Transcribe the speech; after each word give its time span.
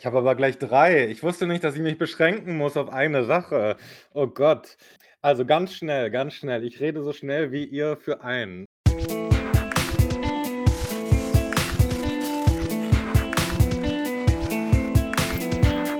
Ich 0.00 0.06
habe 0.06 0.16
aber 0.16 0.34
gleich 0.34 0.56
3. 0.56 1.08
Ich 1.08 1.22
wusste 1.22 1.46
nicht, 1.46 1.62
dass 1.62 1.74
ich 1.74 1.82
mich 1.82 1.98
beschränken 1.98 2.56
muss 2.56 2.78
auf 2.78 2.90
eine 2.90 3.26
Sache. 3.26 3.76
Oh 4.14 4.26
Gott. 4.26 4.78
Also 5.20 5.44
ganz 5.44 5.74
schnell, 5.74 6.10
ganz 6.10 6.32
schnell. 6.32 6.64
Ich 6.64 6.80
rede 6.80 7.02
so 7.02 7.12
schnell 7.12 7.52
wie 7.52 7.66
ihr 7.66 7.98
für 7.98 8.22
einen. 8.22 8.64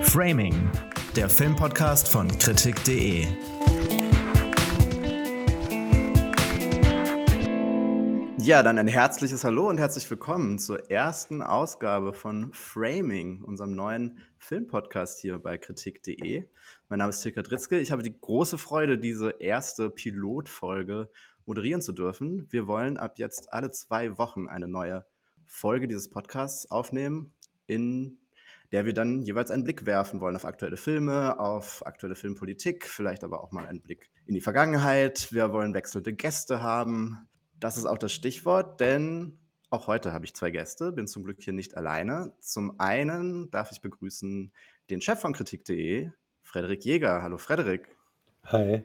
Framing, 0.00 0.70
der 1.14 1.28
Filmpodcast 1.28 2.08
von 2.08 2.26
Kritik.de. 2.38 3.26
Ja, 8.42 8.62
dann 8.62 8.78
ein 8.78 8.88
herzliches 8.88 9.44
Hallo 9.44 9.68
und 9.68 9.76
herzlich 9.76 10.10
willkommen 10.10 10.58
zur 10.58 10.90
ersten 10.90 11.42
Ausgabe 11.42 12.14
von 12.14 12.50
Framing, 12.54 13.42
unserem 13.42 13.74
neuen 13.74 14.20
Filmpodcast 14.38 15.20
hier 15.20 15.38
bei 15.38 15.58
Kritik.de. 15.58 16.46
Mein 16.88 16.98
Name 16.98 17.10
ist 17.10 17.20
Tilka 17.20 17.42
Dritzke. 17.42 17.78
Ich 17.80 17.92
habe 17.92 18.02
die 18.02 18.18
große 18.18 18.56
Freude, 18.56 18.96
diese 18.96 19.34
erste 19.40 19.90
Pilotfolge 19.90 21.10
moderieren 21.44 21.82
zu 21.82 21.92
dürfen. 21.92 22.46
Wir 22.50 22.66
wollen 22.66 22.96
ab 22.96 23.18
jetzt 23.18 23.52
alle 23.52 23.72
zwei 23.72 24.16
Wochen 24.16 24.48
eine 24.48 24.68
neue 24.68 25.04
Folge 25.46 25.86
dieses 25.86 26.08
Podcasts 26.08 26.70
aufnehmen, 26.70 27.34
in 27.66 28.20
der 28.72 28.86
wir 28.86 28.94
dann 28.94 29.20
jeweils 29.20 29.50
einen 29.50 29.64
Blick 29.64 29.84
werfen 29.84 30.22
wollen 30.22 30.36
auf 30.36 30.46
aktuelle 30.46 30.78
Filme, 30.78 31.38
auf 31.38 31.84
aktuelle 31.84 32.16
Filmpolitik, 32.16 32.86
vielleicht 32.86 33.22
aber 33.22 33.44
auch 33.44 33.52
mal 33.52 33.66
einen 33.66 33.82
Blick 33.82 34.10
in 34.24 34.32
die 34.32 34.40
Vergangenheit. 34.40 35.30
Wir 35.30 35.52
wollen 35.52 35.74
wechselnde 35.74 36.14
Gäste 36.14 36.62
haben, 36.62 37.28
das 37.60 37.76
ist 37.76 37.86
auch 37.86 37.98
das 37.98 38.12
Stichwort, 38.12 38.80
denn 38.80 39.38
auch 39.68 39.86
heute 39.86 40.12
habe 40.12 40.24
ich 40.24 40.34
zwei 40.34 40.50
Gäste, 40.50 40.92
bin 40.92 41.06
zum 41.06 41.22
Glück 41.22 41.40
hier 41.40 41.52
nicht 41.52 41.76
alleine. 41.76 42.32
Zum 42.40 42.80
einen 42.80 43.50
darf 43.50 43.70
ich 43.70 43.80
begrüßen 43.80 44.52
den 44.88 45.00
Chef 45.00 45.20
von 45.20 45.32
Kritik.de, 45.32 46.10
Frederik 46.42 46.84
Jäger. 46.84 47.22
Hallo 47.22 47.38
Frederik. 47.38 47.96
Hi. 48.46 48.82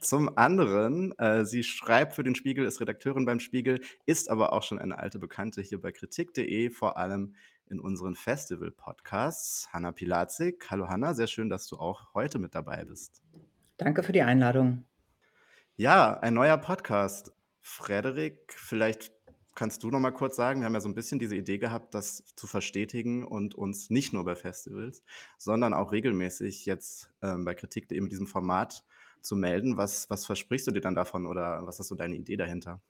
Zum 0.00 0.36
anderen, 0.36 1.16
äh, 1.18 1.44
sie 1.44 1.62
schreibt 1.62 2.14
für 2.14 2.22
den 2.22 2.34
Spiegel, 2.34 2.66
ist 2.66 2.80
Redakteurin 2.80 3.24
beim 3.24 3.40
Spiegel, 3.40 3.80
ist 4.04 4.30
aber 4.30 4.52
auch 4.52 4.62
schon 4.62 4.78
eine 4.78 4.98
alte 4.98 5.18
Bekannte 5.18 5.62
hier 5.62 5.80
bei 5.80 5.92
Kritik.de, 5.92 6.70
vor 6.70 6.96
allem 6.96 7.34
in 7.68 7.80
unseren 7.80 8.14
Festival-Podcasts. 8.14 9.68
Hanna 9.72 9.92
Pilatzik. 9.92 10.70
Hallo 10.70 10.88
Hanna, 10.88 11.14
sehr 11.14 11.26
schön, 11.26 11.48
dass 11.48 11.66
du 11.66 11.76
auch 11.76 12.14
heute 12.14 12.38
mit 12.38 12.54
dabei 12.54 12.84
bist. 12.84 13.22
Danke 13.76 14.02
für 14.02 14.12
die 14.12 14.22
Einladung. 14.22 14.84
Ja, 15.76 16.18
ein 16.20 16.34
neuer 16.34 16.58
Podcast. 16.58 17.35
Frederik, 17.68 18.54
vielleicht 18.56 19.12
kannst 19.56 19.82
du 19.82 19.90
noch 19.90 19.98
mal 19.98 20.12
kurz 20.12 20.36
sagen, 20.36 20.60
wir 20.60 20.66
haben 20.66 20.74
ja 20.74 20.80
so 20.80 20.88
ein 20.88 20.94
bisschen 20.94 21.18
diese 21.18 21.34
Idee 21.34 21.58
gehabt, 21.58 21.94
das 21.94 22.22
zu 22.36 22.46
verstetigen 22.46 23.24
und 23.24 23.56
uns 23.56 23.90
nicht 23.90 24.12
nur 24.12 24.24
bei 24.24 24.36
Festivals, 24.36 25.02
sondern 25.36 25.74
auch 25.74 25.90
regelmäßig 25.90 26.64
jetzt 26.64 27.10
ähm, 27.22 27.44
bei 27.44 27.54
Kritik.de 27.54 28.00
mit 28.00 28.12
diesem 28.12 28.28
Format 28.28 28.84
zu 29.20 29.34
melden. 29.34 29.76
Was, 29.76 30.08
was 30.08 30.26
versprichst 30.26 30.68
du 30.68 30.70
dir 30.70 30.80
dann 30.80 30.94
davon 30.94 31.26
oder 31.26 31.66
was 31.66 31.80
ist 31.80 31.88
so 31.88 31.96
deine 31.96 32.14
Idee 32.14 32.36
dahinter? 32.36 32.80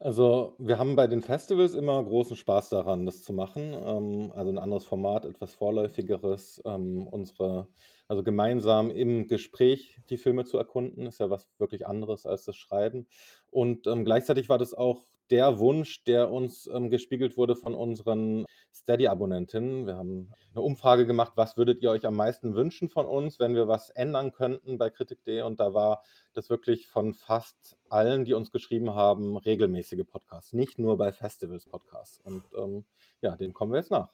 Also, 0.00 0.56
wir 0.58 0.78
haben 0.78 0.96
bei 0.96 1.06
den 1.06 1.22
Festivals 1.22 1.74
immer 1.74 2.02
großen 2.02 2.36
Spaß 2.36 2.70
daran, 2.70 3.06
das 3.06 3.22
zu 3.22 3.32
machen. 3.32 3.72
Ähm, 3.72 4.32
also 4.34 4.50
ein 4.50 4.58
anderes 4.58 4.84
Format, 4.84 5.24
etwas 5.24 5.54
Vorläufigeres, 5.54 6.60
ähm, 6.66 7.06
unsere 7.06 7.68
also 8.08 8.22
gemeinsam 8.22 8.90
im 8.90 9.26
Gespräch 9.28 9.98
die 10.10 10.18
Filme 10.18 10.44
zu 10.44 10.58
erkunden, 10.58 11.06
ist 11.06 11.20
ja 11.20 11.30
was 11.30 11.48
wirklich 11.58 11.86
anderes 11.86 12.26
als 12.26 12.44
das 12.44 12.56
Schreiben. 12.56 13.06
Und, 13.50 13.86
ähm, 13.86 14.04
gleichzeitig 14.04 14.48
war 14.48 14.58
das 14.58 14.74
auch 14.74 15.04
der 15.30 15.58
Wunsch, 15.58 16.04
der 16.04 16.30
uns, 16.30 16.68
ähm, 16.72 16.88
gespiegelt 16.90 17.36
wurde 17.36 17.56
von 17.56 17.74
unseren 17.74 18.44
Steady-Abonnentinnen. 18.72 19.86
Wir 19.86 19.96
haben 19.96 20.32
eine 20.54 20.62
Umfrage 20.62 21.04
gemacht: 21.06 21.32
„Was 21.36 21.56
würdet 21.56 21.82
ihr 21.82 21.90
euch 21.90 22.06
am 22.06 22.14
meisten 22.14 22.54
wünschen 22.54 22.88
von 22.88 23.06
uns, 23.06 23.40
wenn 23.40 23.54
wir 23.56 23.66
was 23.68 23.90
ändern 23.90 24.32
könnten 24.32 24.78
bei 24.78 24.90
kritik.de?“ 24.90 25.42
Und 25.42 25.58
da 25.60 25.74
war 25.74 26.02
das 26.32 26.48
wirklich 26.50 26.88
von 26.88 27.14
fast 27.14 27.76
allen, 27.88 28.24
die 28.24 28.34
uns 28.34 28.52
geschrieben 28.52 28.94
haben, 28.94 29.36
regelmäßige 29.36 30.04
Podcasts, 30.06 30.52
nicht 30.52 30.78
nur 30.78 30.96
bei 30.96 31.12
Festivals 31.12 31.66
Podcasts. 31.66 32.20
Und, 32.20 32.44
ähm, 32.56 32.84
ja, 33.20 33.36
dem 33.36 33.52
kommen 33.52 33.72
wir 33.72 33.78
jetzt 33.78 33.90
nach. 33.90 34.10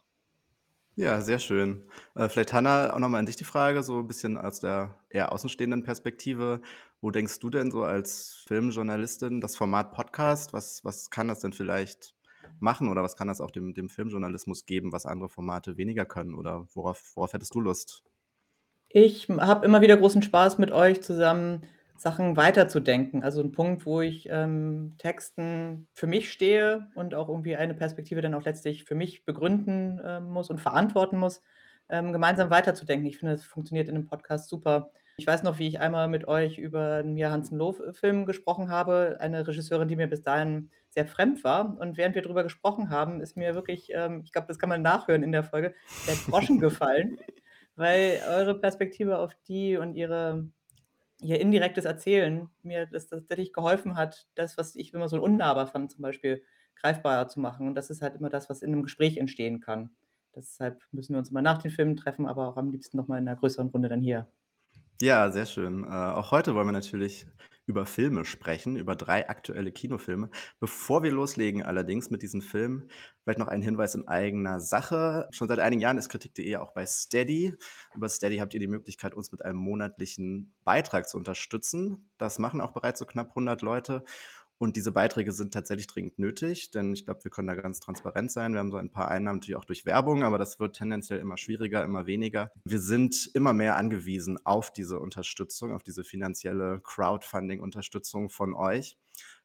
Ja, 0.94 1.22
sehr 1.22 1.38
schön. 1.38 1.82
Äh, 2.14 2.28
vielleicht 2.28 2.52
Hanna, 2.52 2.92
auch 2.92 2.98
nochmal 2.98 3.20
an 3.20 3.26
dich 3.26 3.36
die 3.36 3.44
Frage, 3.44 3.82
so 3.82 4.00
ein 4.00 4.06
bisschen 4.06 4.36
aus 4.36 4.60
der 4.60 4.98
eher 5.08 5.32
außenstehenden 5.32 5.82
Perspektive. 5.84 6.60
Wo 7.00 7.10
denkst 7.10 7.38
du 7.40 7.48
denn 7.50 7.70
so 7.70 7.82
als 7.82 8.44
Filmjournalistin 8.46 9.40
das 9.40 9.56
Format 9.56 9.92
Podcast, 9.92 10.52
was 10.52 10.84
was 10.84 11.10
kann 11.10 11.28
das 11.28 11.40
denn 11.40 11.52
vielleicht 11.52 12.14
machen 12.60 12.88
oder 12.88 13.02
was 13.02 13.16
kann 13.16 13.26
das 13.26 13.40
auch 13.40 13.50
dem 13.50 13.74
dem 13.74 13.88
Filmjournalismus 13.88 14.66
geben, 14.66 14.92
was 14.92 15.06
andere 15.06 15.30
Formate 15.30 15.78
weniger 15.78 16.04
können 16.04 16.34
oder 16.34 16.66
worauf 16.74 17.12
worauf 17.16 17.32
hättest 17.32 17.54
du 17.54 17.60
Lust? 17.60 18.04
Ich 18.88 19.28
habe 19.30 19.64
immer 19.64 19.80
wieder 19.80 19.96
großen 19.96 20.22
Spaß 20.22 20.58
mit 20.58 20.70
euch 20.70 21.02
zusammen 21.02 21.62
Sachen 22.02 22.36
weiterzudenken. 22.36 23.22
Also 23.24 23.40
ein 23.42 23.52
Punkt, 23.52 23.86
wo 23.86 24.00
ich, 24.02 24.28
ähm, 24.30 24.94
Texten 24.98 25.88
für 25.94 26.06
mich 26.06 26.32
stehe 26.32 26.88
und 26.94 27.14
auch 27.14 27.28
irgendwie 27.28 27.56
eine 27.56 27.74
Perspektive 27.74 28.20
dann 28.20 28.34
auch 28.34 28.44
letztlich 28.44 28.84
für 28.84 28.94
mich 28.94 29.24
begründen, 29.24 30.00
ähm, 30.04 30.30
muss 30.30 30.50
und 30.50 30.60
verantworten 30.60 31.18
muss, 31.18 31.42
ähm, 31.88 32.12
gemeinsam 32.12 32.50
weiterzudenken. 32.50 33.06
Ich 33.06 33.18
finde, 33.18 33.34
das 33.34 33.44
funktioniert 33.44 33.88
in 33.88 33.94
'nem 33.94 34.06
Podcast 34.06 34.48
super. 34.48 34.90
Ich 35.16 35.26
weiß 35.26 35.42
noch, 35.42 35.58
wie 35.58 35.68
ich 35.68 35.78
einmal 35.80 36.08
mit 36.08 36.26
euch 36.26 36.58
über 36.58 37.00
'n 37.00 37.14
Mia 37.14 37.30
Hansen-Löw-Film 37.30 38.26
gesprochen 38.26 38.70
habe, 38.70 39.18
eine 39.20 39.46
Regisseurin, 39.46 39.88
die 39.88 39.96
mir 39.96 40.08
bis 40.08 40.22
dahin 40.22 40.70
sehr 40.88 41.06
fremd 41.06 41.44
war. 41.44 41.78
Und 41.78 41.96
während 41.98 42.14
wir 42.14 42.22
drüber 42.22 42.42
gesprochen 42.42 42.90
haben, 42.90 43.20
ist 43.20 43.36
mir 43.36 43.54
wirklich, 43.54 43.90
ähm 43.94 44.22
ich 44.24 44.32
glaube, 44.32 44.48
das 44.48 44.58
kann 44.58 44.68
man 44.70 44.82
nachhören 44.82 45.22
in 45.22 45.32
der 45.32 45.44
Folge, 45.44 45.74
der 46.06 46.16
Groschen 46.16 46.58
gefallen, 46.60 47.18
weil 47.76 48.20
eure 48.28 48.58
Perspektive 48.58 49.18
auf 49.18 49.34
die 49.48 49.76
und 49.76 49.94
ihre 49.94 50.48
ihr 51.22 51.40
indirektes 51.40 51.84
Erzählen 51.84 52.48
mir 52.62 52.86
das 52.86 53.08
tatsächlich 53.08 53.52
geholfen 53.52 53.96
hat, 53.96 54.28
das, 54.34 54.56
was 54.58 54.76
ich 54.76 54.92
immer 54.94 55.08
so 55.08 55.20
unnahbar 55.22 55.66
fand, 55.68 55.92
zum 55.92 56.02
Beispiel 56.02 56.42
greifbarer 56.76 57.28
zu 57.28 57.40
machen. 57.40 57.68
Und 57.68 57.74
das 57.76 57.90
ist 57.90 58.02
halt 58.02 58.16
immer 58.16 58.30
das, 58.30 58.50
was 58.50 58.62
in 58.62 58.72
einem 58.72 58.82
Gespräch 58.82 59.16
entstehen 59.18 59.60
kann. 59.60 59.90
Deshalb 60.34 60.82
müssen 60.92 61.14
wir 61.14 61.18
uns 61.18 61.30
immer 61.30 61.42
nach 61.42 61.58
den 61.62 61.70
Filmen 61.70 61.96
treffen, 61.96 62.26
aber 62.26 62.48
auch 62.48 62.56
am 62.56 62.70
liebsten 62.70 62.96
noch 62.96 63.08
mal 63.08 63.18
in 63.18 63.24
'ner 63.24 63.36
größeren 63.36 63.68
Runde 63.68 63.88
dann 63.88 64.00
hier. 64.02 64.28
Ja, 65.00 65.30
sehr 65.30 65.46
schön. 65.46 65.84
Äh, 65.84 65.88
auch 65.88 66.30
heute 66.30 66.54
wollen 66.54 66.68
wir 66.68 66.72
natürlich 66.72 67.26
über 67.66 67.86
Filme 67.86 68.24
sprechen, 68.24 68.76
über 68.76 68.96
drei 68.96 69.28
aktuelle 69.28 69.72
Kinofilme. 69.72 70.30
Bevor 70.58 71.02
wir 71.02 71.12
loslegen 71.12 71.62
allerdings 71.62 72.10
mit 72.10 72.22
diesen 72.22 72.42
Filmen, 72.42 72.90
vielleicht 73.22 73.38
noch 73.38 73.48
ein 73.48 73.62
Hinweis 73.62 73.94
in 73.94 74.08
eigener 74.08 74.60
Sache. 74.60 75.28
Schon 75.30 75.48
seit 75.48 75.60
einigen 75.60 75.80
Jahren 75.80 75.98
ist 75.98 76.08
Kritik.de 76.08 76.56
auch 76.56 76.72
bei 76.72 76.86
Steady. 76.86 77.54
Über 77.94 78.08
Steady 78.08 78.38
habt 78.38 78.54
ihr 78.54 78.60
die 78.60 78.66
Möglichkeit, 78.66 79.14
uns 79.14 79.30
mit 79.30 79.44
einem 79.44 79.58
monatlichen 79.58 80.52
Beitrag 80.64 81.08
zu 81.08 81.16
unterstützen. 81.16 82.10
Das 82.18 82.38
machen 82.38 82.60
auch 82.60 82.72
bereits 82.72 82.98
so 82.98 83.06
knapp 83.06 83.28
100 83.28 83.62
Leute. 83.62 84.04
Und 84.62 84.76
diese 84.76 84.92
Beiträge 84.92 85.32
sind 85.32 85.52
tatsächlich 85.52 85.88
dringend 85.88 86.20
nötig, 86.20 86.70
denn 86.70 86.92
ich 86.92 87.04
glaube, 87.04 87.24
wir 87.24 87.32
können 87.32 87.48
da 87.48 87.56
ganz 87.56 87.80
transparent 87.80 88.30
sein. 88.30 88.52
Wir 88.52 88.60
haben 88.60 88.70
so 88.70 88.76
ein 88.76 88.92
paar 88.92 89.08
Einnahmen 89.08 89.40
natürlich 89.40 89.56
auch 89.56 89.64
durch 89.64 89.86
Werbung, 89.86 90.22
aber 90.22 90.38
das 90.38 90.60
wird 90.60 90.76
tendenziell 90.76 91.18
immer 91.18 91.36
schwieriger, 91.36 91.82
immer 91.82 92.06
weniger. 92.06 92.52
Wir 92.64 92.78
sind 92.78 93.28
immer 93.34 93.54
mehr 93.54 93.74
angewiesen 93.74 94.38
auf 94.46 94.72
diese 94.72 95.00
Unterstützung, 95.00 95.72
auf 95.72 95.82
diese 95.82 96.04
finanzielle 96.04 96.80
Crowdfunding-Unterstützung 96.80 98.30
von 98.30 98.54
euch. 98.54 98.96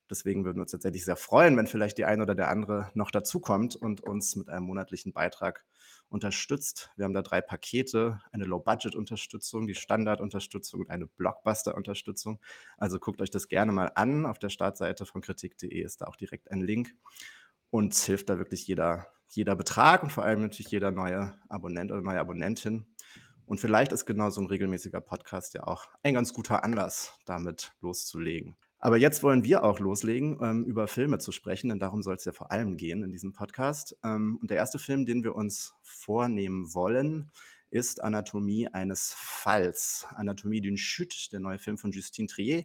Deswegen 0.08 0.46
würden 0.46 0.58
wir 0.58 0.62
uns 0.62 0.72
tatsächlich 0.72 1.04
sehr 1.04 1.18
freuen, 1.18 1.58
wenn 1.58 1.66
vielleicht 1.66 1.98
die 1.98 2.06
eine 2.06 2.22
oder 2.22 2.36
der 2.36 2.50
andere 2.50 2.92
noch 2.94 3.10
dazukommt 3.10 3.76
und 3.76 4.02
uns 4.02 4.36
mit 4.36 4.50
einem 4.50 4.68
monatlichen 4.68 5.14
Beitrag 5.14 5.66
unterstützt. 6.10 6.92
Wir 6.96 7.06
haben 7.06 7.14
da 7.14 7.22
drei 7.22 7.42
Pakete, 7.42 8.22
eine 8.32 8.46
Low-Budget-Unterstützung, 8.46 9.68
die 9.68 9.76
Standard-Unterstützung 9.76 10.82
und 10.82 10.90
eine 10.90 11.08
Blockbuster-Unterstützung. 11.08 12.40
Also 12.78 13.00
guckt 13.00 13.22
euch 13.22 13.30
das 13.30 13.48
gerne 13.48 13.72
mal 13.72 13.92
an. 13.96 14.26
Auf 14.26 14.40
der 14.40 14.50
Startseite 14.50 15.06
von 15.06 15.22
kritik.de 15.22 15.82
ist 15.82 16.02
da 16.02 16.06
auch 16.06 16.16
direkt 16.16 16.52
ein 16.52 16.62
Link. 16.62 16.94
Uns 17.70 18.06
hilft 18.06 18.30
da 18.30 18.38
wirklich 18.38 18.68
jeder, 18.68 19.08
jeder 19.30 19.56
Betrag 19.56 20.04
und 20.04 20.12
vor 20.12 20.24
allem 20.24 20.42
natürlich 20.42 20.72
jeder 20.72 20.92
neue 20.92 21.34
Abonnent 21.50 21.92
oder 21.92 22.02
neue 22.02 22.20
Abonnentin. 22.20 22.86
Und 23.46 23.60
vielleicht 23.60 23.92
ist 23.92 24.06
genau 24.06 24.30
so 24.30 24.42
ein 24.42 24.48
regelmäßiger 24.48 25.02
Podcast 25.02 25.54
ja 25.54 25.66
auch 25.66 25.88
ein 26.04 26.14
ganz 26.14 26.34
guter 26.34 26.64
Anlass, 26.64 27.18
damit 27.26 27.74
loszulegen. 27.82 28.58
Aber 28.88 28.96
jetzt 28.96 29.22
wollen 29.22 29.44
wir 29.44 29.66
auch 29.66 29.82
loslegen, 29.82 30.40
ähm, 30.42 30.64
über 30.64 30.88
Filme 30.88 31.18
zu 31.20 31.34
sprechen, 31.34 31.68
denn 31.68 31.78
darum 31.78 32.02
soll 32.02 32.16
es 32.16 32.24
ja 32.24 32.32
vor 32.32 32.54
allem 32.54 32.78
gehen 32.78 33.04
in 33.04 33.12
diesem 33.12 33.34
Podcast. 33.34 33.98
Ähm, 34.02 34.38
und 34.42 34.50
der 34.50 34.56
erste 34.56 34.80
Film, 34.80 35.06
den 35.06 35.26
wir 35.26 35.36
uns 35.36 35.74
vornehmen 35.82 36.74
wollen, 36.74 37.30
ist 37.70 38.02
Anatomie 38.02 38.70
eines 38.70 39.14
Falls. 39.14 40.08
Anatomie 40.16 40.62
d'une 40.62 40.78
Chute, 40.78 41.30
der 41.34 41.42
neue 41.42 41.60
Film 41.60 41.78
von 41.78 41.92
Justine 41.92 42.30
Trier. 42.30 42.64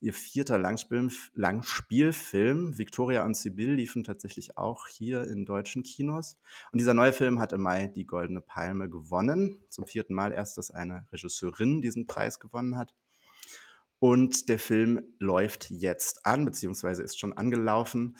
Ihr 0.00 0.14
vierter 0.14 0.58
Langspiel, 0.58 1.10
Langspielfilm. 1.34 2.78
Victoria 2.78 3.24
und 3.24 3.36
Sibyl 3.36 3.72
liefen 3.72 4.04
tatsächlich 4.04 4.56
auch 4.56 4.86
hier 4.86 5.24
in 5.24 5.44
deutschen 5.44 5.82
Kinos. 5.82 6.38
Und 6.70 6.78
dieser 6.78 6.94
neue 6.94 7.12
Film 7.12 7.40
hat 7.40 7.52
im 7.52 7.62
Mai 7.62 7.88
die 7.88 8.06
Goldene 8.06 8.42
Palme 8.42 8.88
gewonnen. 8.88 9.58
Zum 9.70 9.86
vierten 9.88 10.14
Mal 10.14 10.30
erst, 10.30 10.56
dass 10.56 10.70
eine 10.70 11.08
Regisseurin 11.10 11.82
diesen 11.82 12.06
Preis 12.06 12.38
gewonnen 12.38 12.76
hat. 12.76 12.94
Und 14.00 14.48
der 14.48 14.58
Film 14.58 15.02
läuft 15.18 15.70
jetzt 15.70 16.24
an, 16.24 16.44
beziehungsweise 16.44 17.02
ist 17.02 17.18
schon 17.18 17.32
angelaufen. 17.32 18.16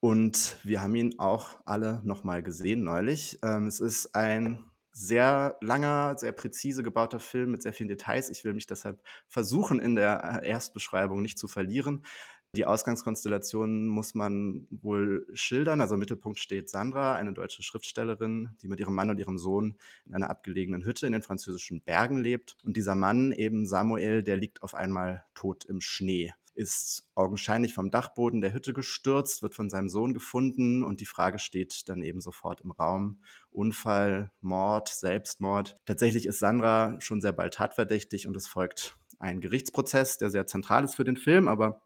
Und 0.00 0.58
wir 0.64 0.82
haben 0.82 0.94
ihn 0.96 1.18
auch 1.18 1.56
alle 1.64 2.00
noch 2.04 2.24
mal 2.24 2.42
gesehen 2.42 2.84
neulich. 2.84 3.38
Ähm, 3.42 3.66
es 3.66 3.80
ist 3.80 4.14
ein 4.14 4.64
sehr 4.92 5.56
langer, 5.60 6.16
sehr 6.18 6.32
präzise 6.32 6.82
gebauter 6.82 7.18
Film 7.20 7.50
mit 7.52 7.62
sehr 7.62 7.72
vielen 7.72 7.88
Details. 7.88 8.30
Ich 8.30 8.44
will 8.44 8.54
mich 8.54 8.66
deshalb 8.66 9.00
versuchen, 9.28 9.80
in 9.80 9.96
der, 9.96 10.42
äh, 10.42 10.48
Erstbeschreibung 10.48 11.22
nicht 11.22 11.38
zu 11.38 11.48
verlieren. 11.48 12.04
Die 12.54 12.66
Ausgangskonstellation 12.66 13.88
muss 13.88 14.14
man 14.14 14.66
wohl 14.70 15.26
schildern. 15.34 15.80
Also 15.80 15.94
im 15.94 16.00
Mittelpunkt 16.00 16.38
steht 16.38 16.70
Sandra, 16.70 17.16
eine 17.16 17.32
deutsche 17.32 17.62
Schriftstellerin, 17.62 18.50
die 18.62 18.68
mit 18.68 18.78
ihrem 18.78 18.94
Mann 18.94 19.10
und 19.10 19.18
ihrem 19.18 19.38
Sohn 19.38 19.76
in 20.06 20.14
einer 20.14 20.30
abgelegenen 20.30 20.84
Hütte 20.84 21.06
in 21.06 21.12
den 21.12 21.22
französischen 21.22 21.80
Bergen 21.80 22.18
lebt. 22.18 22.56
Und 22.64 22.76
dieser 22.76 22.94
Mann, 22.94 23.32
eben 23.32 23.66
Samuel, 23.66 24.22
der 24.22 24.36
liegt 24.36 24.62
auf 24.62 24.74
einmal 24.74 25.24
tot 25.34 25.64
im 25.64 25.80
Schnee 25.80 26.32
ist 26.56 27.04
augenscheinlich 27.16 27.74
vom 27.74 27.90
Dachboden 27.90 28.40
der 28.40 28.52
Hütte 28.52 28.72
gestürzt, 28.72 29.42
wird 29.42 29.54
von 29.54 29.70
seinem 29.70 29.88
Sohn 29.88 30.14
gefunden 30.14 30.84
und 30.84 31.00
die 31.00 31.06
Frage 31.06 31.38
steht 31.38 31.88
dann 31.88 32.02
eben 32.02 32.20
sofort 32.20 32.60
im 32.60 32.70
Raum. 32.70 33.18
Unfall, 33.50 34.30
Mord, 34.40 34.88
Selbstmord. 34.88 35.76
Tatsächlich 35.84 36.26
ist 36.26 36.38
Sandra 36.38 36.96
schon 37.00 37.20
sehr 37.20 37.32
bald 37.32 37.54
tatverdächtig 37.54 38.28
und 38.28 38.36
es 38.36 38.46
folgt 38.46 38.96
ein 39.18 39.40
Gerichtsprozess, 39.40 40.18
der 40.18 40.30
sehr 40.30 40.46
zentral 40.46 40.84
ist 40.84 40.94
für 40.94 41.04
den 41.04 41.16
Film, 41.16 41.48
aber 41.48 41.80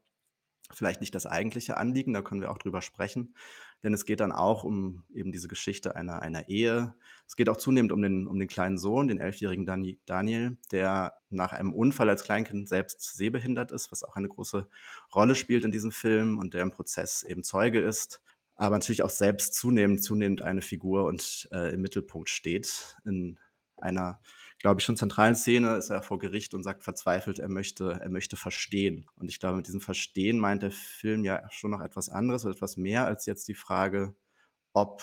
vielleicht 0.71 1.01
nicht 1.01 1.15
das 1.15 1.27
eigentliche 1.27 1.77
Anliegen, 1.77 2.13
da 2.13 2.23
können 2.23 2.41
wir 2.41 2.51
auch 2.51 2.59
drüber 2.59 2.83
sprechen. 2.83 3.35
Denn 3.83 3.95
es 3.95 4.05
geht 4.05 4.21
dann 4.21 4.33
auch 4.33 4.65
um 4.65 5.05
eben 5.15 5.31
diese 5.31 5.47
Geschichte 5.47 5.95
einer, 5.95 6.21
einer 6.21 6.49
Ehe. 6.49 6.95
Es 7.27 7.37
geht 7.37 7.49
auch 7.49 7.57
zunehmend 7.57 7.93
um 7.93 8.03
den, 8.03 8.27
um 8.27 8.39
den 8.39 8.49
kleinen 8.49 8.77
Sohn, 8.77 9.07
den 9.07 9.21
elfjährigen 9.21 9.67
Daniel, 10.07 10.59
der 10.73 11.15
nach 11.31 11.53
einem 11.53 11.73
Unfall 11.73 12.09
als 12.09 12.25
Kleinkind 12.25 12.69
selbst 12.69 13.17
sehbehindert 13.17 13.71
ist, 13.71 13.93
was 13.93 14.03
auch 14.03 14.17
eine 14.17 14.29
große 14.29 14.69
Rolle 15.15 15.37
spielt 15.37 15.65
in 15.65 15.73
diesem 15.73 15.93
Film 15.93 16.39
und 16.39 16.55
der 16.55 16.63
im 16.63 16.73
Prozess 16.73 17.23
eben 17.23 17.45
Zeuge 17.45 17.81
ist 17.81 18.21
aber 18.59 18.75
natürlich 18.75 19.05
auch 19.05 19.11
selbst 19.11 19.55
zunehmend, 19.55 20.03
zunehmend 20.03 20.43
eine 20.43 20.63
Figur 20.63 21.05
und 21.05 21.49
äh, 21.53 21.73
im 21.73 21.81
Mittelpunkt 21.81 22.29
steht 22.29 22.97
in 23.05 23.39
einer 23.77 24.21
glaube 24.59 24.81
ich, 24.81 24.85
schon 24.85 24.97
zentralen 24.97 25.35
Szene 25.35 25.77
ist 25.77 25.91
er 25.91 26.03
vor 26.03 26.19
Gericht 26.19 26.55
und 26.55 26.63
sagt 26.63 26.83
verzweifelt, 26.83 27.39
er 27.39 27.49
möchte, 27.49 27.99
er 28.01 28.09
möchte 28.09 28.37
verstehen. 28.37 29.07
Und 29.17 29.29
ich 29.31 29.39
glaube, 29.39 29.57
mit 29.57 29.67
diesem 29.67 29.81
Verstehen 29.81 30.39
meint 30.39 30.63
der 30.63 30.73
Film 30.73 31.25
ja 31.25 31.49
schon 31.51 31.71
noch 31.71 31.81
etwas 31.81 32.09
anderes 32.09 32.45
oder 32.45 32.55
etwas 32.55 32.77
mehr 32.77 33.07
als 33.07 33.27
jetzt 33.27 33.49
die 33.49 33.55
Frage, 33.55 34.15
ob 34.73 35.03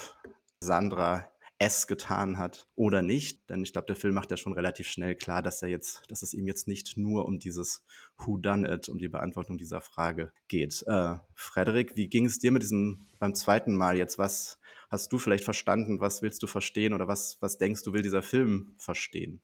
Sandra 0.59 1.29
es 1.57 1.87
getan 1.87 2.37
hat 2.37 2.67
oder 2.75 3.01
nicht. 3.01 3.49
Denn 3.49 3.63
ich 3.63 3.71
glaube, 3.71 3.87
der 3.87 3.95
Film 3.95 4.13
macht 4.13 4.31
ja 4.31 4.37
schon 4.37 4.53
relativ 4.53 4.87
schnell 4.87 5.15
klar, 5.15 5.41
dass 5.41 5.61
er 5.61 5.69
jetzt, 5.69 6.03
dass 6.09 6.21
es 6.21 6.33
ihm 6.33 6.47
jetzt 6.47 6.67
nicht 6.67 6.97
nur 6.97 7.25
um 7.25 7.39
dieses 7.39 7.83
Who 8.17 8.37
Done 8.37 8.71
It, 8.71 8.89
um 8.89 8.97
die 8.97 9.07
Beantwortung 9.07 9.57
dieser 9.57 9.81
Frage 9.81 10.31
geht. 10.47 10.83
Äh, 10.87 11.15
Frederik, 11.33 11.95
wie 11.95 12.09
ging 12.09 12.25
es 12.25 12.39
dir 12.39 12.51
mit 12.51 12.63
diesem 12.63 13.07
beim 13.19 13.35
zweiten 13.35 13.75
Mal 13.75 13.97
jetzt? 13.97 14.17
Was 14.17 14.59
hast 14.89 15.11
du 15.11 15.17
vielleicht 15.17 15.43
verstanden? 15.43 15.99
Was 15.99 16.21
willst 16.21 16.43
du 16.43 16.47
verstehen 16.47 16.93
oder 16.93 17.07
was, 17.07 17.37
was 17.39 17.57
denkst 17.57 17.83
du, 17.83 17.93
will 17.93 18.01
dieser 18.01 18.21
Film 18.21 18.73
verstehen? 18.77 19.41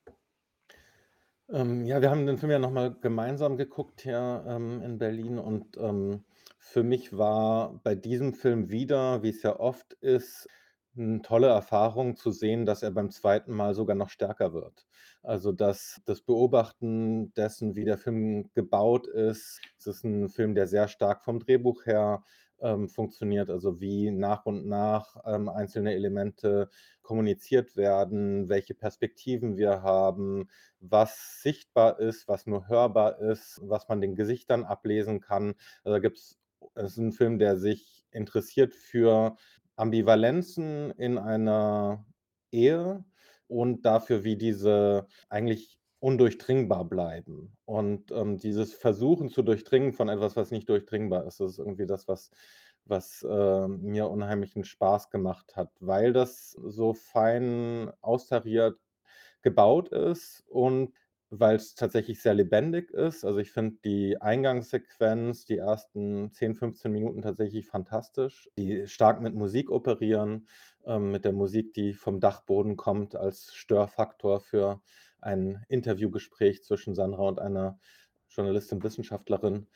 Ähm, 1.49 1.85
ja, 1.85 2.01
wir 2.01 2.09
haben 2.09 2.25
den 2.25 2.37
Film 2.37 2.51
ja 2.51 2.59
nochmal 2.59 2.95
gemeinsam 3.01 3.57
geguckt 3.57 4.01
hier 4.01 4.45
ähm, 4.47 4.81
in 4.81 4.97
Berlin 4.97 5.37
und 5.37 5.77
ähm, 5.77 6.23
für 6.59 6.83
mich 6.83 7.17
war 7.17 7.81
bei 7.83 7.95
diesem 7.95 8.33
Film 8.33 8.69
wieder, 8.69 9.23
wie 9.23 9.29
es 9.29 9.43
ja 9.43 9.59
oft 9.59 9.93
ist, 9.93 10.47
eine 10.97 11.21
tolle 11.21 11.47
Erfahrung 11.47 12.15
zu 12.15 12.31
sehen, 12.31 12.65
dass 12.65 12.83
er 12.83 12.91
beim 12.91 13.11
zweiten 13.11 13.53
Mal 13.53 13.73
sogar 13.73 13.95
noch 13.95 14.09
stärker 14.09 14.53
wird. 14.53 14.87
Also, 15.23 15.51
dass 15.51 16.01
das 16.05 16.21
Beobachten 16.21 17.33
dessen, 17.35 17.75
wie 17.75 17.85
der 17.85 17.97
Film 17.97 18.49
gebaut 18.53 19.07
ist 19.07 19.61
es 19.77 19.87
ist 19.87 20.03
ein 20.03 20.29
Film, 20.29 20.55
der 20.55 20.67
sehr 20.67 20.87
stark 20.87 21.23
vom 21.23 21.39
Drehbuch 21.39 21.85
her, 21.85 22.23
ähm, 22.59 22.89
funktioniert, 22.89 23.49
also 23.49 23.79
wie 23.81 24.11
nach 24.11 24.45
und 24.45 24.67
nach, 24.67 25.15
ähm, 25.25 25.49
einzelne 25.49 25.93
Elemente 25.93 26.69
kommuniziert 27.01 27.75
werden, 27.75 28.49
welche 28.49 28.75
Perspektiven 28.75 29.57
wir 29.57 29.81
haben, 29.81 30.49
was 30.79 31.41
sichtbar 31.41 31.99
ist, 31.99 32.27
was 32.27 32.45
nur 32.45 32.67
hörbar 32.67 33.19
ist, 33.19 33.59
was 33.63 33.87
man 33.89 34.01
den 34.01 34.15
Gesichtern 34.15 34.63
ablesen 34.63 35.21
kann. 35.21 35.55
Also, 35.83 35.95
da 35.95 35.99
gibt's 35.99 36.37
es 36.75 36.93
ist 36.93 36.97
ein 36.97 37.11
Film, 37.11 37.39
der 37.39 37.57
sich 37.57 38.05
interessiert 38.11 38.73
für 38.75 39.35
Ambivalenzen 39.81 40.91
in 40.91 41.17
einer 41.17 42.05
Ehe 42.51 43.03
und 43.47 43.83
dafür, 43.85 44.23
wie 44.23 44.37
diese 44.37 45.07
eigentlich 45.29 45.79
undurchdringbar 45.99 46.85
bleiben. 46.85 47.57
Und, 47.65 48.11
ähm, 48.11 48.37
dieses 48.37 48.73
Versuchen 48.73 49.29
zu 49.29 49.43
durchdringen 49.43 49.93
von 49.93 50.09
etwas, 50.09 50.35
was 50.35 50.51
nicht 50.51 50.69
durchdringbar 50.69 51.25
ist, 51.25 51.39
ist 51.41 51.59
irgendwie 51.59 51.85
das, 51.87 52.07
was 52.07 52.31
was, 52.85 53.23
äh, 53.23 53.67
mir 53.67 54.09
unheimlichen 54.09 54.63
Spaß 54.63 55.09
gemacht 55.11 55.55
hat, 55.55 55.71
weil 55.79 56.13
das 56.13 56.51
so 56.51 56.93
fein 56.93 57.91
austariert 58.01 58.79
gebaut 59.43 59.89
ist 59.89 60.43
und 60.47 60.93
weil 61.31 61.55
es 61.55 61.75
tatsächlich 61.75 62.21
sehr 62.21 62.33
lebendig 62.33 62.91
ist. 62.91 63.23
Also, 63.25 63.39
ich 63.39 63.51
finde 63.51 63.77
die 63.85 64.21
Eingangssequenz, 64.21 65.45
die 65.45 65.57
ersten 65.57 66.31
10, 66.31 66.55
15 66.55 66.91
Minuten 66.91 67.21
tatsächlich 67.21 67.67
fantastisch, 67.67 68.49
die 68.57 68.87
stark 68.87 69.21
mit 69.21 69.33
Musik 69.33 69.71
operieren, 69.71 70.47
ähm, 70.85 71.11
mit 71.11 71.25
der 71.25 71.33
Musik, 71.33 71.73
die 71.73 71.93
vom 71.93 72.19
Dachboden 72.19 72.75
kommt 72.77 73.15
als 73.15 73.53
Störfaktor 73.53 74.41
für 74.41 74.81
ein 75.21 75.63
Interviewgespräch 75.69 76.63
zwischen 76.63 76.95
Sandra 76.95 77.23
und 77.23 77.39
einer 77.39 77.79
Journalistin, 78.29 78.83
Wissenschaftlerin. 78.83 79.67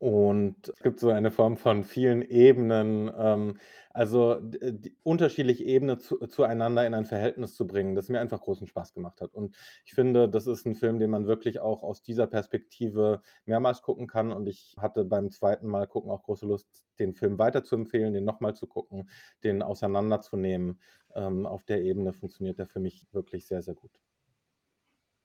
Und 0.00 0.70
es 0.70 0.82
gibt 0.82 0.98
so 0.98 1.10
eine 1.10 1.30
Form 1.30 1.58
von 1.58 1.84
vielen 1.84 2.22
Ebenen, 2.22 3.10
ähm, 3.14 3.58
also 3.90 4.36
d 4.40 4.72
die 4.72 4.96
unterschiedliche 5.02 5.62
Ebenen 5.64 5.98
zu 5.98 6.16
zueinander 6.26 6.86
in 6.86 6.94
ein 6.94 7.04
Verhältnis 7.04 7.54
zu 7.54 7.66
bringen, 7.66 7.94
das 7.94 8.08
mir 8.08 8.18
einfach 8.18 8.40
großen 8.40 8.66
Spaß 8.66 8.94
gemacht 8.94 9.20
hat. 9.20 9.34
Und 9.34 9.54
ich 9.84 9.92
finde, 9.92 10.26
das 10.30 10.46
ist 10.46 10.64
ein 10.64 10.74
Film, 10.74 11.00
den 11.00 11.10
man 11.10 11.26
wirklich 11.26 11.60
auch 11.60 11.82
aus 11.82 12.02
dieser 12.02 12.26
Perspektive 12.26 13.20
mehrmals 13.44 13.82
gucken 13.82 14.06
kann. 14.06 14.32
Und 14.32 14.48
ich 14.48 14.74
hatte 14.78 15.04
beim 15.04 15.30
zweiten 15.30 15.66
Mal 15.68 15.86
gucken 15.86 16.10
auch 16.10 16.22
große 16.22 16.46
Lust, 16.46 16.82
den 16.98 17.12
Film 17.12 17.38
weiterzuempfehlen, 17.38 18.14
den 18.14 18.24
nochmal 18.24 18.54
zu 18.54 18.66
gucken, 18.66 19.10
den 19.44 19.62
auseinanderzunehmen. 19.62 20.80
Ähm, 21.14 21.44
auf 21.44 21.62
der 21.64 21.82
Ebene 21.82 22.14
funktioniert 22.14 22.58
der 22.58 22.66
für 22.66 22.80
mich 22.80 23.06
wirklich 23.12 23.46
sehr, 23.46 23.60
sehr 23.60 23.74
gut. 23.74 23.90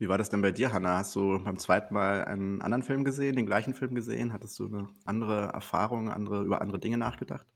Wie 0.06 0.10
war 0.10 0.20
das 0.20 0.30
denn 0.30 0.44
bei 0.44 0.52
dir, 0.52 0.72
Hanna? 0.72 1.00
Hast 1.00 1.16
du 1.16 1.40
beim 1.44 1.58
zweiten 1.58 1.96
Mal 1.96 2.26
einen 2.26 2.62
anderen 2.62 2.84
Film 2.84 3.04
gesehen, 3.04 3.36
den 3.36 3.48
gleichen 3.48 3.74
Film 3.74 3.96
gesehen? 3.96 4.34
Hattest 4.34 4.60
du 4.60 4.68
eine 4.68 4.88
andere 5.04 5.48
Erfahrung, 5.48 6.12
andere 6.12 6.44
über 6.44 6.62
andere 6.62 6.78
Dinge 6.80 7.00
nachgedacht? 7.00 7.48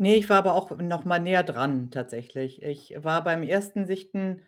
Ne, 0.00 0.14
ich 0.16 0.30
war 0.30 0.38
aber 0.38 0.54
auch 0.54 0.70
noch 0.78 1.04
mal 1.04 1.18
näher 1.18 1.42
dran 1.42 1.90
tatsächlich. 1.90 2.62
Ich 2.62 2.94
war 3.02 3.24
beim 3.24 3.42
ersten 3.42 3.84
Sichten 3.84 4.42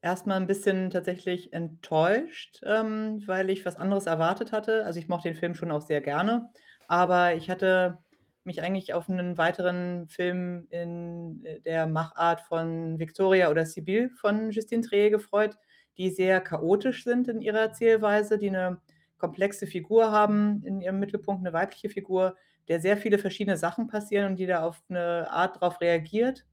erst 0.00 0.26
mal 0.26 0.36
'n 0.40 0.46
bisschen 0.46 0.88
tatsächlich 0.90 1.52
enttäuscht, 1.52 2.60
ähm, 2.64 3.22
weil 3.26 3.50
ich 3.50 3.66
was 3.66 3.76
anderes 3.76 4.06
erwartet 4.06 4.52
hatte. 4.52 4.84
Also, 4.86 4.98
ich 4.98 5.08
mochte 5.08 5.28
den 5.28 5.36
Film 5.36 5.54
schon 5.54 5.70
auch 5.70 5.82
sehr 5.82 6.00
gerne, 6.00 6.50
aber 6.88 7.34
ich 7.34 7.50
hatte 7.50 7.98
mich 8.44 8.62
eigentlich 8.62 8.94
auf 8.94 9.08
'nen 9.08 9.36
weiteren 9.36 10.08
Film 10.08 10.66
in, 10.70 11.44
der 11.66 11.86
Machart 11.86 12.40
von 12.40 12.98
Victoria 12.98 13.50
oder 13.50 13.66
Sibylle 13.66 14.08
von 14.10 14.50
Justine 14.52 14.82
Triet 14.82 15.12
gefreut, 15.12 15.56
die 15.98 16.10
sehr 16.10 16.40
chaotisch 16.40 17.04
sind 17.04 17.28
in 17.28 17.40
ihrer 17.42 17.60
Erzählweise, 17.60 18.38
die 18.38 18.50
'ne 18.50 18.80
komplexe 19.18 19.66
Figur 19.66 20.10
haben 20.12 20.62
in 20.64 20.80
ihrem 20.80 21.00
Mittelpunkt, 21.00 21.42
'ne 21.42 21.52
weibliche 21.52 21.88
Figur, 21.90 22.36
der 22.68 22.80
sehr 22.80 22.96
viele 22.98 23.18
verschiedene 23.18 23.56
Sachen 23.58 23.86
passieren 23.88 24.32
und 24.32 24.36
die 24.38 24.46
da 24.46 24.62
auf 24.64 24.82
'ne 24.90 25.26
Art 25.30 25.60
drauf 25.60 25.80
reagiert, 25.80 26.44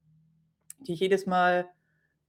die 0.82 0.94
ich 0.94 1.02
jedes 1.02 1.26
Mal, 1.28 1.68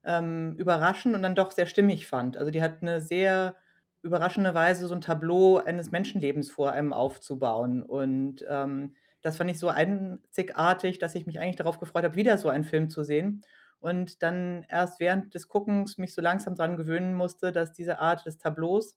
ähm, 0.04 0.54
überraschend 0.58 1.14
und 1.16 1.22
dann 1.22 1.34
doch 1.36 1.52
sehr 1.52 1.66
stimmig 1.66 2.06
fand. 2.08 2.36
Also, 2.38 2.50
die 2.52 2.62
hat 2.62 2.82
'ne 2.82 3.00
sehr 3.02 3.56
überraschende 4.02 4.54
Weise, 4.54 4.86
so 4.88 4.94
'n 4.96 5.00
Tableau 5.02 5.58
eines 5.58 5.90
Menschenlebens 5.92 6.50
vor 6.52 6.72
einem 6.72 6.92
aufzubauen. 6.94 7.82
Und, 7.84 8.44
ähm, 8.48 8.94
das 9.22 9.36
fand 9.38 9.50
ich 9.50 9.58
so 9.60 9.68
einzigartig, 9.70 10.98
dass 11.00 11.14
ich 11.16 11.26
mich 11.26 11.40
eigentlich 11.40 11.56
darauf 11.56 11.78
gefreut 11.80 12.04
habe, 12.04 12.16
wieder 12.16 12.38
so 12.38 12.48
einen 12.50 12.64
Film 12.64 12.90
zu 12.90 13.04
sehen 13.04 13.42
und 13.82 14.22
dann 14.22 14.64
erst 14.68 15.00
während 15.00 15.34
des 15.34 15.48
Guckens 15.48 15.98
mich 15.98 16.14
so 16.14 16.22
langsam 16.22 16.54
dran 16.54 16.76
gewöhnen 16.76 17.14
musste, 17.14 17.50
dass 17.50 17.72
diese 17.72 17.98
Art 17.98 18.24
des 18.24 18.38
Tableaus 18.38 18.96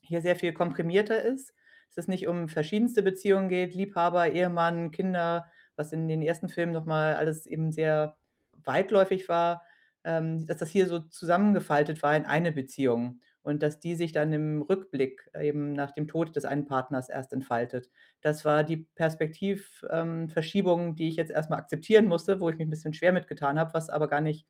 hier 0.00 0.22
sehr 0.22 0.34
viel 0.34 0.54
komprimierter 0.54 1.22
ist. 1.22 1.52
Dass 1.94 2.04
es 2.04 2.08
nicht 2.08 2.26
um 2.26 2.48
verschiedenste 2.48 3.02
Beziehungen 3.02 3.50
geht, 3.50 3.74
Liebhaber, 3.74 4.30
Ehemann, 4.30 4.92
Kinder, 4.92 5.50
was 5.76 5.92
in 5.92 6.08
den 6.08 6.22
ersten 6.22 6.48
Filmen 6.48 6.72
noch 6.72 6.86
mal 6.86 7.16
alles 7.16 7.44
eben 7.44 7.70
sehr 7.70 8.16
weitläufig 8.64 9.28
war, 9.28 9.62
ähm, 10.04 10.46
dass 10.46 10.56
das 10.56 10.70
hier 10.70 10.86
so 10.86 11.00
zusammengefaltet 11.00 12.02
war 12.02 12.16
in 12.16 12.24
eine 12.24 12.52
Beziehung 12.52 13.20
und 13.48 13.62
dass 13.64 13.80
die 13.80 13.96
sich 13.96 14.12
dann 14.12 14.32
im 14.32 14.62
Rückblick 14.62 15.30
eben 15.40 15.72
nach 15.74 15.92
dem 15.92 16.08
Tod 16.08 16.36
des 16.36 16.44
einen 16.46 16.66
Partners 16.66 17.08
erst 17.10 17.32
entfaltet. 17.34 17.90
Das 18.22 18.44
war 18.46 18.64
die 18.64 18.78
Perspektiv 18.96 19.84
ähm, 19.90 20.28
die 20.96 21.08
ich 21.08 21.16
jetzt 21.16 21.32
erst 21.32 21.50
mal 21.50 21.56
akzeptieren 21.58 22.06
musste, 22.06 22.40
wo 22.40 22.50
ich 22.50 22.56
mich 22.58 22.68
'n 22.68 22.70
bisschen 22.70 22.94
schwer 22.94 23.12
mit 23.12 23.28
getan 23.28 23.58
habe, 23.58 23.74
was 23.74 23.90
aber 23.90 24.08
gar 24.08 24.20
nicht 24.22 24.46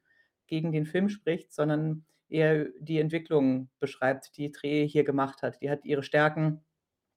gegen 0.48 0.72
den 0.72 0.86
Film 0.86 1.08
spricht, 1.10 1.52
sondern 1.54 2.04
eher 2.28 2.66
die 2.80 2.98
Entwicklung 3.00 3.70
beschreibt, 3.80 4.36
die 4.38 4.52
Triet 4.52 4.90
hier 4.90 5.04
gemacht 5.04 5.42
hat. 5.42 5.62
Die 5.62 5.70
hat 5.70 5.84
ihre 5.86 6.02
Stärken 6.02 6.62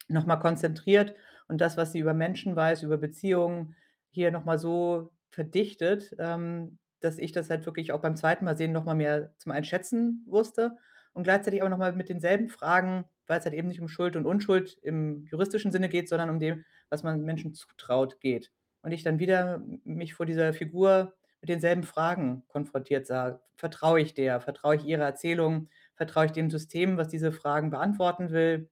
noch 0.10 0.26
mal 0.28 0.38
konzentriert 0.38 1.16
und 1.50 1.62
das, 1.62 1.78
was 1.78 1.92
sie 1.94 2.00
über 2.00 2.14
Menschen 2.16 2.56
weiß, 2.56 2.84
über 2.84 2.98
Beziehungen, 2.98 3.76
hier 4.12 4.32
noch 4.32 4.46
mal 4.46 4.60
so 4.60 5.12
verdichtet, 5.32 6.16
ähm, 6.20 6.80
dass 7.02 7.18
ich 7.20 7.32
das 7.34 7.50
halt 7.50 7.66
wirklich 7.66 7.92
auch 7.94 8.02
beim 8.02 8.16
2. 8.18 8.46
Mal 8.46 8.58
sehen 8.58 8.74
noch 8.74 8.86
mal 8.86 8.96
mehr 8.96 9.34
zum 9.40 9.52
Einschätzen 9.54 10.26
wusste 10.28 10.78
und 11.14 11.24
gleichzeitig 11.24 11.64
auch 11.64 11.70
noch 11.70 11.78
mal 11.78 11.94
mit 11.94 12.10
denselben 12.10 12.50
Fragen, 12.50 13.06
weil's 13.28 13.46
halt 13.46 13.56
eben 13.56 13.68
nicht 13.68 13.82
um 13.82 13.88
Schuld 13.88 14.16
und 14.16 14.26
Unschuld 14.26 14.78
im 14.82 15.26
juristischen 15.26 15.72
Sinne 15.72 15.90
geht, 15.90 16.10
sondern 16.10 16.30
um 16.30 16.40
dem, 16.40 16.66
was 16.90 17.04
man 17.04 17.22
Menschen 17.22 17.54
zutraut, 17.54 18.20
geht. 18.20 18.52
Und 18.82 18.92
ich 18.92 19.04
dann 19.04 19.20
wieder 19.20 19.62
mich 19.84 20.14
vor 20.14 20.26
dieser 20.26 20.54
Figur 20.54 21.14
mit 21.42 21.50
denselben 21.50 21.84
Fragen 21.84 22.44
konfrontiert 22.48 23.08
sah. 23.08 23.42
Vertraue 23.56 24.02
ich 24.02 24.14
der? 24.14 24.42
Vertraue 24.42 24.76
ich 24.76 24.86
ihrer 24.86 25.06
Erzählung? 25.06 25.70
Vertraue 25.96 26.26
ich 26.28 26.32
dem 26.32 26.50
System, 26.50 26.98
was 26.98 27.10
diese 27.10 27.32
Fragen 27.32 27.72
beantworten 27.72 28.32
will? 28.32 28.70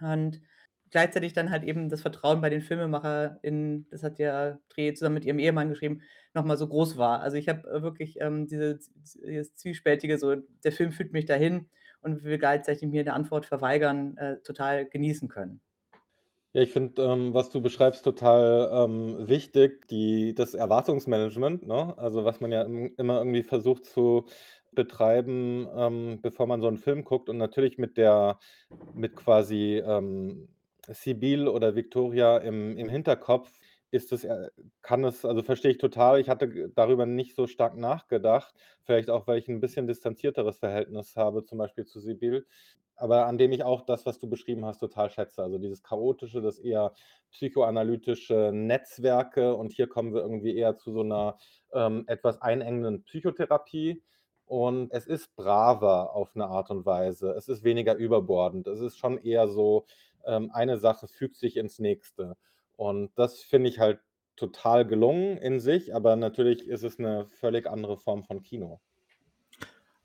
Und 0.00 0.40
gleichzeitig 0.90 1.32
dann 1.34 1.50
halt 1.50 1.64
eben 1.64 1.88
das 1.88 2.02
Vertrauen 2.02 2.40
bei 2.40 2.50
den 2.50 2.62
FilmemacherInnen, 2.62 3.88
das 3.90 4.02
hat 4.02 4.18
ja 4.18 4.58
Dre 4.70 4.94
zusammen 4.94 5.14
mit 5.16 5.24
ihrem 5.24 5.38
Ehemann 5.38 5.68
geschrieben, 5.70 6.02
noch 6.34 6.44
mal 6.44 6.56
so 6.58 6.68
groß 6.68 6.96
war. 6.98 7.20
Also, 7.20 7.36
ich 7.36 7.48
habe, 7.48 7.68
äh, 7.70 7.82
wirklich, 7.82 8.20
ähm, 8.20 8.46
diese 8.48 8.78
dieses 9.24 9.54
Zwiespältige 9.56 10.18
so 10.18 10.36
der 10.36 10.72
Film 10.72 10.92
führt 10.92 11.12
mich 11.12 11.26
dahin 11.26 11.68
und 12.02 12.24
will 12.24 12.38
gleichzeitig 12.38 12.88
mir 12.88 13.04
'ne 13.04 13.12
Antwort 13.14 13.46
verweigern, 13.46 14.16
äh, 14.18 14.38
total 14.42 14.86
genießen 14.88 15.28
können. 15.28 15.60
Ja, 16.54 16.62
ich 16.62 16.72
finde, 16.72 17.00
ähm, 17.04 17.32
was 17.32 17.50
du 17.50 17.60
beschreibst, 17.62 18.02
total, 18.04 18.68
ähm, 18.72 19.28
wichtig, 19.28 19.86
die 19.86 20.34
das 20.34 20.54
Erwartungsmanagement, 20.54 21.64
ne? 21.64 21.96
Also, 21.96 22.24
was 22.24 22.40
man 22.40 22.50
ja 22.50 22.62
im 22.62 22.92
immer 22.96 23.18
irgendwie 23.18 23.44
versucht 23.44 23.84
zu 23.86 24.26
betreiben, 24.72 25.68
ähm, 25.72 26.18
bevor 26.22 26.48
man 26.48 26.60
so 26.60 26.66
'n 26.66 26.76
Film 26.78 27.04
guckt 27.04 27.28
und 27.28 27.36
natürlich 27.36 27.78
mit 27.78 27.96
der 27.96 28.40
mit 28.92 29.14
quasi, 29.14 29.80
Sibylle 30.88 31.50
oder 31.52 31.74
Viktoria 31.76 32.38
im 32.38 32.76
im 32.78 32.88
Hinterkopf 32.88 33.52
ist 33.92 34.12
es 34.12 34.24
äh, 34.24 34.50
kann 34.82 35.04
es 35.04 35.24
also, 35.24 35.42
verstehe 35.42 35.72
ich 35.72 35.78
total. 35.78 36.20
Ich 36.20 36.28
hatte 36.28 36.70
darüber 36.74 37.06
nicht 37.06 37.34
so 37.36 37.46
stark 37.46 37.76
nachgedacht, 37.76 38.54
vielleicht 38.84 39.10
auch, 39.10 39.26
weil 39.26 39.38
ich 39.38 39.48
'n 39.48 39.60
bisschen 39.60 39.86
distanzierteres 39.86 40.58
Verhältnis 40.58 41.16
habe, 41.16 41.44
zum 41.44 41.58
Beispiel 41.58 41.84
zu 41.86 42.00
Sibylle, 42.00 42.44
aber 42.96 43.26
an 43.26 43.36
dem 43.38 43.52
ich 43.52 43.64
auch 43.64 43.82
das, 43.82 44.06
was 44.06 44.18
du 44.20 44.28
beschrieben 44.28 44.64
hast, 44.64 44.78
total 44.78 45.10
schätze. 45.10 45.42
Also, 45.42 45.58
dieses 45.58 45.82
Chaotische, 45.82 46.40
das 46.42 46.58
eher 46.58 46.92
psychoanalytische 47.32 48.50
Netzwerke 48.54 49.54
und 49.56 49.72
hier 49.72 49.88
kommen 49.88 50.14
wir 50.14 50.20
irgendwie 50.22 50.56
eher 50.56 50.76
zu 50.76 50.92
so 50.92 51.02
'ner, 51.02 51.38
ähm, 51.72 52.04
etwas 52.06 52.40
einengenden 52.42 53.02
Psychotherapie 53.04 54.02
und 54.46 54.92
es 54.92 55.06
ist 55.06 55.34
braver 55.36 56.14
auf 56.14 56.34
'ne 56.36 56.46
Art 56.46 56.70
und 56.70 56.86
Weise. 56.86 57.32
Es 57.36 57.48
ist 57.48 57.64
weniger 57.64 57.94
überbordend. 57.96 58.66
Es 58.68 58.80
ist 58.80 58.98
schon 58.98 59.18
eher 59.18 59.48
so, 59.48 59.86
ähm, 60.26 60.50
eine 60.52 60.78
Sache 60.78 61.08
fügt 61.08 61.36
sich 61.36 61.56
ins 61.56 61.78
Nächste 61.78 62.36
und 62.76 63.12
das 63.18 63.40
finde 63.42 63.68
ich 63.70 63.78
halt 63.78 64.00
total 64.36 64.86
gelungen 64.86 65.36
in 65.38 65.60
sich, 65.60 65.94
aber 65.94 66.16
natürlich 66.16 66.66
ist 66.66 66.82
es 66.84 66.98
'ne 66.98 67.26
völlig 67.28 67.66
andere 67.68 67.98
Form 67.98 68.24
von 68.24 68.42
Kino. 68.42 68.80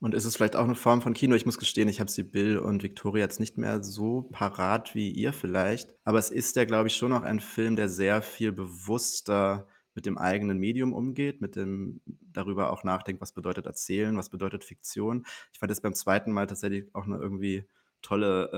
Und 0.02 0.14
ist 0.14 0.26
es 0.26 0.36
vielleicht 0.36 0.56
auch 0.56 0.68
'ne 0.68 0.76
Form 0.76 1.02
von 1.02 1.14
Kino? 1.14 1.36
Ich 1.36 1.46
muss 1.46 1.58
gestehen, 1.58 1.88
ich 1.88 2.00
habe 2.00 2.12
Sibylle 2.12 2.62
und 2.62 2.84
Viktoria 2.84 3.24
jetzt 3.24 3.40
nicht 3.40 3.58
mehr 3.58 3.82
so 3.84 4.24
parat 4.24 4.94
wie 4.94 5.10
ihr 5.12 5.32
vielleicht, 5.34 5.96
aber 6.04 6.20
es 6.20 6.32
ist 6.32 6.56
ja, 6.58 6.66
glaube 6.66 6.88
ich, 6.88 6.96
schon 6.98 7.14
auch 7.14 7.22
ein 7.24 7.40
Film, 7.40 7.76
der 7.78 7.88
sehr 7.90 8.22
viel 8.22 8.52
bewusster 8.52 9.68
mit 9.94 10.06
dem 10.06 10.18
eigenen 10.18 10.58
Medium 10.58 10.92
umgeht, 10.94 11.40
mit 11.40 11.56
dem 11.56 12.02
darüber 12.06 12.72
auch 12.74 12.84
nachdenkt: 12.84 13.22
„Was 13.22 13.32
bedeutet 13.34 13.66
erzählen? 13.66 14.18
Was 14.18 14.30
bedeutet 14.30 14.66
Fiktion?“ 14.66 15.26
Ich 15.54 15.60
fand 15.60 15.72
das 15.72 15.80
beim 15.82 15.94
2. 15.94 16.34
Mal 16.34 16.48
tatsächlich 16.48 16.94
auch 16.94 17.06
'ne 17.06 17.18
irgendwie 17.18 17.66
tolle, 18.06 18.50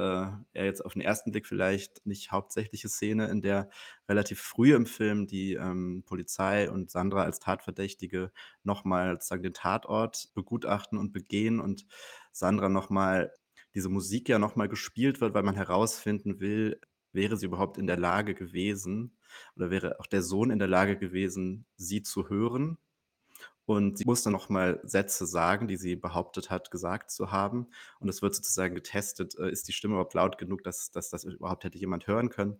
äh, 0.54 0.60
ja, 0.60 0.66
jetzt 0.66 0.86
auf 0.86 0.96
'n 0.96 1.02
1. 1.02 1.32
Blick 1.32 1.48
vielleicht 1.48 2.06
nicht 2.06 2.32
hauptsächliche 2.32 2.90
Szene, 2.90 3.28
in 3.30 3.42
der 3.42 3.70
relativ 4.10 4.42
früh 4.42 4.76
im 4.76 4.86
Film 4.86 5.28
die, 5.28 5.54
ähm, 5.56 6.04
Polizei 6.06 6.70
und 6.72 6.92
Sandra 6.92 7.24
als 7.24 7.40
Tatverdächtige 7.40 8.32
noch 8.64 8.86
mal 8.86 9.14
sozusagen 9.16 9.44
den 9.44 9.54
Tatort 9.54 10.30
begutachten 10.36 10.98
und 11.00 11.14
begehen 11.14 11.60
und 11.62 11.86
Sandra 12.34 12.70
noch 12.70 12.90
mal 12.92 13.32
diese 13.76 13.90
Musik 13.90 14.30
ja 14.30 14.40
noch 14.40 14.56
mal 14.56 14.70
gespielt 14.70 15.22
wird, 15.22 15.34
weil 15.36 15.44
man 15.44 15.56
herausfinden 15.56 16.40
will, 16.40 16.80
wäre 17.14 17.38
sie 17.38 17.46
überhaupt 17.48 17.78
in 17.78 17.88
der 17.88 17.98
Lage 17.98 18.36
gewesen 18.36 19.18
oder 19.56 19.72
wäre 19.72 20.00
auch 20.00 20.08
der 20.08 20.22
Sohn 20.24 20.52
in 20.52 20.60
der 20.60 20.68
Lage 20.68 20.98
gewesen, 20.98 21.66
sie 21.78 22.02
zu 22.04 22.30
hören? 22.30 22.78
Und 23.68 23.98
sie 23.98 24.06
muss 24.06 24.24
dann 24.24 24.32
noch 24.34 24.48
mal 24.50 24.80
Sätze 24.86 25.26
sagen, 25.28 25.68
die 25.68 25.76
sie 25.78 25.98
behauptet 25.98 26.50
hat, 26.50 26.72
gesagt 26.72 27.12
zu 27.12 27.32
haben. 27.34 27.68
Und 28.00 28.08
es 28.10 28.22
wird 28.22 28.34
sozusagen 28.34 28.76
getestet, 28.76 29.38
äh, 29.38 29.52
ist 29.52 29.68
die 29.68 29.74
Stimme 29.74 29.96
überhaupt 29.96 30.14
laut 30.14 30.38
genug, 30.38 30.64
dass 30.64 30.90
dass 30.92 31.10
das 31.10 31.26
überhaupt 31.26 31.66
hätte 31.66 31.78
jemand 31.78 32.08
hören 32.08 32.30
können? 32.30 32.60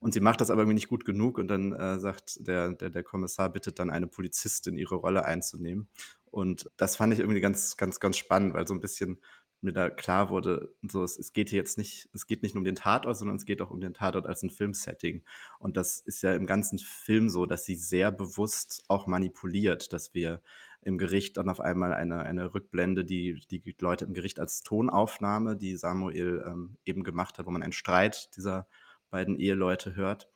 Und 0.00 0.12
sie 0.14 0.20
macht 0.20 0.40
das 0.42 0.50
aber 0.50 0.60
irgendwie 0.62 0.74
nicht 0.74 0.88
gut 0.88 1.06
genug 1.06 1.38
und 1.38 1.48
dann, 1.48 1.72
äh, 1.72 1.98
sagt 1.98 2.46
der 2.46 2.72
der 2.74 2.90
der 2.90 3.02
Kommissar 3.04 3.48
bittet 3.50 3.78
dann 3.78 3.88
eine 3.90 4.06
Polizistin, 4.06 4.76
ihre 4.78 4.96
Rolle 4.96 5.24
einzunehmen. 5.24 5.88
Und 6.26 6.70
das 6.76 6.96
fand 6.96 7.14
ich 7.14 7.20
irgendwie 7.20 7.40
ganz, 7.40 7.76
ganz, 7.78 8.00
ganz 8.00 8.18
spannend, 8.18 8.52
weil 8.54 8.66
so 8.68 8.74
'n 8.74 8.80
bisschen 8.80 9.20
mir 9.64 9.72
da 9.72 9.90
klar 9.90 10.30
wurde, 10.30 10.74
so 10.82 11.02
es 11.04 11.18
es 11.18 11.32
geht 11.32 11.50
hier 11.50 11.58
jetzt 11.58 11.78
nicht 11.78 12.08
es 12.14 12.26
geht 12.26 12.42
nicht 12.42 12.54
nur 12.54 12.60
um 12.60 12.64
den 12.64 12.76
Tatort, 12.76 13.16
sondern 13.16 13.36
es 13.36 13.44
geht 13.46 13.62
auch 13.62 13.70
um 13.70 13.80
den 13.80 13.94
Tatort 13.94 14.26
als 14.26 14.42
'n 14.44 14.50
Filmsetting. 14.50 15.24
Und 15.58 15.76
das 15.76 16.00
ist 16.00 16.22
ja 16.22 16.34
im 16.34 16.46
ganzen 16.46 16.78
Film 16.78 17.28
so, 17.30 17.46
dass 17.46 17.64
sie 17.64 17.76
sehr 17.76 18.12
bewusst 18.12 18.84
auch 18.88 19.06
manipuliert, 19.06 19.92
dass 19.92 20.14
wir 20.14 20.42
im 20.82 20.98
Gericht 20.98 21.36
dann 21.38 21.48
auf 21.48 21.60
einmal 21.60 21.94
eine 21.94 22.20
eine 22.20 22.54
Rückblende, 22.54 23.04
die 23.04 23.40
die 23.50 23.74
Leute 23.80 24.04
im 24.04 24.14
Gericht 24.14 24.38
als 24.40 24.62
Tonaufnahme, 24.62 25.56
die 25.56 25.76
Samuel, 25.76 26.44
ähm, 26.46 26.76
eben 26.84 27.02
gemacht 27.04 27.38
hat, 27.38 27.46
wo 27.46 27.50
man 27.50 27.62
einen 27.62 27.72
Streit 27.72 28.36
dieser 28.36 28.68
beiden 29.10 29.36
Eheleute 29.36 29.94
hört, 29.96 30.28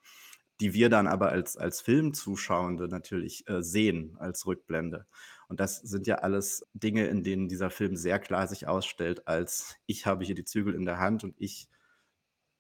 die 0.61 0.75
wir 0.75 0.89
dann 0.91 1.07
aber 1.07 1.31
als 1.31 1.57
als 1.57 1.81
Filmzuschauende 1.81 2.89
natürlich, 2.89 3.49
äh, 3.49 3.63
sehen 3.63 4.17
als 4.19 4.47
Rückblende. 4.47 5.07
Und 5.49 5.61
das 5.61 5.79
sind 5.79 6.07
ja 6.07 6.17
alles 6.17 6.67
Dinge, 6.75 7.07
in 7.07 7.23
denen 7.25 7.49
dieser 7.49 7.71
Film 7.71 7.97
sehr 7.97 8.19
klar 8.19 8.47
sich 8.49 8.67
ausstellt 8.69 9.27
als: 9.29 9.77
„Ich 9.87 10.07
habe 10.07 10.25
hier 10.25 10.35
die 10.35 10.45
Zügel 10.45 10.75
in 10.75 10.85
der 10.87 10.99
Hand 10.99 11.25
und 11.25 11.35
ich 11.39 11.69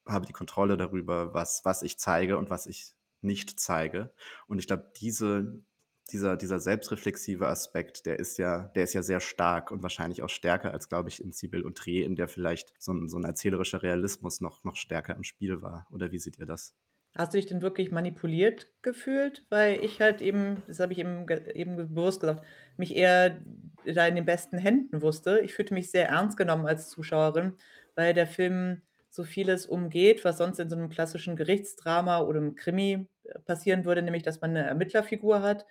habe 0.07 0.26
die 0.26 0.33
Kontrolle 0.33 0.76
darüber, 0.76 1.35
was 1.35 1.62
was 1.64 1.83
ich 1.83 1.99
zeige 1.99 2.38
und 2.38 2.50
was 2.50 2.67
ich 2.67 2.95
nicht 3.23 3.61
zeige.“ 3.61 4.12
Und 4.47 4.59
ich 4.59 4.67
glaube, 4.67 4.90
diese 4.97 5.62
dieser 6.11 6.37
dieser 6.38 6.61
selbstreflexive 6.61 7.47
Aspekt, 7.49 8.07
der 8.07 8.19
ist 8.19 8.38
ja 8.38 8.69
der 8.75 8.85
ist 8.85 8.95
ja 8.95 9.02
sehr 9.02 9.21
stark 9.21 9.71
und 9.71 9.83
wahrscheinlich 9.83 10.23
auch 10.23 10.31
stärker 10.31 10.73
als, 10.73 10.88
glaube 10.88 11.11
ich, 11.11 11.23
in 11.23 11.33
Sibylle 11.33 11.64
und 11.64 11.76
Trier, 11.78 12.07
in 12.07 12.17
der 12.17 12.28
vielleicht 12.28 12.73
so 12.78 12.93
'n 12.93 13.09
so 13.11 13.19
'n 13.19 13.25
erzählerischer 13.25 13.83
Realismus 13.83 14.40
noch 14.40 14.64
noch 14.64 14.76
stärker 14.76 15.14
im 15.17 15.25
Spiel 15.25 15.61
war. 15.62 15.87
Oder 15.90 16.11
wie 16.12 16.19
seht 16.19 16.38
ihr 16.38 16.47
das? 16.47 16.75
Hast 17.18 17.34
du 17.34 17.38
dich 17.38 17.46
denn 17.46 17.62
wirklich 17.62 17.90
manipuliert 17.90 18.68
gefühlt? 18.80 19.44
Weil 19.50 19.84
ich 19.84 20.00
halt 20.00 20.20
eben, 20.22 20.62
das 20.68 20.78
habe 20.78 20.92
ich 20.92 21.00
eben 21.00 21.26
eben 21.52 21.75
bewusst 21.76 22.20
gesagt, 22.20 22.44
mich 22.76 22.94
eher 22.94 23.40
da 23.84 24.06
in 24.06 24.14
den 24.14 24.25
besten 24.25 24.56
Händen 24.56 25.02
wusste. 25.02 25.40
Ich 25.40 25.52
fühlte 25.52 25.75
mich 25.75 25.90
sehr 25.90 26.08
ernst 26.10 26.37
genommen 26.37 26.64
als 26.68 26.88
Zuschauerin, 26.90 27.54
weil 27.96 28.14
der 28.14 28.28
Film 28.28 28.82
so 29.10 29.25
vieles 29.25 29.66
umgeht, 29.66 30.25
was 30.25 30.38
sonst 30.38 30.60
in 30.60 30.70
so 30.70 30.76
'nem 30.76 30.90
klassischen 30.90 31.34
Gerichtsdrama 31.34 32.20
oder 32.20 32.38
im 32.38 32.54
Krimi, 32.54 33.08
äh, 33.25 33.38
passieren 33.40 33.84
würde, 33.84 34.02
nämlich 34.02 34.22
dass 34.22 34.40
man 34.40 34.52
'ne 34.52 34.62
Ermittlerfigur 34.64 35.42
hat, 35.42 35.66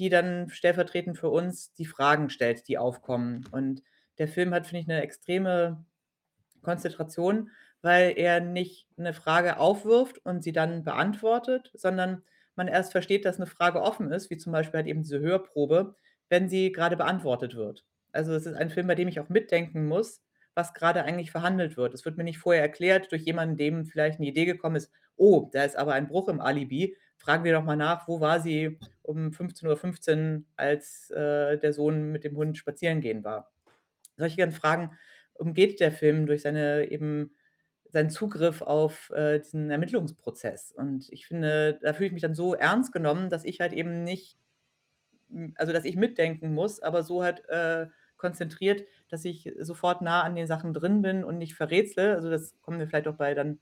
die 0.00 0.08
dann 0.08 0.50
stellvertretend 0.50 1.16
für 1.16 1.28
uns 1.30 1.72
die 1.74 1.86
Fragen 1.86 2.28
stellt, 2.28 2.66
die 2.66 2.76
aufkommen. 2.76 3.44
Und 3.52 3.84
der 4.18 4.26
Film 4.26 4.52
hat, 4.52 4.66
finde 4.66 4.80
ich, 4.80 4.88
'ne 4.88 5.00
extreme 5.02 5.84
Konzentration, 6.62 7.50
weil 7.82 8.12
er 8.18 8.40
nicht 8.40 8.86
'ne 8.98 9.14
Frage 9.14 9.58
aufwirft 9.58 10.18
und 10.24 10.42
sie 10.44 10.52
dann 10.52 10.84
beantwortet, 10.84 11.70
sondern 11.74 12.22
man 12.56 12.68
erst 12.68 12.92
versteht, 12.92 13.24
dass 13.24 13.38
'ne 13.38 13.46
Frage 13.46 13.82
offen 13.82 14.10
ist, 14.12 14.30
wie 14.30 14.36
zum 14.38 14.52
Beispiel 14.52 14.78
halt 14.78 14.86
eben 14.88 15.02
diese 15.02 15.20
Hörprobe, 15.20 15.94
wenn 16.28 16.48
sie 16.48 16.72
grade 16.72 16.96
beantwortet 16.96 17.54
wird. 17.56 17.84
Also, 18.12 18.34
es 18.34 18.46
ist 18.46 18.54
ein 18.56 18.70
Film, 18.70 18.86
bei 18.88 18.94
dem 18.96 19.08
ich 19.08 19.20
auch 19.20 19.28
mitdenken 19.28 19.86
muss, 19.86 20.22
was 20.54 20.74
grade 20.74 21.04
eigentlich 21.04 21.30
verhandelt 21.30 21.76
wird. 21.76 21.94
Es 21.94 22.04
wird 22.04 22.16
mir 22.16 22.24
nicht 22.24 22.38
vorher 22.38 22.62
erklärt 22.62 23.12
durch 23.12 23.22
jemanden, 23.22 23.56
dem 23.56 23.86
vielleicht 23.86 24.20
'ne 24.20 24.26
Idee 24.28 24.44
gekommen 24.46 24.76
ist: 24.76 24.90
„Oh, 25.16 25.48
da 25.52 25.64
ist 25.64 25.76
aber 25.76 25.92
ein 25.94 26.08
Bruch 26.08 26.28
im 26.28 26.40
Alibi. 26.40 26.96
Fragen 27.18 27.44
wir 27.44 27.52
doch 27.52 27.64
mal 27.64 27.76
nach, 27.76 28.08
wo 28.08 28.20
war 28.20 28.40
sie 28.40 28.78
um 29.02 29.32
15:15 29.32 30.46
als, 30.56 31.10
äh, 31.10 31.58
der 31.58 31.72
Sohn 31.72 32.12
mit 32.12 32.24
dem 32.24 32.36
Hund 32.36 32.58
spazieren 32.58 33.00
gehen 33.00 33.24
war?“ 33.24 33.50
Solche 34.18 34.36
ganzen 34.38 34.58
Fragen 34.60 34.92
umgeht 35.34 35.80
der 35.80 35.92
Film 35.92 36.26
durch 36.26 36.42
seine 36.42 36.90
eben 36.90 37.32
seinen 37.92 38.10
Zugriff 38.10 38.62
auf, 38.62 39.10
äh, 39.10 39.40
diesen 39.40 39.70
Ermittlungsprozess. 39.70 40.72
Und 40.72 41.08
ich 41.10 41.26
finde, 41.26 41.78
da 41.82 41.92
fühle 41.94 42.08
ich 42.08 42.12
mich 42.12 42.22
dann 42.22 42.34
so 42.34 42.54
ernst 42.54 42.92
genommen, 42.92 43.30
dass 43.30 43.44
ich 43.44 43.60
halt 43.60 43.72
eben 43.72 44.04
nicht 44.04 44.38
hm, 45.30 45.54
also, 45.56 45.72
dass 45.72 45.84
ich 45.84 45.96
mitdenken 45.96 46.54
muss, 46.54 46.80
aber 46.80 47.02
so 47.02 47.22
halt, 47.22 47.48
äh, 47.48 47.86
konzentriert, 48.16 48.84
dass 49.10 49.24
ich 49.24 49.52
sofort 49.60 50.02
nah 50.02 50.22
an 50.22 50.34
den 50.34 50.46
Sachen 50.48 50.74
drin 50.74 51.02
bin 51.02 51.24
und 51.24 51.38
nicht 51.38 51.54
verrätsele. 51.54 52.14
Also, 52.14 52.30
das 52.30 52.54
kommen 52.62 52.78
wir 52.78 52.88
vielleicht 52.88 53.08
auch 53.08 53.16
bei 53.16 53.34
dann 53.34 53.60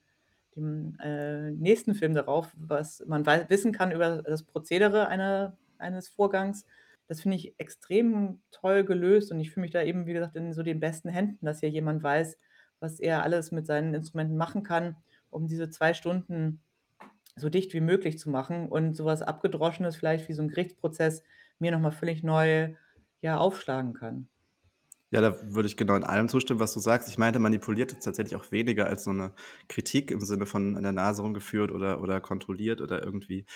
dem, 0.57 0.97
äh, 1.01 1.51
nächsten 1.53 1.95
Film 1.95 2.15
darauf, 2.15 2.53
was 2.57 3.05
man 3.07 3.27
wissen 3.27 3.73
kann 3.73 3.93
über 3.93 4.23
das 4.23 4.45
Prozedere 4.45 5.09
einer 5.09 5.57
eines 5.79 6.09
Vorgangs. 6.09 6.65
Das 7.09 7.21
finde 7.21 7.37
ich 7.37 7.55
extrem 7.59 8.41
toll 8.51 8.85
gelöst 8.85 9.31
und 9.31 9.41
ich 9.41 9.51
fühle 9.51 9.63
mich 9.63 9.71
da 9.73 9.83
eben, 9.83 10.07
wie 10.07 10.15
gesagt, 10.15 10.37
in 10.37 10.53
so 10.55 10.63
den 10.63 10.81
besten 10.81 11.09
Händen, 11.11 11.45
dass 11.45 11.61
hier 11.61 11.69
jemand 11.71 12.03
weiß, 12.03 12.39
was 12.81 13.01
er 13.01 13.23
alles 13.25 13.53
mit 13.53 13.67
seinen 13.67 13.95
Instrumenten 13.95 14.37
machen 14.37 14.63
kann, 14.65 14.97
um 15.31 15.47
diese 15.49 15.71
2 15.71 15.95
Stunden 15.95 16.63
so 17.37 17.49
dicht 17.51 17.75
wie 17.75 17.81
möglich 17.81 18.19
zu 18.21 18.31
machen 18.31 18.69
und 18.71 18.97
so 18.97 19.05
was 19.07 19.23
Abgedroschenes 19.23 19.97
vielleicht 19.97 20.29
wie 20.29 20.35
so 20.35 20.43
'n 20.43 20.49
Gerichtsprozess 20.51 21.25
mir 21.61 21.73
noch 21.73 21.81
mal 21.81 21.93
völlig 21.93 22.23
neu, 22.25 22.75
ja, 23.23 23.39
aufschlagen 23.39 23.95
kann. 23.95 24.29
Ja, 25.13 25.21
da 25.21 25.37
würde 25.55 25.69
ich 25.69 25.77
genau 25.77 25.95
in 25.95 26.03
allem 26.03 26.29
zustimmen, 26.29 26.59
was 26.59 26.75
du 26.75 26.81
sagst. 26.81 27.09
Ich 27.09 27.17
meinte 27.17 27.39
manipuliert 27.39 27.93
jetzt 27.93 28.05
tatsächlich 28.05 28.35
auch 28.35 28.51
weniger 28.51 28.87
als 28.87 29.05
so 29.05 29.13
'ne 29.13 29.33
Kritik 29.69 30.11
im 30.11 30.21
Sinne 30.21 30.47
von 30.47 30.77
an 30.77 30.83
der 30.83 30.91
Nase 30.91 31.23
rumgeführt 31.23 31.71
oder 31.71 32.01
oder 32.03 32.21
kontrolliert 32.21 32.81
oder 32.81 33.05
irgendwie 33.05 33.47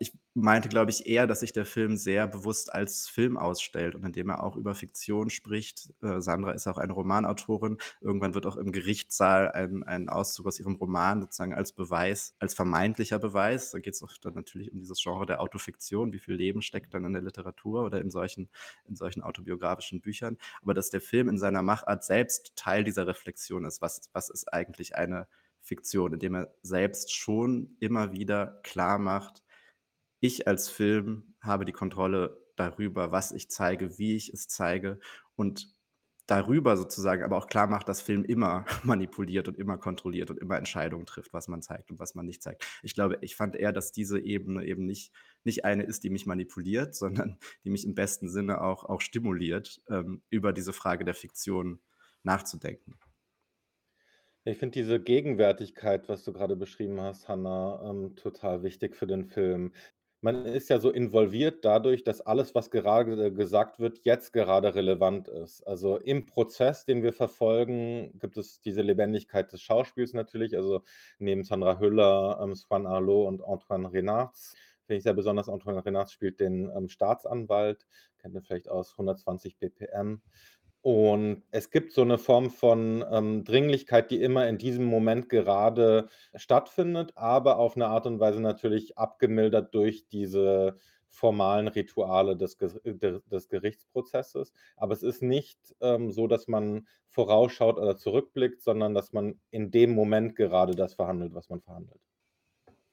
ich 0.00 0.12
meinte, 0.34 0.68
glaube 0.68 0.90
ich, 0.90 1.06
eher, 1.06 1.26
dass 1.26 1.40
sich 1.40 1.52
der 1.52 1.66
Film 1.66 1.96
sehr 1.96 2.26
bewusst 2.26 2.72
als 2.72 3.08
Film 3.08 3.36
ausstellt 3.36 3.94
und 3.94 4.04
indem 4.04 4.30
er 4.30 4.42
auch 4.42 4.56
über 4.56 4.74
Fiktion 4.74 5.30
spricht. 5.30 5.92
Äh, 6.02 6.20
Sandra 6.20 6.52
ist 6.52 6.66
auch 6.66 6.78
eine 6.78 6.92
Romanautorin. 6.92 7.78
Irgendwann 8.00 8.34
wird 8.34 8.46
auch 8.46 8.56
im 8.56 8.72
Gerichtssaal 8.72 9.52
ein 9.52 9.82
ein 9.84 10.08
Auszug 10.08 10.46
aus 10.46 10.58
ihrem 10.58 10.74
Roman 10.76 11.20
sozusagen 11.20 11.54
als 11.54 11.72
Beweis 11.72 12.34
als 12.38 12.54
vermeintlicher 12.54 13.18
Beweis 13.18 13.70
da 13.70 13.78
geht's 13.78 14.02
auch 14.02 14.12
dann 14.22 14.34
natürlich 14.34 14.72
um 14.72 14.80
dieses 14.80 15.02
Genre 15.02 15.26
der 15.26 15.40
Autofiktion. 15.40 16.12
Wie 16.12 16.18
viel 16.18 16.34
Leben 16.34 16.62
steckt 16.62 16.94
dann 16.94 17.04
in 17.04 17.12
der 17.12 17.22
Literatur 17.22 17.84
oder 17.84 18.00
in 18.00 18.10
solchen 18.10 18.48
in 18.88 18.96
solchen 18.96 19.22
autobiografischen 19.22 20.00
Büchern? 20.00 20.38
Aber 20.62 20.74
dass 20.74 20.90
der 20.90 21.00
Film 21.00 21.28
in 21.28 21.38
seiner 21.38 21.62
Machart 21.62 22.04
selbst 22.04 22.52
Teil 22.56 22.84
dieser 22.84 23.06
Reflexion 23.06 23.64
ist. 23.64 23.80
Was 23.82 24.08
was 24.12 24.30
ist 24.30 24.52
eigentlich 24.52 24.96
eine 24.96 25.28
Fiktion? 25.60 26.12
Indem 26.14 26.34
er 26.34 26.54
selbst 26.62 27.14
schon 27.14 27.76
immer 27.80 28.12
wieder 28.12 28.60
klarmacht: 28.62 29.43
„Ich 30.24 30.48
als 30.48 30.70
Film 30.70 31.34
habe 31.42 31.66
die 31.66 31.72
Kontrolle 31.72 32.42
darüber, 32.56 33.12
was 33.12 33.30
ich 33.30 33.50
zeige, 33.50 33.98
wie 33.98 34.16
ich 34.16 34.32
es 34.32 34.48
zeige“ 34.48 34.98
und 35.36 35.76
darüber 36.26 36.78
sozusagen 36.78 37.22
aber 37.22 37.36
auch 37.36 37.46
klarmacht, 37.46 37.86
dass 37.90 38.00
Film 38.00 38.24
immer 38.24 38.64
manipuliert 38.84 39.48
und 39.48 39.58
immer 39.58 39.76
kontrolliert 39.76 40.30
und 40.30 40.38
immer 40.38 40.56
Entscheidungen 40.56 41.04
trifft, 41.04 41.34
was 41.34 41.46
man 41.48 41.60
zeigt 41.60 41.90
und 41.90 41.98
was 41.98 42.14
man 42.14 42.24
nicht 42.24 42.42
zeigt. 42.42 42.64
Ich 42.82 42.94
glaube 42.94 43.18
ich 43.20 43.36
fand 43.36 43.54
eher, 43.54 43.72
dass 43.72 43.92
diese 43.92 44.18
Ebene 44.18 44.64
eben 44.64 44.86
nicht 44.86 45.12
nicht 45.44 45.66
eine 45.66 45.82
ist, 45.82 46.04
die 46.04 46.10
mich 46.10 46.24
manipuliert, 46.24 46.94
sondern 46.94 47.36
die 47.64 47.68
mich 47.70 47.84
im 47.84 47.94
besten 47.94 48.30
Sinne 48.30 48.62
auch 48.62 48.84
auch 48.84 49.02
stimuliert, 49.02 49.82
ähm, 49.90 50.22
über 50.30 50.54
diese 50.54 50.72
Frage 50.72 51.04
der 51.04 51.14
Fiktion 51.14 51.80
nachzudenken. 52.22 52.98
Ich 54.46 54.58
finde 54.58 54.78
diese 54.78 55.00
Gegenwärtigkeit, 55.00 56.08
was 56.08 56.22
du 56.22 56.32
grade 56.32 56.54
beschrieben 56.54 57.00
hast, 57.00 57.28
Hannah, 57.28 57.82
ähm, 57.90 58.14
total 58.14 58.62
wichtig 58.62 58.94
für 58.94 59.06
den 59.06 59.24
Film. 59.26 59.72
Man 60.24 60.46
ist 60.46 60.70
ja 60.70 60.78
so 60.80 60.90
involviert 60.90 61.66
dadurch, 61.66 62.02
dass 62.02 62.22
alles, 62.22 62.54
was 62.54 62.70
gerade 62.70 63.30
gesagt 63.30 63.78
wird, 63.78 64.00
jetzt 64.04 64.32
gerade 64.32 64.74
relevant 64.74 65.28
ist. 65.28 65.60
Also, 65.66 65.98
im 65.98 66.24
Prozess, 66.24 66.86
den 66.86 67.02
wir 67.02 67.12
verfolgen, 67.12 68.18
gibt 68.18 68.38
es 68.38 68.58
diese 68.62 68.80
Lebendigkeit 68.80 69.52
des 69.52 69.60
Schauspiels 69.60 70.14
natürlich. 70.14 70.56
Also, 70.56 70.80
neben 71.18 71.44
Sandra 71.44 71.78
Hüller, 71.78 72.38
ähm, 72.42 72.54
Swan 72.54 72.86
Arlot 72.86 73.28
und 73.28 73.44
Antoine 73.44 73.92
Renards 73.92 74.54
finde 74.86 74.96
ich 74.98 75.02
sehr 75.02 75.12
besonders, 75.12 75.50
Antoine 75.50 75.84
Renards 75.84 76.12
spielt 76.12 76.40
den, 76.40 76.70
ähm, 76.74 76.88
Staatsanwalt, 76.88 77.86
kennt 78.18 78.34
ihr 78.34 78.40
vielleicht 78.42 78.70
aus 78.70 78.96
„120 78.96 79.58
ppm“. 79.58 80.22
Und 80.84 81.44
es 81.50 81.70
gibt 81.70 81.92
so 81.94 82.04
'ne 82.04 82.18
Form 82.18 82.50
von, 82.50 83.02
ähm, 83.10 83.42
Dringlichkeit, 83.44 84.10
die 84.10 84.20
immer 84.20 84.46
in 84.48 84.58
diesem 84.58 84.84
Moment 84.84 85.30
gerade 85.30 86.10
stattfindet, 86.34 87.12
aber 87.16 87.56
auf 87.58 87.74
'ne 87.74 87.86
Art 87.86 88.06
und 88.06 88.20
Weise 88.20 88.42
natürlich 88.42 88.98
abgemildert 88.98 89.74
durch 89.74 90.08
diese 90.08 90.76
formalen 91.08 91.68
Rituale 91.68 92.36
des 92.36 92.58
de 92.58 93.20
des 93.30 93.48
Gerichtsprozesses. 93.48 94.52
Aber 94.76 94.92
es 94.92 95.02
ist 95.02 95.22
nicht, 95.22 95.58
ähm, 95.80 96.10
so, 96.12 96.26
dass 96.26 96.48
man 96.48 96.86
vorausschaut 97.08 97.78
oder 97.78 97.96
zurückblickt, 97.96 98.60
sondern 98.60 98.92
dass 98.92 99.14
man 99.14 99.40
in 99.50 99.70
dem 99.70 99.94
Moment 99.94 100.36
gerade 100.36 100.74
das 100.74 100.92
verhandelt, 100.96 101.32
was 101.32 101.48
man 101.48 101.62
verhandelt. 101.62 101.98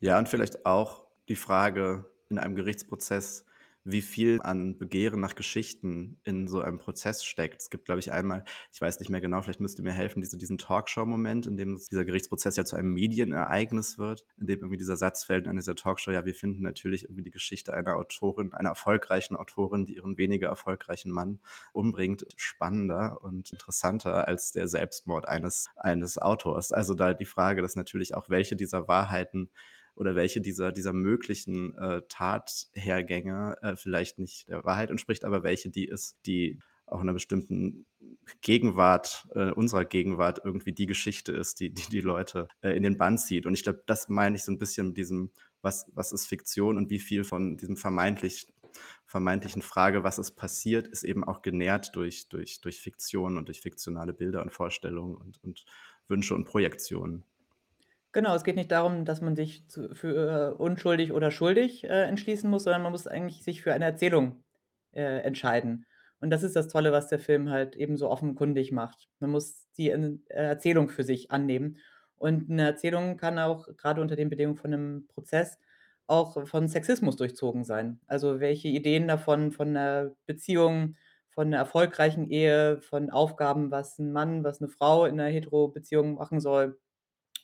Ja, 0.04 0.18
und 0.18 0.28
vielleicht 0.28 0.66
auch 0.66 1.06
die 1.30 1.36
Frage 1.36 2.06
in 2.30 2.40
einem 2.40 2.56
Gerichtsprozess, 2.56 3.46
wie 3.84 4.02
viel 4.02 4.42
an 4.42 4.78
Begehren 4.78 5.20
nach 5.20 5.36
Geschichten 5.36 6.20
in 6.24 6.48
so 6.48 6.62
einem 6.62 6.78
Prozess 6.78 7.24
steckt. 7.24 7.62
Es 7.62 7.70
gibt, 7.70 7.86
glaube 7.86 8.00
ich, 8.00 8.12
einmal 8.12 8.44
ich 8.74 8.80
weiß 8.82 9.00
nicht 9.00 9.10
mehr 9.10 9.22
genau, 9.22 9.42
vielleicht 9.42 9.60
müsst 9.60 9.80
ihr 9.80 9.84
mir 9.84 9.92
helfen, 9.94 10.22
diese 10.22 10.38
diesen 10.38 10.58
Talkshow-Moment, 10.58 11.48
in 11.48 11.58
dem 11.58 11.78
dieser 11.78 12.06
Gerichtsprozess 12.06 12.56
ja 12.58 12.66
zu 12.66 12.76
einem 12.76 12.94
Medienereignis 12.94 13.98
wird, 13.98 14.26
in 14.38 14.48
dem 14.48 14.60
irgendwie 14.60 14.78
dieser 14.78 14.98
Satz 14.98 15.24
fällt 15.24 15.48
an 15.48 15.56
dieser 15.56 15.76
Talkshow: 15.76 16.12
„Ja, 16.12 16.26
wir 16.26 16.36
finden 16.36 16.62
natürlich 16.64 17.04
irgendwie 17.06 17.24
die 17.24 17.32
Geschichte 17.32 17.74
einer 17.74 17.96
Autorin 17.98 18.54
einer 18.54 18.70
erfolgreichen 18.70 19.36
Autorin, 19.36 19.86
die 19.86 19.96
ihren 19.96 20.18
weniger 20.18 20.50
erfolgreichen 20.50 21.12
Mann 21.12 21.40
umbringt, 21.74 22.26
spannender 22.36 23.22
und 23.22 23.52
interessanter 23.52 24.28
als 24.28 24.52
der 24.52 24.68
Selbstmord 24.68 25.28
eines 25.28 25.70
eines 25.76 26.18
Autors.“ 26.18 26.72
Also, 26.72 26.94
da 26.94 27.14
die 27.14 27.26
Frage, 27.26 27.62
dass 27.62 27.76
natürlich 27.76 28.14
auch 28.16 28.30
welche 28.30 28.56
dieser 28.56 28.88
Wahrheiten 28.88 29.50
oder 29.96 30.16
welche 30.16 30.42
dieser 30.42 30.72
dieser 30.72 30.94
möglichen, 30.94 31.76
äh, 31.78 32.02
Tathergänge, 32.10 33.58
äh, 33.62 33.76
vielleicht 33.76 34.20
nicht 34.20 34.48
der 34.50 34.64
Wahrheit 34.64 34.90
entspricht, 34.92 35.26
aber 35.26 35.44
welche 35.44 35.70
die 35.70 35.86
ist, 35.86 36.18
die 36.26 36.60
auch 36.88 37.02
in 37.02 37.08
'ner 37.08 37.14
bestimmten 37.14 37.86
Gegenwart 38.42 39.28
äh, 39.36 39.52
unserer 39.52 39.86
Gegenwart 39.86 40.42
irgendwie 40.46 40.74
die 40.74 40.88
Geschichte 40.88 41.32
ist, 41.34 41.60
die 41.62 41.74
die 41.74 41.84
die 41.90 42.02
Leute, 42.02 42.48
äh, 42.62 42.72
in 42.76 42.84
den 42.84 42.98
Bann 42.98 43.18
zieht. 43.18 43.46
Und 43.46 43.54
ich 43.54 43.64
glaube, 43.64 43.84
das 43.88 44.10
meine 44.10 44.36
ich 44.38 44.44
so 44.44 44.52
'n 44.52 44.60
bisschen 44.60 44.88
mit 44.90 44.98
diesem: 44.98 45.32
Was 45.62 45.86
was 45.94 46.12
ist 46.14 46.28
Fiktion 46.28 46.78
und 46.78 46.90
wie 46.90 47.00
viel 47.00 47.24
von 47.24 47.58
diesem 47.58 47.78
vermeintlich 47.78 48.48
vermeintlichen 49.06 49.62
Frage: 49.62 50.04
„Was 50.04 50.20
ist 50.20 50.32
passiert“, 50.34 50.88
ist 50.88 51.04
eben 51.04 51.24
auch 51.24 51.42
genährt 51.44 51.96
durch 51.96 52.28
durch 52.30 52.62
durch 52.62 52.82
Fiktion 52.82 53.38
und 53.38 53.48
durch 53.50 53.62
fiktionale 53.62 54.14
Bilder 54.14 54.42
und 54.44 54.52
Vorstellungen 54.54 55.16
und 55.18 55.44
und 55.44 55.66
Wünsche 56.10 56.36
und 56.36 56.46
Projektionen. 56.46 57.24
Genau, 58.16 58.36
es 58.36 58.44
geht 58.44 58.58
nicht 58.58 58.72
darum, 58.72 59.06
dass 59.06 59.22
man 59.22 59.38
sich 59.38 59.66
zu 59.70 59.96
für 59.96 60.56
unschuldig 60.58 61.14
oder 61.14 61.32
schuldig, 61.32 61.86
äh, 61.86 62.04
entschließen 62.04 62.50
muss, 62.50 62.64
sondern 62.66 62.82
man 62.82 62.92
muss 62.92 63.08
eigentlich 63.08 63.42
sich 63.44 63.62
für 63.62 63.74
eine 63.74 63.86
Erzählung, 63.86 64.44
äh, 64.92 65.20
entscheiden. 65.22 65.86
Und 66.20 66.30
das 66.30 66.44
ist 66.44 66.58
das 66.58 66.68
Tolle, 66.68 66.92
was 66.92 67.08
der 67.08 67.20
Film 67.20 67.50
halt 67.50 67.76
eben 67.78 67.96
so 67.96 68.10
offenkundig 68.10 68.74
macht. 68.74 69.08
Man 69.20 69.30
muss 69.32 69.70
die 69.78 69.90
En 69.92 70.24
Erzählung 70.28 70.90
für 70.90 71.04
sich 71.06 71.32
annehmen. 71.32 71.78
Und 72.18 72.50
'ne 72.50 72.64
Erzählung 72.66 73.16
kann 73.16 73.40
auch 73.40 73.68
grade 73.78 74.02
unter 74.02 74.18
den 74.18 74.30
Bedingungen 74.30 74.58
von 74.58 74.72
'nem 74.72 75.08
Prozess 75.08 75.58
auch 76.06 76.46
von 76.48 76.68
Sexismus 76.68 77.16
durchzogen 77.16 77.64
sein. 77.64 78.02
Also, 78.08 78.42
welche 78.42 78.68
Ideen 78.68 79.08
davon 79.08 79.54
von 79.54 79.72
'ner 79.72 80.12
Beziehung, 80.26 80.98
von 81.30 81.50
'ner 81.50 81.58
erfolgreichen 81.60 82.30
Ehe, 82.30 82.82
von 82.82 83.10
Aufgaben, 83.10 83.72
was 83.72 83.98
'n 84.00 84.12
Mann, 84.12 84.44
was 84.44 84.60
'ne 84.60 84.68
Frau 84.68 85.06
in 85.06 85.16
'ner 85.16 85.28
Hetero-Beziehung 85.28 86.16
machen 86.16 86.42
soll. 86.42 86.78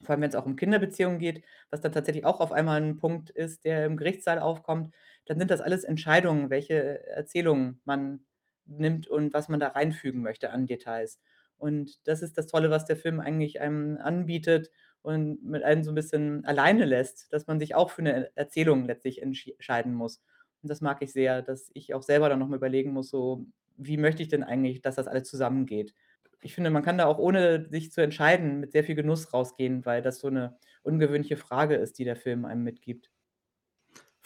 Vor 0.04 0.12
allem, 0.14 0.22
wenn's 0.22 0.36
auch 0.36 0.46
um 0.46 0.56
Kinderbeziehungen 0.56 1.20
geht, 1.20 1.44
was 1.72 1.82
dann 1.82 1.92
tatsächlich 1.92 2.26
auch 2.26 2.40
auf 2.40 2.52
einmal 2.52 2.82
'n 2.82 2.98
Punkt 2.98 3.30
ist, 3.32 3.66
der 3.66 3.86
im 3.86 3.98
Gerichtssaal 3.98 4.40
aufkommt, 4.40 4.94
dann 5.26 5.40
sind 5.40 5.50
das 5.52 5.62
alles 5.62 5.84
Entscheidungen, 5.84 6.50
welche 6.50 7.06
Erzählungen 7.08 7.82
man 7.86 8.22
nimmt 8.66 9.08
und 9.08 9.34
was 9.34 9.50
man 9.50 9.60
da 9.60 9.70
reinfügen 9.70 10.22
möchte 10.22 10.52
an 10.52 10.68
Details. 10.68 11.20
Und 11.58 12.08
das 12.08 12.22
ist 12.22 12.38
das 12.38 12.48
Tolle, 12.48 12.70
was 12.70 12.86
der 12.86 12.98
Film 12.98 13.20
eigentlich 13.20 13.60
einem 13.60 13.98
anbietet 13.98 14.70
und 15.02 15.44
mit 15.44 15.64
einem 15.64 15.84
so 15.84 15.92
'n 15.92 15.96
bisschen 15.96 16.46
alleine 16.46 16.86
lässt, 16.86 17.34
dass 17.34 17.48
man 17.48 17.60
sich 17.60 17.74
auch 17.76 17.90
für 17.90 18.04
'ne 18.04 18.30
Erzählung 18.36 18.86
letztlich 18.86 19.22
entsch 19.22 19.50
scheiden 19.60 19.94
muss. 19.96 20.22
Und 20.62 20.70
das 20.70 20.82
mag 20.82 21.02
ich 21.02 21.12
sehr, 21.12 21.42
dass 21.42 21.72
ich 21.74 21.94
auch 21.96 22.04
selber 22.04 22.30
dann 22.30 22.40
noch 22.40 22.48
mal 22.50 22.58
überlegen 22.58 22.92
muss, 22.94 23.10
so: 23.10 23.46
„Wie 23.78 23.98
möchte 23.98 24.22
ich 24.22 24.28
denn 24.30 24.44
eigentlich, 24.44 24.82
dass 24.82 24.96
das 24.96 25.08
alles 25.08 25.28
zusammengeht?“ 25.28 25.94
Ich 26.44 26.54
finde, 26.54 26.70
man 26.70 26.84
kann 26.84 26.98
da 27.00 27.06
auch, 27.06 27.18
ohne 27.18 27.68
sich 27.70 27.92
zu 27.92 28.02
entscheiden, 28.02 28.60
mit 28.60 28.72
sehr 28.72 28.84
viel 28.84 28.96
Genuss 28.96 29.34
rausgehen, 29.34 29.86
weil 29.86 30.02
das 30.04 30.20
so 30.20 30.30
'ne 30.30 30.58
ungewöhnliche 30.84 31.36
Frage 31.38 31.76
ist, 31.76 31.98
die 31.98 32.04
der 32.06 32.16
Film 32.16 32.46
einem 32.46 32.64
mitgibt. 32.64 33.10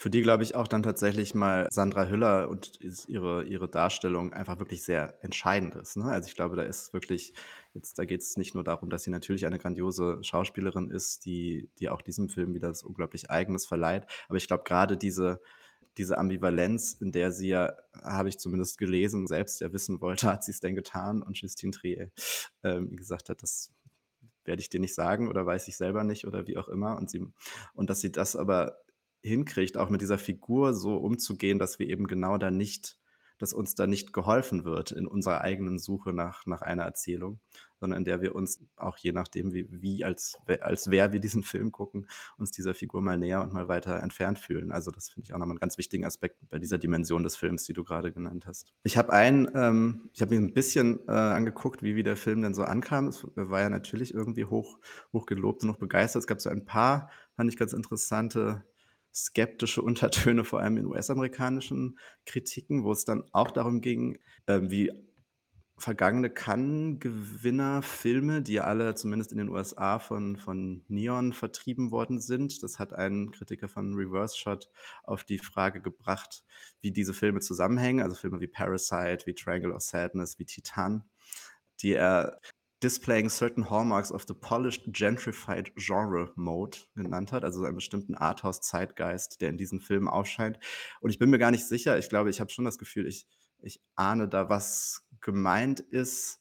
Für 0.00 0.10
die 0.10 0.22
glaube 0.22 0.42
ich 0.42 0.54
auch 0.56 0.66
dann 0.66 0.82
tatsächlich 0.82 1.34
mal 1.34 1.68
Sandra 1.70 2.08
Hüller 2.08 2.48
und 2.48 2.78
ihre 3.06 3.44
ihre 3.44 3.68
Darstellung 3.68 4.32
einfach 4.32 4.58
wirklich 4.58 4.82
sehr 4.82 5.22
entscheidend 5.22 5.74
ist, 5.76 5.96
ne? 5.96 6.04
Also, 6.06 6.28
ich 6.28 6.34
glaube, 6.34 6.56
da 6.56 6.62
ist 6.62 6.92
wirklich 6.92 7.34
jetzt 7.74 7.98
da 7.98 8.04
geht's 8.04 8.36
nicht 8.36 8.54
nur 8.54 8.64
darum, 8.64 8.90
dass 8.90 9.04
sie 9.04 9.10
natürlich 9.10 9.46
eine 9.46 9.58
grandiose 9.58 10.18
Schauspielerin 10.22 10.90
ist, 10.90 11.24
die 11.24 11.70
die 11.78 11.88
auch 11.88 12.02
diesem 12.02 12.28
Film 12.28 12.54
wieder 12.54 12.70
was 12.70 12.82
unglaublich 12.82 13.30
Eigenes 13.30 13.66
verleiht. 13.66 14.06
Aber 14.28 14.36
ich 14.38 14.48
glaube, 14.48 14.64
grade 14.64 14.96
diese 14.96 15.40
diese 15.98 16.18
Ambivalenz, 16.18 16.94
in 17.00 17.12
der 17.12 17.32
sie 17.32 17.48
ja, 17.48 17.74
habe 18.02 18.28
ich 18.28 18.38
zumindest 18.38 18.78
gelesen, 18.78 19.26
selbst 19.26 19.60
ja 19.60 19.72
wissen 19.72 20.00
wollte: 20.00 20.28
„Hat 20.32 20.44
sie's 20.44 20.60
denn 20.60 20.74
getan?“ 20.74 21.22
Und 21.22 21.38
Justine 21.40 21.72
Triet, 21.72 22.10
ähm, 22.64 22.96
gesagt 22.96 23.28
hat: 23.28 23.42
„Das 23.42 23.70
werde 24.44 24.60
ich 24.62 24.68
dir 24.70 24.80
nicht 24.80 24.94
sagen 24.94 25.28
oder 25.28 25.46
weiß 25.46 25.68
ich 25.68 25.76
selber 25.76 26.04
nicht“ 26.04 26.26
oder 26.26 26.46
wie 26.46 26.56
auch 26.58 26.68
immer. 26.68 26.96
Und 26.96 27.10
sie 27.10 27.26
und 27.74 27.90
dass 27.90 28.00
sie 28.00 28.12
das 28.12 28.36
aber 28.36 28.78
hinkriegt, 29.22 29.76
auch 29.76 29.90
mit 29.90 30.00
dieser 30.00 30.18
Figur 30.18 30.74
so 30.74 30.96
umzugehen, 30.96 31.58
dass 31.58 31.78
wir 31.78 31.88
eben 31.88 32.06
genau 32.08 32.38
da 32.38 32.50
nicht 32.50 32.98
dass 33.42 33.52
uns 33.52 33.74
da 33.74 33.86
nicht 33.88 34.12
geholfen 34.14 34.64
wird 34.64 34.92
in 34.92 35.06
unserer 35.08 35.42
eigenen 35.42 35.78
Suche 35.80 36.12
nach 36.14 36.46
nach 36.46 36.62
einer 36.62 36.84
Erzählung, 36.84 37.40
sondern 37.80 37.98
in 38.00 38.04
der 38.06 38.22
wir 38.22 38.34
uns 38.36 38.60
auch 38.76 38.96
je 38.98 39.12
nachdem, 39.12 39.52
wie 39.54 39.66
wie 39.70 40.04
als 40.04 40.36
als 40.60 40.90
wer 40.90 41.12
wir 41.12 41.20
diesen 41.20 41.42
Film 41.42 41.72
gucken, 41.72 42.06
uns 42.38 42.52
dieser 42.52 42.74
Figur 42.74 43.02
mal 43.02 43.18
näher 43.18 43.42
und 43.42 43.52
mal 43.52 43.68
weiter 43.68 44.00
entfernt 44.02 44.38
fühlen. 44.38 44.72
Also, 44.72 44.90
das 44.92 45.10
finde 45.10 45.26
ich 45.28 45.34
auch 45.34 45.38
noch 45.38 45.46
mal 45.46 45.54
'n 45.54 45.58
ganz 45.60 45.78
wichtigen 45.78 46.04
Aspekt 46.06 46.36
bei 46.50 46.58
dieser 46.60 46.78
Dimension 46.78 47.24
des 47.24 47.36
Films, 47.36 47.64
die 47.64 47.72
du 47.74 47.84
grade 47.84 48.12
genannt 48.12 48.46
hast. 48.46 48.72
Ich 48.84 48.96
habe 48.96 49.12
einen 49.12 49.48
ähm, 49.54 50.10
ich 50.14 50.22
habe 50.22 50.34
mir 50.34 50.40
'n 50.40 50.54
bisschen, 50.54 51.00
äh, 51.08 51.12
angeguckt, 51.12 51.82
wie 51.82 51.96
wie 51.96 52.02
der 52.04 52.16
Film 52.16 52.42
denn 52.42 52.54
so 52.54 52.62
ankam. 52.64 53.08
Es 53.08 53.26
war 53.34 53.60
ja 53.60 53.68
natürlich 53.70 54.14
irgendwie 54.14 54.44
hoch 54.46 54.78
hoch 55.12 55.26
gelobt 55.26 55.64
und 55.64 55.70
hoch 55.72 55.78
begeistert. 55.78 56.20
Es 56.22 56.26
gab 56.26 56.40
so 56.40 56.50
ein 56.50 56.64
paar, 56.64 57.10
fand 57.36 57.50
ich 57.50 57.56
ganz 57.58 57.72
interessante 57.72 58.64
skeptische 59.14 59.82
Untertöne, 59.82 60.44
vor 60.44 60.60
allem 60.60 60.76
in 60.76 60.86
US-amerikanischen 60.86 61.98
Kritiken, 62.26 62.84
wo 62.84 62.92
es 62.92 63.04
dann 63.04 63.24
auch 63.32 63.50
darum 63.50 63.80
ging, 63.80 64.18
ähm, 64.46 64.70
wie 64.70 64.92
vergangene 65.82 66.30
Cannes-Gewinner 66.30 67.82
Filme, 67.82 68.40
die 68.40 68.60
alle 68.60 68.94
zumindest 68.94 69.32
in 69.32 69.38
den 69.38 69.48
USA 69.48 69.98
von 69.98 70.36
von 70.36 70.84
Neon 70.86 71.32
vertrieben 71.32 71.90
worden 71.90 72.20
sind. 72.20 72.62
Das 72.62 72.78
hat 72.78 72.92
ein 72.92 73.32
Kritiker 73.32 73.68
von 73.68 73.94
Reverse 73.94 74.38
Shot 74.38 74.70
auf 75.02 75.24
die 75.24 75.38
Frage 75.38 75.80
gebracht, 75.80 76.44
wie 76.80 76.92
diese 76.92 77.14
Filme 77.14 77.40
zusammenhängen, 77.40 78.02
also 78.02 78.14
Filme 78.14 78.40
wie 78.40 78.46
Parasite, 78.46 79.26
wie 79.26 79.34
Triangle 79.34 79.72
of 79.72 79.82
Sadness, 79.82 80.38
wie 80.38 80.44
Titan, 80.44 81.04
die 81.80 81.94
er 81.94 82.40
displaying 82.82 83.28
certain 83.28 83.70
hallmarks 83.70 84.10
of 84.10 84.24
the 84.26 84.34
polished, 84.34 84.92
gentrified 84.92 85.70
genre 85.76 86.30
mode 86.34 86.78
genannt 86.96 87.32
hat, 87.32 87.44
also 87.44 87.60
so 87.60 87.66
einen 87.66 87.76
bestimmten 87.76 88.14
Arthouse-Zeitgeist, 88.14 89.40
der 89.40 89.50
in 89.50 89.56
diesen 89.56 89.80
Filmen 89.80 90.08
aufscheint. 90.08 90.58
Und 91.00 91.10
ich 91.10 91.18
bin 91.18 91.30
mir 91.30 91.38
gar 91.38 91.50
nicht 91.50 91.66
sicher, 91.66 91.98
ich 91.98 92.08
glaube, 92.08 92.30
ich 92.30 92.40
habe 92.40 92.50
schon 92.50 92.64
das 92.64 92.78
Gefühl, 92.78 93.06
ich 93.06 93.26
ich 93.62 93.80
ahne 93.94 94.28
da, 94.28 94.48
was 94.48 95.06
gemeint 95.20 95.80
ist, 95.80 96.40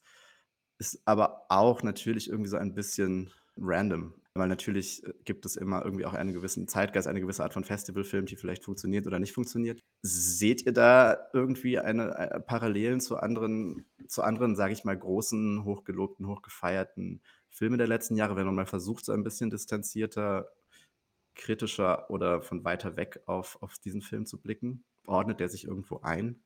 ist 0.79 1.01
aber 1.05 1.45
auch 1.49 1.83
natürlich 1.83 2.29
irgendwie 2.29 2.49
so 2.49 2.57
ein 2.57 2.73
bisschen 2.73 3.31
random, 3.57 4.13
weil 4.33 4.47
natürlich, 4.47 5.05
äh, 5.05 5.13
gibt 5.25 5.45
es 5.45 5.55
immer 5.55 5.83
irgendwie 5.83 6.05
auch 6.05 6.13
einen 6.13 6.33
gewissen 6.33 6.67
Zeitgeist, 6.67 7.07
eine 7.07 7.21
gewisse 7.21 7.43
Art 7.43 7.53
von 7.53 7.63
Festivalfilm, 7.63 8.25
die 8.25 8.35
vielleicht 8.35 8.63
funktioniert 8.63 9.07
oder 9.07 9.19
nicht 9.19 9.33
funktioniert. 9.33 9.81
Seht 10.01 10.65
ihr 10.65 10.73
da 10.73 11.29
irgendwie 11.33 11.79
eine 11.79 12.17
äh, 12.17 12.39
Parallelen 12.39 13.01
zu 13.01 13.17
anderen 13.17 13.85
zu 14.07 14.23
anderen, 14.23 14.55
sage 14.55 14.73
ich 14.73 14.83
mal, 14.83 14.97
großen, 14.97 15.63
hochgelobten, 15.63 16.27
hochgefeierten 16.27 17.21
Filmen 17.49 17.77
der 17.77 17.87
letzten 17.87 18.15
Jahre, 18.15 18.35
wenn 18.35 18.45
man 18.45 18.55
mal 18.55 18.65
versucht, 18.65 19.05
so 19.05 19.11
ein 19.13 19.23
bisschen 19.23 19.49
distanzierter, 19.49 20.49
kritischer 21.35 22.09
oder 22.09 22.41
von 22.41 22.63
weiter 22.63 22.97
weg 22.97 23.21
auf 23.25 23.61
auf 23.61 23.77
diesen 23.79 24.01
Film 24.01 24.25
zu 24.25 24.41
blicken? 24.41 24.83
Ordnet 25.07 25.39
der 25.39 25.49
sich 25.49 25.65
irgendwo 25.65 26.01
ein? 26.01 26.41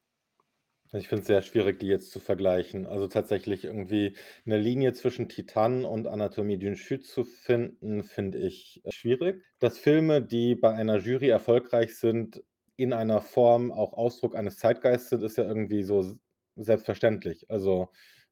Ich 0.96 1.08
finde 1.08 1.22
es 1.22 1.28
sehr 1.28 1.42
schwierig, 1.42 1.80
die 1.80 1.88
jetzt 1.88 2.12
zu 2.12 2.20
vergleichen. 2.20 2.86
Also, 2.86 3.08
tatsächlich 3.08 3.64
irgendwie 3.66 4.16
'ne 4.46 4.58
Linie 4.60 4.94
zwischen 4.94 5.28
Titan 5.30 5.84
und 5.84 6.06
Anatomie 6.08 6.58
d'une 6.58 6.76
Chute 6.76 7.02
zu 7.04 7.24
finden, 7.24 8.04
finde 8.04 8.38
ich, 8.38 8.82
äh, 8.86 8.92
schwierig. 8.92 9.44
Dass 9.60 9.80
Filme, 9.80 10.22
die 10.22 10.56
bei 10.56 10.72
einer 10.74 10.98
Jury 11.00 11.30
erfolgreich 11.30 11.96
sind, 11.98 12.44
in 12.78 12.94
einer 12.94 13.22
Form 13.22 13.72
auch 13.72 13.94
Ausdruck 13.94 14.36
eines 14.36 14.58
Zeitgeists 14.58 15.10
sind, 15.10 15.24
ist 15.24 15.38
ja 15.38 15.46
irgendwie 15.46 15.84
so 15.84 16.18
selbstverständlich. 16.56 17.50
Also, 17.50 17.90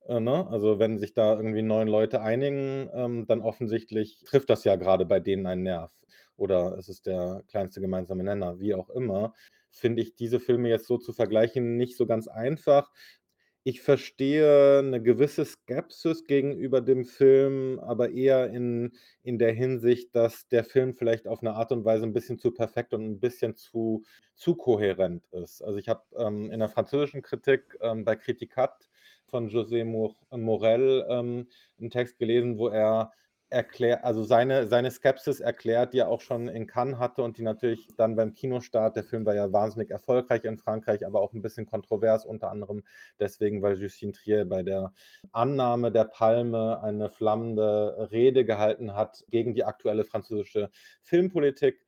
äh, 0.08 0.20
ne? 0.20 0.48
Also, 0.48 0.78
wenn 0.80 1.00
sich 1.00 1.14
da 1.14 1.36
irgendwie 1.36 1.62
9 1.64 1.88
Leute 1.88 2.22
einigen, 2.22 2.90
ähm, 2.94 3.26
dann 3.28 3.42
offensichtlich 3.42 4.22
trifft 4.26 4.50
das 4.50 4.64
ja 4.64 4.76
grade 4.76 5.06
bei 5.06 5.20
denen 5.20 5.48
einen 5.48 5.64
Nerv 5.64 5.92
oder 6.36 6.78
es 6.78 6.88
ist 6.90 7.06
der 7.08 7.44
kleinste 7.48 7.82
gemeinsame 7.82 8.24
Nenner, 8.24 8.60
wie 8.60 8.74
auch 8.76 8.90
immer. 8.90 9.34
Finde 9.76 10.04
ich 10.04 10.16
diese 10.16 10.40
Filme 10.40 10.70
jetzt 10.70 10.86
so 10.86 10.98
zu 11.00 11.14
vergleichen 11.14 11.78
nicht 11.78 11.98
so 11.98 12.06
ganz 12.06 12.28
einfach. 12.28 12.92
Ich 13.64 13.82
verstehe 13.82 14.84
'ne 14.84 15.02
gewisse 15.02 15.46
Skepsis 15.46 16.26
gegenüber 16.26 16.82
dem 16.82 17.06
Film, 17.06 17.80
aber 17.80 18.12
eher 18.12 18.52
in 18.52 18.92
in 19.24 19.40
der 19.40 19.52
Hinsicht, 19.54 20.16
dass 20.16 20.48
der 20.50 20.64
Film 20.66 20.94
vielleicht 20.96 21.28
auf 21.28 21.42
'ne 21.42 21.54
Art 21.54 21.72
und 21.72 21.86
Weise 21.86 22.06
'n 22.06 22.14
bisschen 22.14 22.38
zu 22.40 22.52
perfekt 22.52 22.94
und 22.94 23.02
'n 23.04 23.20
bisschen 23.20 23.56
zu 23.56 24.04
zu 24.36 24.56
kohärent 24.56 25.26
ist. 25.32 25.62
Also, 25.64 25.80
ich 25.80 25.90
habe, 25.90 26.04
ähm, 26.18 26.52
in 26.52 26.60
der 26.60 26.70
französischen 26.70 27.22
Kritik, 27.24 27.78
ähm, 27.82 28.06
bei 28.06 28.16
Critiquat 28.16 28.90
von 29.28 29.50
José 29.50 29.86
Mor 29.86 30.16
Morel, 30.32 31.06
ähm, 31.10 31.48
'n 31.80 31.90
Text 31.90 32.20
gelesen, 32.20 32.58
wo 32.60 32.68
er 32.70 33.12
erklär 33.54 34.04
also, 34.06 34.24
seine 34.24 34.68
seine 34.68 34.92
Skepsis 34.92 35.40
erklärt, 35.40 35.94
die 35.94 36.00
er 36.00 36.10
auch 36.10 36.22
schon 36.22 36.48
in 36.50 36.68
Cannes 36.68 37.00
hatte 37.00 37.24
und 37.24 37.38
die 37.38 37.44
natürlich 37.44 37.88
dann 37.98 38.16
beim 38.18 38.34
Kinostart 38.34 38.96
der 38.98 39.04
Film 39.06 39.26
war 39.26 39.36
ja 39.36 39.54
wahnsinnig 39.54 39.92
erfolgreich 39.92 40.44
in 40.46 40.58
Frankreich, 40.58 41.06
aber 41.06 41.22
auch 41.22 41.34
'n 41.34 41.42
bisschen 41.42 41.66
kontrovers, 41.68 42.26
unter 42.26 42.52
anderem 42.52 42.84
deswegen, 43.20 43.62
weil 43.62 43.80
Justine 43.82 44.12
Triet 44.14 44.50
bei 44.50 44.64
der 44.64 44.94
Annahme 45.32 45.92
der 45.92 46.06
Palme 46.06 46.82
eine 46.84 47.10
flammende 47.10 48.10
Rede 48.12 48.46
gehalten 48.46 48.96
hat 48.96 49.24
gegen 49.30 49.54
die 49.54 49.64
aktuelle 49.64 50.04
französische 50.06 50.70
Filmpolitik 51.04 51.86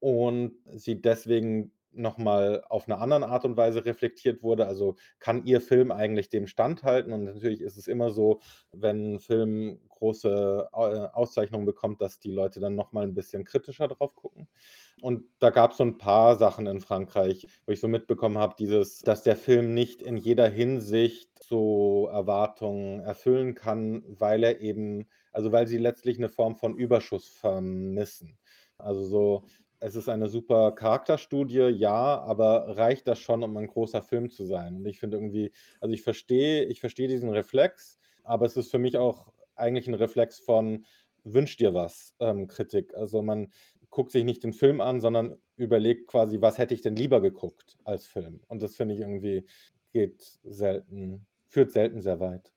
und 0.00 0.54
sie 0.74 1.00
deswegen 1.02 1.72
noch 1.98 2.18
mal 2.18 2.64
auf 2.68 2.86
'ne 2.88 2.98
anderen 2.98 3.24
Art 3.24 3.44
und 3.44 3.56
Weise 3.56 3.84
reflektiert 3.84 4.42
wurde. 4.42 4.66
Also, 4.66 4.96
kann 5.20 5.44
ihr 5.44 5.60
Film 5.60 5.90
eigentlich 5.92 6.28
dem 6.30 6.46
standhalten? 6.46 7.12
Und 7.12 7.24
natürlich 7.24 7.60
ist 7.60 7.76
es 7.76 7.88
immer 7.88 8.10
so, 8.10 8.40
wenn 8.72 9.14
'n 9.16 9.20
Film 9.20 9.80
große 9.88 10.68
äh, 10.72 10.76
Auszeichnungen 10.76 11.66
bekommt, 11.66 12.00
dass 12.00 12.18
die 12.20 12.30
Leute 12.32 12.60
dann 12.60 12.74
noch 12.76 12.92
mal 12.92 13.04
'n 13.04 13.14
bisschen 13.14 13.44
kritischer 13.44 13.88
drauf 13.88 14.14
gucken. 14.16 14.48
Und 15.02 15.24
da 15.40 15.50
gab's 15.50 15.78
so 15.78 15.84
'n 15.84 15.98
paar 15.98 16.36
Sachen 16.36 16.66
in 16.66 16.80
Frankreich, 16.80 17.46
wo 17.66 17.72
ich 17.72 17.80
so 17.80 17.88
mitbekommen 17.88 18.38
habe, 18.38 18.54
dieses 18.58 19.00
dass 19.00 19.22
der 19.24 19.36
Film 19.36 19.74
nicht 19.74 20.02
in 20.02 20.16
jeder 20.16 20.48
Hinsicht 20.48 21.30
so 21.42 22.08
Erwartungen 22.12 23.00
erfüllen 23.00 23.54
kann, 23.54 24.04
weil 24.08 24.44
er 24.44 24.60
eben 24.60 25.08
also, 25.32 25.52
weil 25.52 25.66
sie 25.68 25.78
letztlich 25.78 26.18
'ne 26.18 26.28
Form 26.28 26.56
von 26.56 26.76
Überschuss 26.76 27.28
vermissen. 27.28 28.38
Also, 28.78 29.04
so 29.04 29.44
es 29.80 29.96
ist 29.96 30.08
eine 30.08 30.28
super 30.28 30.72
Charakterstudie, 30.72 31.68
ja, 31.68 32.20
aber 32.20 32.76
reicht 32.76 33.06
das 33.08 33.18
schon, 33.20 33.42
um 33.42 33.56
ein 33.56 33.66
großer 33.68 34.02
Film 34.02 34.30
zu 34.30 34.44
sein? 34.44 34.76
Und 34.76 34.86
ich 34.86 34.98
finde 35.00 35.16
irgendwie 35.18 35.52
also, 35.80 35.94
ich 35.94 36.02
verstehe 36.02 36.64
ich 36.64 36.80
verstehe 36.80 37.08
diesen 37.08 37.30
Reflex, 37.30 37.98
aber 38.24 38.46
es 38.46 38.56
ist 38.56 38.70
für 38.70 38.78
mich 38.78 38.96
auch 38.98 39.32
eigentlich 39.54 39.86
'n 39.88 39.94
Reflex 39.94 40.38
von 40.40 40.84
„Wünsch 41.24 41.56
dir 41.56 41.74
was“, 41.74 42.14
ähm, 42.20 42.46
Kritik. 42.48 42.94
Also, 42.94 43.22
man 43.22 43.52
guckt 43.90 44.12
sich 44.12 44.24
nicht 44.24 44.44
den 44.44 44.52
Film 44.52 44.80
an, 44.80 45.00
sondern 45.00 45.36
überlegt 45.56 46.06
quasi: 46.08 46.40
„Was 46.40 46.58
hätte 46.58 46.74
ich 46.74 46.82
denn 46.82 46.96
lieber 46.96 47.20
geguckt 47.20 47.78
als 47.84 48.06
Film?“ 48.06 48.40
Und 48.48 48.62
das 48.62 48.76
finde 48.76 48.94
ich 48.94 49.00
irgendwie 49.00 49.46
geht 49.92 50.20
selten 50.44 51.26
führt 51.48 51.72
selten 51.72 52.02
sehr 52.02 52.20
weit. 52.20 52.52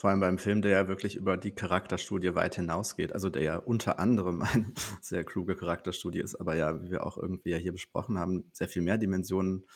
Vor 0.00 0.08
allem 0.08 0.20
beim 0.20 0.38
Film, 0.38 0.62
der 0.62 0.70
ja 0.70 0.88
wirklich 0.88 1.16
über 1.16 1.36
die 1.36 1.50
Charakterstudie 1.50 2.34
weit 2.34 2.54
hinausgeht, 2.54 3.12
also, 3.12 3.28
der 3.28 3.42
ja 3.42 3.56
unter 3.56 3.98
anderem 3.98 4.40
eine 4.50 4.72
sehr 5.02 5.24
kluge 5.24 5.56
Charakterstudie 5.56 6.20
ist, 6.20 6.36
aber 6.36 6.54
ja, 6.54 6.82
wie 6.82 6.90
wir 6.90 7.06
auch 7.06 7.18
irgendwie 7.18 7.50
ja 7.50 7.58
hier 7.58 7.72
besprochen 7.72 8.18
haben, 8.18 8.50
sehr 8.54 8.70
viel 8.70 8.80
mehr 8.80 8.96
Dimensionen 8.96 9.66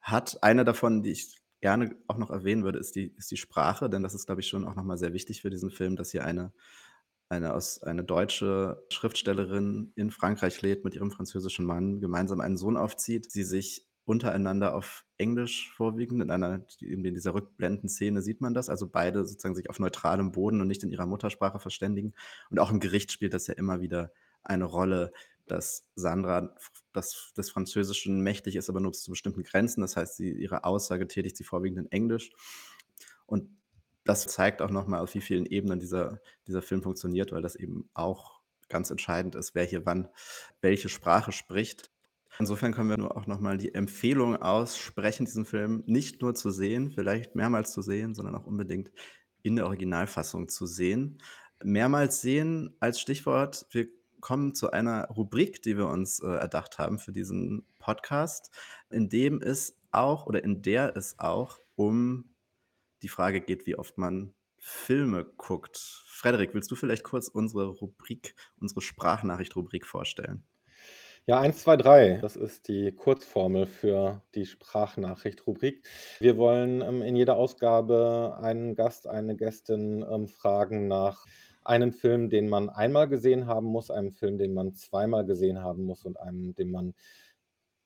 hat. 0.00 0.42
Eine 0.42 0.64
davon, 0.64 1.04
die 1.04 1.12
ich 1.12 1.38
gerne 1.60 1.94
auch 2.08 2.18
noch 2.18 2.30
erwähnen 2.30 2.64
würde, 2.64 2.80
ist 2.80 2.96
die 2.96 3.14
ist 3.16 3.30
die 3.30 3.36
Sprache, 3.36 3.88
denn 3.88 4.02
das 4.02 4.12
ist, 4.12 4.26
glaube 4.26 4.40
ich, 4.40 4.48
schon 4.48 4.66
auch 4.66 4.74
noch 4.74 4.82
mal 4.82 4.98
sehr 4.98 5.12
wichtig 5.12 5.40
für 5.42 5.50
diesen 5.50 5.70
Film, 5.70 5.94
dass 5.94 6.10
hier 6.10 6.24
eine 6.24 6.52
eine 7.28 7.54
aus 7.54 7.80
eine 7.84 8.02
deutsche 8.02 8.84
Schriftstellerin 8.90 9.92
in 9.94 10.10
Frankreich 10.10 10.60
lebt, 10.62 10.84
mit 10.84 10.96
ihrem 10.96 11.12
französischen 11.12 11.64
Mann 11.64 12.00
gemeinsam 12.00 12.40
einen 12.40 12.56
Sohn 12.56 12.76
aufzieht, 12.76 13.30
sie 13.30 13.44
sich 13.44 13.86
untereinander 14.10 14.74
auf 14.74 15.04
Englisch 15.18 15.70
vorwiegend 15.72 16.20
in 16.20 16.30
einer 16.30 16.64
in 16.80 17.02
dieser 17.04 17.32
Rückblenden-Szene 17.32 18.22
sieht 18.22 18.40
man 18.40 18.54
das, 18.54 18.68
also, 18.68 18.88
beide 18.88 19.24
sozusagen 19.24 19.54
sich 19.54 19.70
auf 19.70 19.78
neutralem 19.78 20.32
Boden 20.32 20.60
und 20.60 20.66
nicht 20.66 20.82
in 20.82 20.90
ihrer 20.90 21.06
Muttersprache 21.06 21.60
verständigen. 21.60 22.12
Und 22.50 22.58
auch 22.58 22.70
im 22.70 22.80
Gericht 22.80 23.12
spielt 23.12 23.34
das 23.34 23.46
ja 23.46 23.54
immer 23.54 23.80
wieder 23.80 24.12
eine 24.42 24.64
Rolle, 24.64 25.12
dass 25.46 25.86
Sandra 25.94 26.54
das 26.92 27.32
des 27.36 27.50
Französischen 27.50 28.20
mächtig 28.20 28.56
ist, 28.56 28.68
aber 28.68 28.80
nur 28.80 28.92
zu 28.92 29.10
bestimmten 29.12 29.44
Grenzen. 29.44 29.80
Das 29.80 29.96
heißt, 29.96 30.16
sie 30.16 30.32
ihre 30.32 30.64
Aussage 30.64 31.06
tätigt 31.06 31.36
sie 31.36 31.44
vorwiegend 31.44 31.78
in 31.78 31.92
Englisch. 31.92 32.32
Und 33.26 33.48
das 34.04 34.26
zeigt 34.26 34.60
auch 34.60 34.70
noch 34.70 34.88
mal, 34.88 35.00
auf 35.00 35.14
wie 35.14 35.20
vielen 35.20 35.46
Ebenen 35.46 35.78
dieser 35.78 36.20
dieser 36.48 36.62
Film 36.62 36.82
funktioniert, 36.82 37.30
weil 37.30 37.42
das 37.42 37.54
eben 37.54 37.88
auch 37.94 38.40
ganz 38.68 38.90
entscheidend 38.90 39.36
ist, 39.36 39.54
wer 39.54 39.64
hier 39.64 39.86
wann 39.86 40.08
welche 40.60 40.88
Sprache 40.88 41.30
spricht. 41.30 41.92
Insofern 42.38 42.72
können 42.72 42.88
wir 42.88 42.96
nur 42.96 43.16
auch 43.16 43.26
noch 43.26 43.40
mal 43.40 43.58
die 43.58 43.74
Empfehlung 43.74 44.36
aussprechen, 44.36 45.26
diesen 45.26 45.44
Film 45.44 45.82
nicht 45.86 46.22
nur 46.22 46.34
zu 46.34 46.50
sehen, 46.50 46.90
vielleicht 46.90 47.34
mehrmals 47.34 47.72
zu 47.72 47.82
sehen, 47.82 48.14
sondern 48.14 48.34
auch 48.34 48.46
unbedingt 48.46 48.90
in 49.42 49.56
der 49.56 49.66
Originalfassung 49.66 50.48
zu 50.48 50.66
sehen. 50.66 51.18
Mehrmals 51.62 52.20
sehen 52.20 52.74
als 52.80 53.00
Stichwort. 53.00 53.66
Wir 53.70 53.88
kommen 54.20 54.54
zu 54.54 54.70
einer 54.70 55.08
Rubrik, 55.08 55.62
die 55.62 55.76
wir 55.76 55.88
uns, 55.88 56.20
äh, 56.20 56.28
erdacht 56.28 56.78
haben 56.78 56.98
für 56.98 57.12
diesen 57.12 57.66
Podcast, 57.78 58.50
in 58.90 59.08
dem 59.08 59.40
es 59.42 59.76
auch 59.90 60.26
oder 60.26 60.44
in 60.44 60.62
der 60.62 60.96
es 60.96 61.18
auch 61.18 61.58
um 61.74 62.34
die 63.02 63.08
Frage 63.08 63.40
geht, 63.40 63.66
wie 63.66 63.76
oft 63.76 63.98
man 63.98 64.34
Filme 64.58 65.24
guckt. 65.24 66.04
Frederik, 66.06 66.52
willst 66.52 66.70
du 66.70 66.76
vielleicht 66.76 67.02
kurz 67.02 67.28
unsere 67.28 67.66
Rubrik 67.66 68.34
unsere 68.60 68.82
Sprachnachricht-Rubrik 68.82 69.86
vorstellen? 69.86 70.44
Ja, 71.26 71.38
1, 71.38 71.62
2, 71.62 71.76
3, 71.76 72.18
das 72.22 72.34
ist 72.34 72.66
die 72.66 72.92
Kurzformel 72.92 73.66
für 73.66 74.22
die 74.34 74.46
Sprachnachricht-Rubrik. 74.46 75.86
Wir 76.18 76.36
wollen, 76.38 76.80
ähm, 76.80 77.02
in 77.02 77.14
jeder 77.14 77.36
Ausgabe 77.36 78.38
einen 78.42 78.74
Gast, 78.74 79.06
eine 79.06 79.36
Gästin, 79.36 80.04
ähm, 80.10 80.28
fragen 80.28 80.88
nach 80.88 81.26
einem 81.62 81.92
Film, 81.92 82.30
den 82.30 82.48
man 82.48 82.70
einmal 82.70 83.06
gesehen 83.06 83.46
haben 83.46 83.66
muss, 83.66 83.90
einem 83.90 84.12
Film, 84.12 84.38
den 84.38 84.54
man 84.54 84.74
zweimal 84.74 85.26
gesehen 85.26 85.62
haben 85.62 85.84
muss 85.84 86.04
und 86.04 86.18
einem, 86.18 86.54
den 86.54 86.70
man 86.70 86.94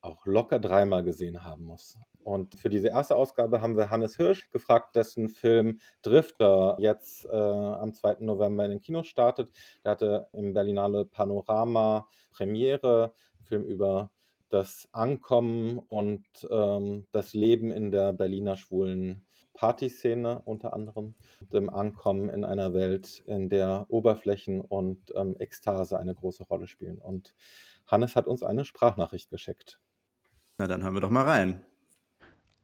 auch 0.00 0.24
locker 0.26 0.60
dreimal 0.60 1.02
gesehen 1.02 1.44
haben 1.44 1.64
muss. 1.64 1.98
Und 2.24 2.54
für 2.54 2.68
diese 2.68 2.88
erste 2.88 3.16
Ausgabe 3.16 3.60
haben 3.60 3.76
wir 3.76 3.90
Hannes 3.90 4.16
Hirsch 4.16 4.50
gefragt, 4.50 4.96
dessen 4.96 5.28
Film 5.28 5.80
Drifter 6.02 6.76
jetzt 6.80 7.26
äh, 7.26 7.36
am 7.36 7.92
2. 7.92 8.16
November 8.20 8.64
in 8.64 8.70
den 8.70 8.80
Kinos 8.80 9.06
startet. 9.06 9.50
Der 9.84 9.92
hatte 9.92 10.28
im 10.32 10.54
Berlinale 10.54 11.04
Panorama 11.04 12.08
Premiere, 12.32 13.12
Film 13.42 13.64
über 13.64 14.10
das 14.48 14.88
Ankommen 14.92 15.78
und 15.78 16.24
ähm, 16.50 17.06
das 17.12 17.34
Leben 17.34 17.70
in 17.70 17.90
der 17.90 18.12
Berliner 18.12 18.56
schwulen 18.56 19.26
Partyszene 19.54 20.42
unter 20.44 20.74
anderem, 20.74 21.14
dem 21.52 21.70
Ankommen 21.70 22.28
in 22.28 22.44
einer 22.44 22.74
Welt, 22.74 23.22
in 23.26 23.48
der 23.48 23.86
Oberflächen 23.88 24.60
und 24.60 25.12
ähm, 25.14 25.36
Ekstase 25.38 25.98
eine 25.98 26.14
große 26.14 26.44
Rolle 26.44 26.66
spielen. 26.66 26.98
Und 26.98 27.34
Hannes 27.86 28.16
hat 28.16 28.26
uns 28.26 28.42
eine 28.42 28.64
Sprachnachricht 28.64 29.30
geschickt. 29.30 29.80
Na, 30.58 30.66
dann 30.66 30.82
hören 30.82 30.94
wir 30.94 31.00
doch 31.00 31.10
mal 31.10 31.24
rein. 31.24 31.64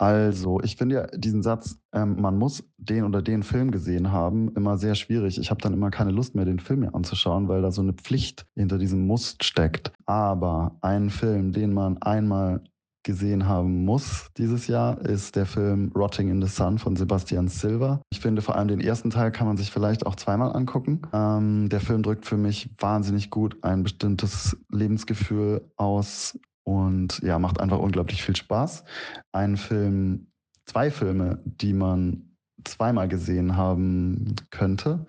Also, 0.00 0.60
ich 0.62 0.76
finde 0.76 0.94
ja 0.94 1.06
diesen 1.08 1.42
Satz, 1.42 1.78
ähm, 1.92 2.18
man 2.18 2.38
muss 2.38 2.64
den 2.78 3.04
oder 3.04 3.20
den 3.20 3.42
Film 3.42 3.70
gesehen 3.70 4.10
haben, 4.10 4.50
immer 4.56 4.78
sehr 4.78 4.94
schwierig. 4.94 5.38
Ich 5.38 5.50
habe 5.50 5.60
dann 5.60 5.74
immer 5.74 5.90
keine 5.90 6.10
Lust 6.10 6.34
mehr, 6.34 6.46
den 6.46 6.58
Film 6.58 6.80
mir 6.80 6.94
anzuschauen, 6.94 7.48
weil 7.48 7.60
da 7.60 7.70
so 7.70 7.82
eine 7.82 7.92
Pflicht 7.92 8.46
hinter 8.56 8.78
diesem 8.78 9.06
Muss 9.06 9.36
steckt. 9.42 9.92
Aber 10.06 10.78
ein 10.80 11.10
Film, 11.10 11.52
den 11.52 11.74
man 11.74 11.98
einmal 11.98 12.62
gesehen 13.02 13.46
haben 13.46 13.84
muss 13.84 14.30
dieses 14.38 14.68
Jahr, 14.68 15.00
ist 15.02 15.36
der 15.36 15.44
Film 15.44 15.92
Rotting 15.94 16.30
in 16.30 16.40
the 16.40 16.48
Sun 16.48 16.78
von 16.78 16.96
Sebastian 16.96 17.48
Silva. 17.48 18.00
Ich 18.10 18.20
finde, 18.20 18.40
vor 18.40 18.56
allem 18.56 18.68
den 18.68 18.80
ersten 18.80 19.10
Teil 19.10 19.30
kann 19.32 19.46
man 19.46 19.58
sich 19.58 19.70
vielleicht 19.70 20.06
auch 20.06 20.16
zweimal 20.16 20.54
angucken. 20.56 21.02
Ähm, 21.12 21.68
der 21.68 21.80
Film 21.80 22.02
drückt 22.02 22.24
für 22.24 22.38
mich 22.38 22.70
wahnsinnig 22.78 23.28
gut 23.28 23.58
ein 23.62 23.82
bestimmtes 23.82 24.56
Lebensgefühl 24.70 25.70
aus 25.76 26.38
und 26.64 27.20
ja, 27.22 27.38
macht 27.38 27.60
einfach 27.60 27.78
unglaublich 27.78 28.22
viel 28.22 28.36
Spaß. 28.36 28.84
Ein 29.32 29.56
Film, 29.56 30.28
zwei 30.66 30.90
Filme, 30.90 31.40
die 31.44 31.72
man 31.72 32.30
zweimal 32.64 33.08
gesehen 33.08 33.56
haben 33.56 34.34
könnte, 34.50 35.06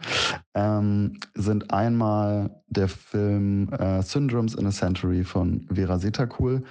ähm, 0.53 1.19
sind 1.35 1.71
einmal 1.71 2.61
der 2.67 2.87
Film 2.87 3.69
äh, 3.73 4.01
Syndromes 4.01 4.55
in 4.55 4.65
a 4.65 4.71
Century 4.71 5.23
von 5.23 5.67
Vera 5.69 5.99
Setakul 5.99 6.63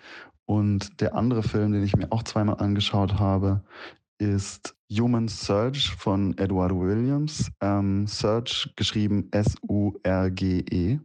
und 0.46 1.00
der 1.00 1.14
andere 1.14 1.42
Film, 1.42 1.72
den 1.72 1.84
ich 1.84 1.96
mir 1.96 2.10
auch 2.10 2.22
zweimal 2.22 2.56
angeschaut 2.56 3.18
habe, 3.18 3.62
ist 4.18 4.74
Human 4.92 5.28
Surge 5.28 5.92
von 5.96 6.36
Eduardo 6.38 6.80
Williams. 6.80 7.50
Ähm, 7.60 8.06
Surge 8.06 8.70
geschrieben 8.74 9.28
S-U-R-G-E. 9.30 10.98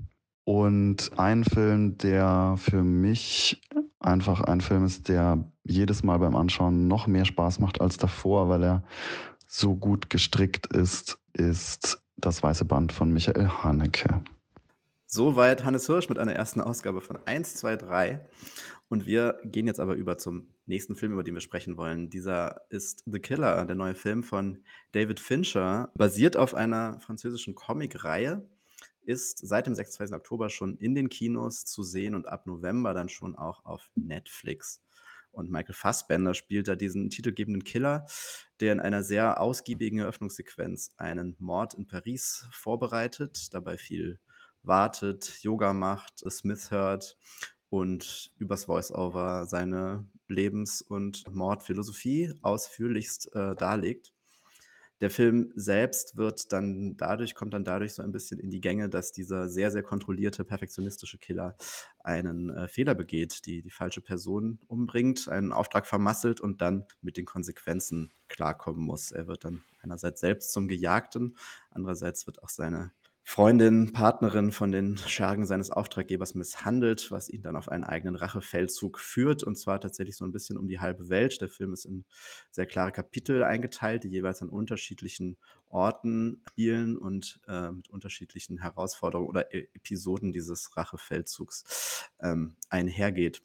Und 0.46 1.12
ein 1.18 1.44
Film, 1.44 1.98
der 1.98 2.56
für 2.58 2.84
mich 2.84 3.62
einfach 4.00 4.42
ein 4.42 4.62
Film 4.62 4.86
ist, 4.86 5.10
der 5.10 5.44
jedes 5.64 6.04
Mal 6.04 6.20
beim 6.20 6.36
Anschauen 6.36 6.88
noch 6.88 7.08
mehr 7.08 7.26
Spaß 7.26 7.60
macht 7.60 7.82
als 7.82 7.98
davor, 7.98 8.48
weil 8.48 8.64
er 8.64 8.84
so 9.48 9.76
gut 9.76 10.10
gestrickt 10.10 10.68
ist, 10.68 11.18
ist 11.34 12.00
Das 12.18 12.44
Weiße 12.44 12.64
Band 12.64 12.94
von 12.94 13.12
Michael 13.12 13.50
Haneke. 13.50 14.24
Soweit 15.08 15.66
Hannes 15.66 15.88
Hirsch 15.88 16.10
mit 16.10 16.20
einer 16.20 16.34
ersten 16.34 16.62
Ausgabe 16.62 17.02
von 17.02 17.18
1, 17.26 17.56
2, 17.56 17.78
3. 17.78 18.26
Und 18.88 19.08
wir 19.08 19.40
gehen 19.44 19.66
jetzt 19.66 19.80
aber 19.80 19.96
über 19.96 20.18
zum 20.18 20.48
nächsten 20.68 20.96
Film, 20.96 21.14
über 21.14 21.24
den 21.24 21.34
wir 21.34 21.42
sprechen 21.42 21.76
wollen. 21.76 22.10
Dieser 22.10 22.62
ist 22.70 23.04
The 23.06 23.20
Killer, 23.20 23.66
der 23.66 23.76
neue 23.76 23.96
Film 23.96 24.24
von 24.24 24.60
David 24.92 25.20
Fincher, 25.20 25.92
basiert 25.96 26.38
auf 26.38 26.54
einer 26.54 27.00
französischen 27.00 27.56
Comicreihe 27.56 28.48
ist 29.06 29.40
seit 29.46 29.68
dem 29.68 29.76
26. 29.76 30.16
Oktober 30.16 30.50
schon 30.50 30.78
in 30.78 30.96
den 30.96 31.10
Kinos 31.10 31.66
zu 31.66 31.84
sehen 31.84 32.16
und 32.16 32.28
ab 32.28 32.48
November 32.48 32.94
dann 32.94 33.10
schon 33.10 33.36
auch 33.36 33.66
auf 33.66 33.90
Netflix. 33.96 34.82
Und 35.32 35.52
Michael 35.52 35.76
Fassbender 35.76 36.34
spielt 36.34 36.68
da 36.68 36.76
diesen 36.76 37.10
titelgebenden 37.10 37.64
Killer, 37.64 38.06
der 38.62 38.72
in 38.72 38.80
einer 38.80 39.04
sehr 39.04 39.42
ausgiebigen 39.42 40.00
Eröffnungssequenz 40.00 40.94
einen 40.98 41.36
Mord 41.40 41.74
in 41.74 41.88
Paris 41.88 42.48
vorbereitet, 42.52 43.54
dabei 43.54 43.78
viel 43.78 44.20
wartet, 44.64 45.44
Yoga 45.44 45.74
macht, 45.74 46.24
Smith 46.30 46.72
hört 46.72 47.18
und 47.70 48.32
übers 48.38 48.68
Voiceover 48.68 49.46
seine 49.46 50.08
Lebens- 50.28 50.82
und 50.82 51.24
Mordphilosophie 51.30 52.34
ausführlichst 52.42 53.36
äh, 53.36 53.56
darlegt. 53.56 54.15
Der 55.02 55.10
Film 55.10 55.52
selbst 55.56 56.16
wird 56.16 56.54
dann 56.54 56.96
dadurch 56.96 57.36
kommt 57.36 57.54
dann 57.54 57.66
dadurch 57.66 57.94
so 57.94 58.02
ein 58.02 58.12
bisschen 58.12 58.40
in 58.40 58.50
die 58.50 58.62
Gänge, 58.62 58.88
dass 58.90 59.12
dieser 59.12 59.50
sehr, 59.50 59.72
sehr 59.72 59.84
kontrollierte, 59.84 60.46
perfektionistische 60.46 61.18
Killer 61.18 61.58
einen, 62.00 62.50
äh, 62.50 62.68
Fehler 62.68 62.96
begeht, 62.96 63.46
die 63.46 63.62
die 63.62 63.72
falsche 63.72 64.02
Person 64.02 64.60
umbringt, 64.68 65.28
einen 65.28 65.52
Auftrag 65.52 65.86
vermasselt 65.86 66.40
und 66.40 66.62
dann 66.62 66.86
mit 67.02 67.18
den 67.18 67.26
Konsequenzen 67.26 68.12
klarkommen 68.30 68.84
muss. 68.84 69.12
Er 69.12 69.28
wird 69.28 69.44
dann 69.44 69.64
einerseits 69.82 70.22
selbst 70.22 70.54
zum 70.54 70.68
Gejagten, 70.68 71.36
andererseits 71.72 72.26
wird 72.26 72.42
auch 72.42 72.50
seine 72.50 72.92
Freundin, 73.28 73.92
Partnerin 73.92 74.52
von 74.52 74.72
den 74.72 74.98
Schergen 75.00 75.48
seines 75.48 75.72
Auftraggebers 75.72 76.36
misshandelt, 76.36 77.10
was 77.10 77.28
ihn 77.28 77.42
dann 77.42 77.56
auf 77.56 77.70
einen 77.70 77.84
eigenen 77.84 78.16
Rachefeldzug 78.16 79.00
führt, 79.00 79.44
und 79.44 79.58
zwar 79.58 79.82
tatsächlich 79.82 80.16
so 80.16 80.26
ein 80.26 80.32
bisschen 80.32 80.60
um 80.60 80.68
die 80.68 80.80
halbe 80.80 81.10
Welt. 81.10 81.42
Der 81.42 81.50
Film 81.50 81.74
ist 81.74 81.86
in 81.86 82.06
sehr 82.52 82.68
klare 82.68 82.92
Kapitel 82.92 83.44
eingeteilt, 83.44 84.04
die 84.04 84.10
jeweils 84.10 84.44
an 84.44 84.50
unterschiedlichen 84.50 85.38
Orten 85.70 86.44
spielen 86.50 86.98
und 86.98 87.42
äh, 87.48 87.72
mit 87.72 87.90
unterschiedlichen 87.90 88.60
Herausforderungen 88.60 89.28
oder 89.28 89.52
e 89.54 89.68
Episoden 89.74 90.32
dieses 90.32 90.78
Rachefeldzugs 90.78 92.12
ähm, 92.22 92.56
einhergeht. 92.70 93.42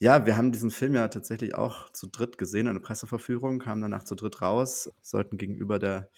Ja, 0.00 0.26
wir 0.26 0.36
haben 0.36 0.50
diesen 0.50 0.72
Film 0.72 0.94
ja 0.94 1.06
tatsächlich 1.06 1.54
auch 1.54 1.90
zu 1.90 2.08
dritt 2.08 2.36
gesehen, 2.36 2.66
eine 2.66 2.80
Presseverführung, 2.80 3.60
kamen 3.60 3.82
danach 3.82 4.02
zu 4.02 4.16
dritt 4.16 4.42
raus, 4.42 4.90
sollten 5.02 5.36
gegenüber 5.36 5.78
der 5.78 6.10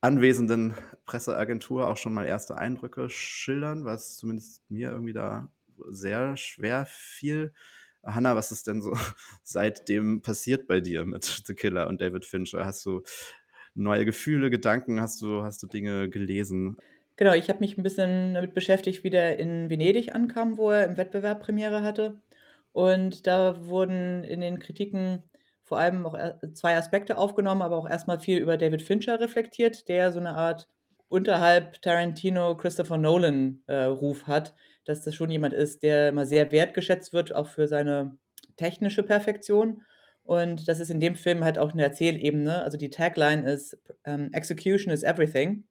anwesenden 0.00 0.74
Presseagentur 1.04 1.88
auch 1.88 1.96
schon 1.96 2.14
mal 2.14 2.26
erste 2.26 2.58
Eindrücke 2.58 3.10
schildern, 3.10 3.84
was 3.84 4.16
zumindest 4.16 4.62
mir 4.70 4.90
irgendwie 4.90 5.12
da 5.12 5.48
sehr 5.88 6.36
schwer 6.36 6.86
fiel. 6.86 7.52
Hanna, 8.04 8.36
was 8.36 8.52
ist 8.52 8.66
denn 8.66 8.80
so 8.82 8.92
seitdem 9.42 10.22
passiert 10.22 10.66
bei 10.66 10.80
dir 10.80 11.04
mit 11.04 11.42
The 11.46 11.54
Killer 11.54 11.88
und 11.88 12.00
David 12.00 12.24
Fincher? 12.24 12.64
Hast 12.64 12.86
du 12.86 13.02
neue 13.74 14.04
Gefühle, 14.04 14.50
Gedanken? 14.50 15.00
Hast 15.00 15.22
du, 15.22 15.42
hast 15.42 15.62
du 15.62 15.66
Dinge 15.66 16.08
gelesen? 16.08 16.76
Genau, 17.16 17.32
ich 17.34 17.48
habe 17.48 17.60
mich 17.60 17.76
ein 17.76 17.82
bisschen 17.82 18.34
damit 18.34 18.54
beschäftigt, 18.54 19.02
wie 19.02 19.10
der 19.10 19.38
in 19.38 19.70
Venedig 19.70 20.14
ankam, 20.14 20.56
wo 20.56 20.70
er 20.70 20.84
im 20.84 20.96
Wettbewerb 20.96 21.42
Premiere 21.42 21.82
hatte. 21.82 22.20
Und 22.72 23.26
da 23.26 23.66
wurden 23.66 24.22
in 24.22 24.40
den 24.40 24.60
Kritiken 24.60 25.24
vor 25.68 25.78
allem 25.78 26.06
auch 26.06 26.14
äh, 26.14 26.34
zwei 26.54 26.76
Aspekte 26.76 27.18
aufgenommen, 27.18 27.62
aber 27.62 27.76
auch 27.76 27.88
erstmal 27.88 28.18
viel 28.20 28.38
über 28.38 28.56
David 28.56 28.82
Fincher 28.82 29.20
reflektiert, 29.20 29.88
der 29.88 30.12
so 30.12 30.18
eine 30.20 30.34
Art 30.34 30.68
unterhalb 31.08 31.80
Tarantino, 31.82 32.56
Christopher 32.56 32.98
Nolan, 32.98 33.62
äh, 33.66 33.84
Ruf 33.84 34.26
hat, 34.26 34.54
dass 34.84 35.02
das 35.04 35.14
schon 35.14 35.30
jemand 35.30 35.54
ist, 35.54 35.82
der 35.82 36.08
immer 36.08 36.26
sehr 36.26 36.50
wertgeschätzt 36.52 37.12
wird, 37.12 37.34
auch 37.34 37.48
für 37.48 37.68
seine 37.68 38.16
technische 38.56 39.02
Perfektion. 39.02 39.82
Und 40.22 40.68
das 40.68 40.80
ist 40.80 40.90
in 40.90 41.00
dem 41.00 41.14
Film 41.16 41.44
halt 41.44 41.58
auch 41.58 41.72
eine 41.72 41.82
Erzählebene. 41.82 42.62
Also 42.62 42.76
die 42.78 42.90
Tagline 42.90 43.50
ist, 43.50 43.78
ähm, 44.04 44.30
„Execution 44.32 44.92
is 44.92 45.02
everything“, 45.02 45.64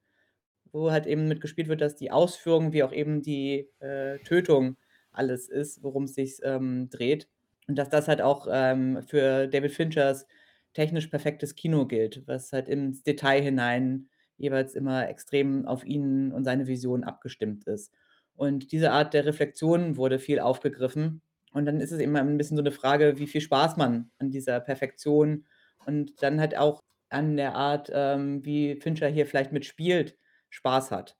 wo 0.72 0.90
halt 0.92 1.06
eben 1.06 1.28
mitgespielt 1.28 1.68
wird, 1.68 1.80
dass 1.80 1.96
die 1.96 2.10
Ausführung 2.10 2.72
wie 2.72 2.82
auch 2.82 2.92
eben 2.92 3.22
die, 3.22 3.70
äh, 3.80 4.18
Tötung 4.20 4.76
alles 5.12 5.48
ist, 5.48 5.82
worum 5.82 6.04
es 6.04 6.14
sich, 6.14 6.38
ähm, 6.44 6.88
dreht. 6.90 7.28
Und 7.68 7.76
dass 7.76 7.90
das 7.90 8.08
halt 8.08 8.22
auch, 8.22 8.48
ähm, 8.50 9.02
für 9.06 9.46
David 9.48 9.72
Finchers 9.72 10.26
technisch 10.74 11.08
perfektes 11.08 11.54
Kino 11.54 11.86
gilt, 11.86 12.26
was 12.26 12.52
halt 12.52 12.68
ins 12.68 13.02
Detail 13.02 13.42
hinein 13.42 14.08
jeweils 14.36 14.74
immer 14.74 15.08
extrem 15.08 15.66
auf 15.66 15.84
ihn 15.84 16.32
und 16.32 16.44
seine 16.44 16.66
Vision 16.66 17.04
abgestimmt 17.04 17.66
ist. 17.66 17.92
Und 18.36 18.72
diese 18.72 18.92
Art 18.92 19.14
der 19.14 19.26
Reflexion 19.26 19.96
wurde 19.96 20.18
viel 20.20 20.38
aufgegriffen. 20.40 21.22
Und 21.52 21.66
dann 21.66 21.80
ist 21.80 21.90
es 21.92 22.00
immer 22.00 22.20
ein 22.20 22.38
bisschen 22.38 22.56
so 22.56 22.62
eine 22.62 22.70
Frage, 22.72 23.18
wie 23.18 23.26
viel 23.26 23.40
Spaß 23.40 23.76
man 23.76 24.10
an 24.18 24.30
dieser 24.30 24.60
Perfektion 24.60 25.46
und 25.86 26.22
dann 26.22 26.40
halt 26.40 26.56
auch 26.56 26.80
an 27.10 27.36
der 27.36 27.54
Art, 27.54 27.90
ähm, 27.92 28.44
wie 28.44 28.76
Fincher 28.80 29.08
hier 29.08 29.26
vielleicht 29.26 29.52
mitspielt, 29.52 30.16
Spaß 30.50 30.90
hat. 30.92 31.16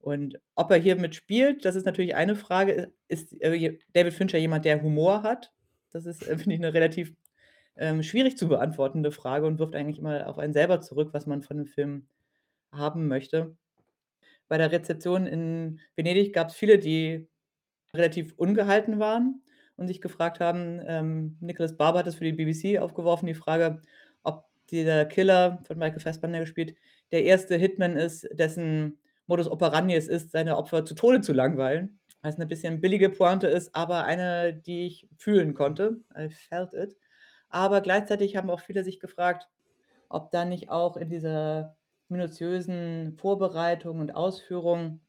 Und 0.00 0.38
ob 0.54 0.70
er 0.70 0.78
hier 0.78 0.96
mitspielt, 0.96 1.64
das 1.64 1.74
ist 1.76 1.86
natürlich 1.86 2.14
eine 2.14 2.36
Frage. 2.36 2.92
Ist, 3.08 3.32
äh, 3.42 3.78
David 3.92 4.14
Fincher 4.14 4.38
jemand, 4.38 4.64
der 4.64 4.82
Humor 4.82 5.22
hat? 5.22 5.52
Das 5.92 6.06
ist, 6.06 6.26
äh, 6.26 6.36
finde 6.38 6.54
ich, 6.54 6.60
eine 6.60 6.74
relativ, 6.74 7.14
ähm, 7.76 8.02
schwierig 8.02 8.36
zu 8.36 8.48
beantwortende 8.48 9.12
Frage 9.12 9.46
und 9.46 9.58
wirft 9.58 9.74
eigentlich 9.74 9.98
immer 9.98 10.26
auf 10.26 10.38
einen 10.38 10.52
selber 10.52 10.80
zurück, 10.80 11.10
was 11.12 11.26
man 11.26 11.42
von 11.42 11.58
dem 11.58 11.66
Film 11.66 12.06
haben 12.72 13.08
möchte. 13.08 13.56
Bei 14.48 14.58
der 14.58 14.72
Rezeption 14.72 15.26
in 15.26 15.80
Venedig 15.96 16.32
gab 16.32 16.48
es 16.48 16.56
viele, 16.56 16.78
die 16.78 17.28
relativ 17.94 18.34
ungehalten 18.36 18.98
waren 18.98 19.42
und 19.76 19.86
sich 19.86 20.00
gefragt 20.00 20.40
haben 20.40 20.80
ähm, 20.86 21.36
Nicholas 21.40 21.76
Barber 21.76 22.00
hat 22.00 22.06
das 22.06 22.16
für 22.16 22.30
die 22.30 22.32
BBC 22.32 22.80
aufgeworfen, 22.80 23.26
die 23.26 23.34
Frage, 23.34 23.80
ob 24.22 24.44
dieser 24.70 25.04
Killer, 25.06 25.62
von 25.64 25.78
Michael 25.78 26.00
Fassbender 26.00 26.40
gespielt, 26.40 26.76
der 27.12 27.24
erste 27.24 27.56
Hitman 27.56 27.96
ist, 27.96 28.28
dessen 28.32 28.98
Modus 29.26 29.48
operandi 29.48 29.94
es 29.94 30.08
ist, 30.08 30.32
seine 30.32 30.56
Opfer 30.56 30.84
zu 30.84 30.94
Tode 30.94 31.20
zu 31.20 31.32
langweilen. 31.32 31.99
Was 32.24 32.36
'ne 32.36 32.46
bisschen 32.46 32.80
billige 32.82 33.08
Pointe 33.08 33.46
ist, 33.46 33.74
aber 33.74 34.04
eine, 34.04 34.52
die 34.52 34.86
ich 34.86 35.08
fühlen 35.16 35.54
konnte. 35.54 36.00
I 36.16 36.28
felt 36.28 36.74
it. 36.74 36.96
Aber 37.48 37.80
gleichzeitig 37.80 38.36
haben 38.36 38.50
auch 38.50 38.60
viele 38.60 38.84
sich 38.84 39.00
gefragt, 39.00 39.48
ob 40.10 40.30
da 40.30 40.44
nicht 40.44 40.70
auch 40.70 40.96
in 40.98 41.08
dieser 41.10 41.76
minutiösen 42.08 43.14
Vorbereitung 43.18 44.00
und 44.00 44.14
Ausführung 44.14 45.00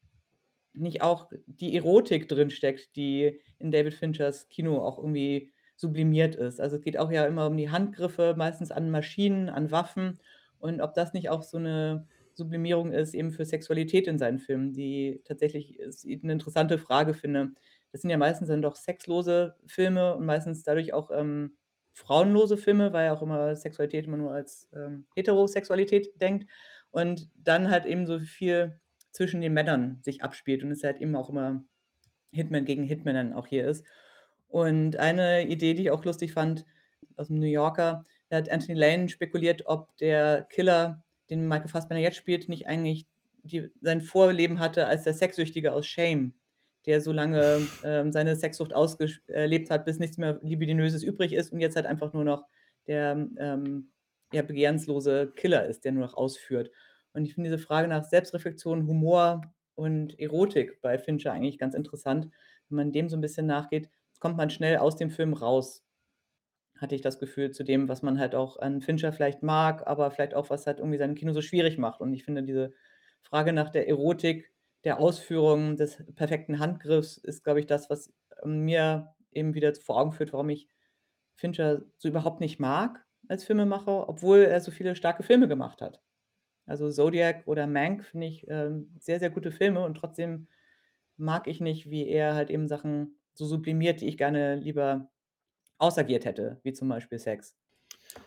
nicht 0.74 1.02
auch 1.02 1.30
die 1.46 1.76
Erotik 1.76 2.28
drinsteckt, 2.28 2.96
die 2.96 3.40
in 3.58 3.72
David 3.72 3.94
Finchers 3.94 4.48
Kino 4.50 4.78
auch 4.84 4.98
irgendwie 4.98 5.52
sublimiert 5.76 6.36
ist. 6.36 6.60
Also, 6.60 6.76
es 6.78 6.82
geht 6.82 6.98
auch 6.98 7.12
ja 7.12 7.26
immer 7.26 7.46
um 7.48 7.56
die 7.58 7.70
Handgriffe, 7.70 8.34
meistens 8.38 8.70
an 8.72 8.90
Maschinen, 8.90 9.50
an 9.50 9.70
Waffen 9.72 10.20
und 10.60 10.80
ob 10.82 10.94
das 10.94 11.12
nicht 11.14 11.30
auch 11.30 11.42
so 11.42 11.58
'ne 11.58 12.06
Sublimierung 12.34 12.92
ist 12.92 13.14
eben 13.14 13.30
für 13.32 13.44
Sexualität 13.44 14.06
in 14.08 14.18
seinen 14.18 14.38
Filmen, 14.40 14.72
die 14.72 15.20
tatsächlich 15.24 15.78
ist 15.78 16.04
'ne 16.06 16.32
interessante 16.32 16.78
Frage 16.78 17.14
finde. 17.14 17.52
Das 17.92 18.02
sind 18.02 18.10
ja 18.10 18.16
meistens 18.18 18.48
dann 18.48 18.62
doch 18.62 18.76
sexlose 18.76 19.56
Filme 19.66 20.16
und 20.16 20.26
meistens 20.26 20.62
dadurch 20.64 20.92
auch, 20.94 21.10
ähm, 21.12 21.56
frauenlose 21.94 22.56
Filme, 22.56 22.92
weil 22.94 23.06
ja 23.06 23.12
auch 23.14 23.22
immer 23.22 23.54
Sexualität 23.56 24.06
immer 24.06 24.16
nur 24.16 24.32
als, 24.32 24.68
ähm, 24.74 25.06
Heterosexualität 25.14 26.20
denkt 26.22 26.46
und 26.90 27.30
dann 27.36 27.70
halt 27.70 27.84
eben 27.86 28.06
so 28.06 28.18
viel 28.20 28.80
zwischen 29.12 29.40
den 29.42 29.52
Männern 29.52 29.98
sich 30.02 30.22
abspielt 30.22 30.62
und 30.64 30.70
es 30.72 30.82
halt 30.84 31.00
eben 31.02 31.14
auch 31.16 31.28
immer 31.30 31.64
Hitman 32.32 32.64
gegen 32.66 32.84
Hitman 32.84 33.14
dann 33.16 33.32
auch 33.34 33.46
hier 33.48 33.66
ist. 33.68 33.84
Und 34.48 34.96
eine 34.98 35.46
Idee, 35.48 35.74
die 35.74 35.82
ich 35.84 35.90
auch 35.92 36.04
lustig 36.06 36.32
fand 36.34 36.66
aus'm 37.18 37.34
New 37.34 37.46
Yorker, 37.46 38.06
da 38.30 38.38
hat 38.38 38.50
Anthony 38.50 38.78
Lane 38.78 39.08
spekuliert, 39.10 39.64
ob 39.66 39.96
der 39.98 40.44
Killer, 40.50 41.04
den 41.32 41.48
Michael 41.48 41.68
Fassbender 41.68 42.02
jetzt 42.02 42.16
spielt, 42.18 42.48
nicht 42.48 42.66
eigentlich 42.68 43.06
die 43.44 43.70
sein 43.80 44.02
Vorleben 44.02 44.60
hatte 44.60 44.86
als 44.86 45.04
der 45.04 45.14
Sexsüchtige 45.14 45.72
aus 45.72 45.86
„Shame“, 45.86 46.34
der 46.86 47.00
so 47.00 47.12
lange, 47.12 47.72
ähm, 47.82 48.12
seine 48.12 48.36
Sexsucht 48.36 48.74
ausgesch 48.74 49.22
äh, 49.28 49.46
lebt 49.46 49.70
hat, 49.70 49.84
bis 49.84 49.98
nichts 49.98 50.18
mehr 50.18 50.38
Libidinöses 50.42 51.02
übrig 51.02 51.32
ist 51.32 51.52
und 51.52 51.60
jetzt 51.60 51.76
halt 51.76 51.86
einfach 51.86 52.12
nur 52.12 52.24
noch 52.24 52.46
der, 52.86 53.28
ähm, 53.38 53.92
ja, 54.32 54.42
begehrenslose 54.42 55.32
Killer 55.36 55.66
ist, 55.66 55.84
der 55.84 55.92
nur 55.92 56.04
noch 56.06 56.14
ausführt. 56.14 56.70
Und 57.12 57.24
ich 57.26 57.34
finde 57.34 57.50
diese 57.50 57.62
Frage 57.62 57.88
nach 57.88 58.04
Selbstreflexion, 58.04 58.86
Humor 58.86 59.54
und 59.74 60.18
Erotik 60.18 60.80
bei 60.80 60.98
Fincher 60.98 61.32
eigentlich 61.32 61.58
ganz 61.58 61.74
interessant. 61.74 62.28
Wenn 62.68 62.76
man 62.76 62.92
dem 62.92 63.08
so 63.08 63.16
'n 63.16 63.20
bisschen 63.20 63.46
nachgeht, 63.46 63.88
kommt 64.20 64.36
man 64.36 64.50
schnell 64.50 64.78
aus 64.78 64.96
dem 64.96 65.10
Film 65.10 65.32
raus, 65.34 65.84
hatte 66.82 66.94
ich 66.94 67.00
das 67.02 67.18
Gefühl, 67.18 67.50
zu 67.52 67.64
dem, 67.64 67.88
was 67.88 68.02
man 68.02 68.18
halt 68.18 68.34
auch 68.34 68.58
an 68.58 68.80
Fincher 68.82 69.12
vielleicht 69.12 69.42
mag, 69.42 69.86
aber 69.86 70.10
vielleicht 70.10 70.34
auch, 70.34 70.50
was 70.50 70.66
halt 70.66 70.78
irgendwie 70.80 70.98
sein 70.98 71.14
Kino 71.14 71.32
so 71.32 71.42
schwierig 71.42 71.78
macht. 71.78 72.00
Und 72.00 72.12
ich 72.14 72.24
finde, 72.24 72.42
diese 72.42 72.72
Frage 73.22 73.52
nach 73.52 73.70
der 73.70 73.88
Erotik, 73.88 74.52
der 74.84 74.98
Ausführung, 75.00 75.76
des 75.76 76.02
perfekten 76.16 76.58
Handgriffs 76.58 77.16
ist, 77.18 77.44
glaube 77.44 77.60
ich, 77.60 77.66
das, 77.66 77.88
was, 77.90 78.12
ähm, 78.42 78.64
mir 78.64 79.14
eben 79.32 79.54
wieder 79.54 79.74
vor 79.74 79.98
Augen 79.98 80.12
führt, 80.12 80.32
warum 80.32 80.50
ich 80.50 80.68
Fincher 81.36 81.82
so 81.98 82.08
überhaupt 82.08 82.40
nicht 82.40 82.60
mag 82.60 83.04
als 83.28 83.44
Filmemacher, 83.44 84.08
obwohl 84.08 84.40
er 84.40 84.60
so 84.60 84.70
viele 84.70 84.94
starke 84.96 85.22
Filme 85.22 85.48
gemacht 85.48 85.80
hat. 85.82 86.00
Also, 86.66 86.90
Zodiac 86.90 87.42
oder 87.46 87.66
Mank 87.66 88.04
finde 88.04 88.28
ich, 88.28 88.46
ähm, 88.48 88.94
sehr, 89.00 89.20
sehr 89.20 89.30
gute 89.30 89.52
Filme 89.52 89.84
und 89.84 89.94
trotzdem 89.96 90.48
mag 91.16 91.46
ich 91.48 91.60
nicht, 91.60 91.90
wie 91.90 92.08
er 92.08 92.34
halt 92.34 92.50
eben 92.50 92.68
Sachen 92.68 93.18
so 93.34 93.46
sublimiert, 93.46 94.00
die 94.00 94.08
ich 94.08 94.18
gerne 94.18 94.56
lieber 94.56 95.10
ausagiert 95.82 96.24
hätte, 96.24 96.60
wie 96.64 96.72
zum 96.72 96.88
Beispiel 96.88 97.18
Sex. 97.18 97.56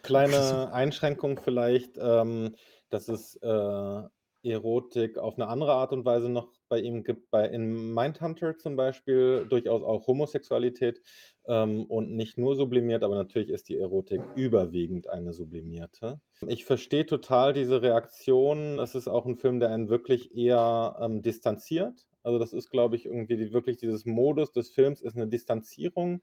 Kleine 0.03 0.71
Einschränkung 0.71 1.39
vielleicht, 1.39 1.97
ähm, 1.99 2.55
dass 2.89 3.07
es, 3.07 3.35
äh, 3.41 4.01
Erotik 4.43 5.17
auf 5.17 5.37
'ne 5.37 5.47
andere 5.47 5.73
Art 5.73 5.91
und 5.91 6.05
Weise 6.05 6.29
noch 6.29 6.53
bei 6.69 6.79
ihm 6.79 7.03
gibt. 7.03 7.31
Bei 7.31 7.47
in 7.49 7.93
Mindhunter 7.95 8.55
zum 8.59 8.75
Beispiel 8.75 9.47
durchaus 9.49 9.81
auch 9.81 10.05
Homosexualität, 10.05 11.01
ähm, 11.47 11.85
und 11.85 12.11
nicht 12.15 12.37
nur 12.37 12.55
sublimiert, 12.55 13.03
aber 13.03 13.15
natürlich 13.15 13.49
ist 13.49 13.67
die 13.69 13.77
Erotik 13.79 14.21
überwiegend 14.35 15.09
eine 15.09 15.33
sublimierte. 15.33 16.19
Ich 16.47 16.65
verstehe 16.65 17.05
total 17.05 17.53
diese 17.53 17.81
Reaktion. 17.81 18.77
Es 18.79 18.93
ist 18.93 19.07
auch 19.07 19.25
'n 19.25 19.37
Film, 19.37 19.59
der 19.61 19.69
einen 19.69 19.89
wirklich 19.89 20.35
eher, 20.35 20.97
ähm, 20.99 21.21
distanziert. 21.21 22.07
Also, 22.23 22.39
das 22.39 22.51
ist, 22.53 22.69
glaube 22.69 22.95
ich, 22.97 23.05
irgendwie 23.05 23.37
die 23.37 23.53
wirklich 23.53 23.77
dieses 23.77 24.05
Modus 24.05 24.51
des 24.51 24.69
Films 24.71 25.01
ist 25.01 25.15
'ne 25.15 25.27
Distanzierung. 25.27 26.21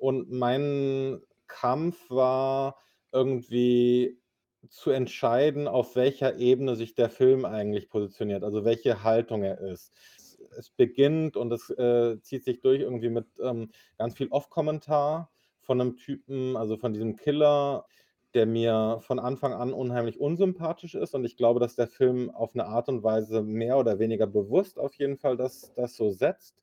Und 0.00 0.30
mein 0.32 1.20
Kampf 1.46 2.10
war 2.10 2.76
irgendwie 3.12 4.18
zu 4.68 4.90
entscheiden, 4.90 5.68
auf 5.68 5.96
welcher 5.96 6.36
Ebene 6.38 6.76
sich 6.76 6.94
der 6.94 7.10
Film 7.10 7.44
eigentlich 7.44 7.88
positioniert, 7.90 8.44
also 8.44 8.64
welche 8.64 9.02
Haltung 9.04 9.42
er 9.42 9.60
ist. 9.60 9.92
Es 10.58 10.70
beginnt 10.70 11.36
und 11.36 11.52
es, 11.52 11.70
äh, 11.70 12.20
zieht 12.22 12.44
sich 12.44 12.60
durch 12.60 12.80
irgendwie 12.80 13.10
mit, 13.10 13.26
ähm, 13.42 13.70
ganz 13.98 14.16
viel 14.16 14.28
Off-Kommentar 14.28 15.30
von 15.60 15.78
'nem 15.78 15.96
Typen, 15.96 16.56
also 16.56 16.76
von 16.78 16.92
diesem 16.94 17.16
Killer, 17.16 17.86
der 18.34 18.46
mir 18.46 18.98
von 19.02 19.18
Anfang 19.18 19.52
an 19.54 19.72
unheimlich 19.72 20.20
unsympathisch 20.20 20.94
ist. 20.94 21.14
Und 21.14 21.24
ich 21.24 21.36
glaube, 21.36 21.60
dass 21.60 21.76
der 21.76 21.88
Film 21.88 22.30
auf 22.30 22.54
'ne 22.54 22.64
Art 22.66 22.88
und 22.88 23.02
Weise 23.02 23.42
mehr 23.42 23.78
oder 23.78 23.98
weniger 23.98 24.26
bewusst 24.26 24.78
auf 24.78 24.94
jeden 24.94 25.18
Fall 25.18 25.36
das 25.36 25.72
das 25.74 25.96
so 25.96 26.10
setzt. 26.10 26.56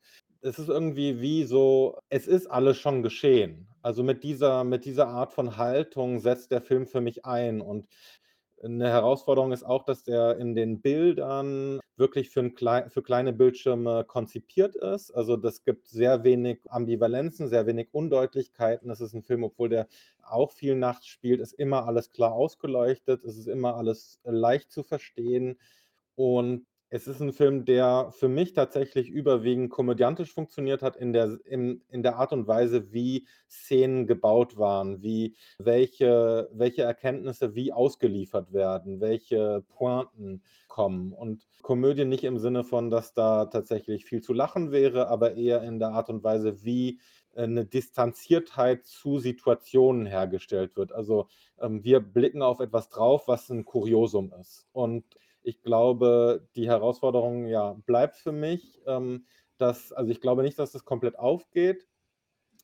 Es 0.47 0.59
ist 0.59 0.69
irgendwie 0.69 1.19
wie 1.21 1.43
so 1.43 1.97
es 2.09 2.27
ist 2.27 2.47
alles 2.47 2.77
schon 2.77 3.03
geschehen. 3.03 3.67
Also, 3.81 4.03
mit 4.03 4.23
dieser 4.23 4.63
mit 4.63 4.85
dieser 4.85 5.07
Art 5.07 5.33
von 5.33 5.57
Haltung 5.57 6.19
setzt 6.19 6.51
der 6.51 6.61
Film 6.61 6.87
für 6.87 7.01
mich 7.01 7.25
ein. 7.25 7.61
Und 7.61 7.87
'ne 8.63 8.89
Herausforderung 8.89 9.51
ist 9.53 9.63
auch, 9.63 9.83
dass 9.85 10.03
der 10.03 10.37
in 10.37 10.55
den 10.55 10.81
Bildern 10.81 11.79
wirklich 11.97 12.29
für 12.29 12.39
'n 12.41 12.55
klei 12.55 12.89
für 12.89 13.03
kleine 13.03 13.33
Bildschirme 13.33 14.05
konzipiert 14.05 14.75
ist. 14.77 15.11
Also, 15.11 15.37
das 15.37 15.63
gibt 15.65 15.87
sehr 15.87 16.23
wenig 16.23 16.61
Ambivalenzen, 16.69 17.47
sehr 17.49 17.67
wenig 17.67 17.89
Undeutlichkeiten. 17.93 18.89
Das 18.89 19.01
ist 19.01 19.13
'n 19.15 19.23
Film, 19.23 19.43
obwohl 19.43 19.69
der 19.69 19.87
auch 20.23 20.51
viel 20.53 20.75
nachts 20.75 21.07
spielt, 21.07 21.41
ist 21.41 21.53
immer 21.53 21.85
alles 21.87 22.11
klar 22.11 22.33
ausgeleuchtet. 22.33 23.23
Es 23.25 23.37
ist 23.37 23.47
immer 23.47 23.75
alles 23.77 24.19
leicht 24.23 24.71
zu 24.71 24.83
verstehen. 24.83 25.59
Und 26.15 26.65
es 26.89 27.07
ist 27.07 27.21
'n 27.21 27.33
Film, 27.33 27.65
der 27.65 28.11
für 28.11 28.29
mich 28.29 28.53
tatsächlich 28.53 29.09
überwiegend 29.09 29.69
komödiantisch 29.71 30.33
funktioniert 30.33 30.81
hat 30.81 30.95
in 30.95 31.13
der 31.13 31.39
in 31.45 31.83
in 31.89 32.03
der 32.03 32.17
Art 32.17 32.33
und 32.33 32.47
Weise, 32.47 32.93
wie 32.93 33.27
Szenen 33.49 34.07
gebaut 34.07 34.57
waren, 34.57 35.01
wie 35.03 35.35
welche 35.59 36.49
welche 36.53 36.83
Erkenntnisse 36.83 37.55
wie 37.55 37.73
ausgeliefert 37.73 38.53
werden, 38.53 39.01
welche 39.01 39.63
Pointen 39.69 40.43
kommen. 40.67 41.13
Und 41.13 41.43
Komödie 41.61 42.05
nicht 42.05 42.23
im 42.23 42.37
Sinne 42.37 42.63
von, 42.63 42.89
dass 42.89 43.13
da 43.13 43.45
tatsächlich 43.47 44.05
viel 44.05 44.21
zu 44.21 44.33
lachen 44.33 44.71
wäre, 44.71 45.07
aber 45.09 45.35
eher 45.35 45.63
in 45.63 45.79
der 45.79 45.89
Art 45.89 46.09
und 46.09 46.23
Weise, 46.23 46.63
wie, 46.63 46.99
äh, 47.35 47.47
'ne 47.47 47.65
Distanziertheit 47.65 48.85
zu 48.85 49.19
Situationen 49.19 50.05
hergestellt 50.05 50.75
wird. 50.77 50.91
Also, 50.93 51.27
ähm, 51.59 51.83
wir 51.83 51.99
blicken 51.99 52.41
auf 52.41 52.59
etwas 52.61 52.89
drauf, 52.89 53.27
was 53.27 53.49
'n 53.49 53.65
Kuriosum 53.65 54.31
ist. 54.39 54.67
Und 54.71 55.03
ich 55.47 55.61
glaube, 55.63 56.47
die 56.55 56.67
Herausforderung, 56.67 57.47
ja, 57.47 57.73
bleibt 57.85 58.17
für 58.17 58.31
mich, 58.33 58.81
ähm, 58.87 59.25
dass 59.57 59.93
also, 59.93 60.11
ich 60.11 60.21
glaube 60.21 60.43
nicht, 60.43 60.59
dass 60.59 60.71
das 60.73 60.85
komplett 60.85 61.17
aufgeht, 61.19 61.87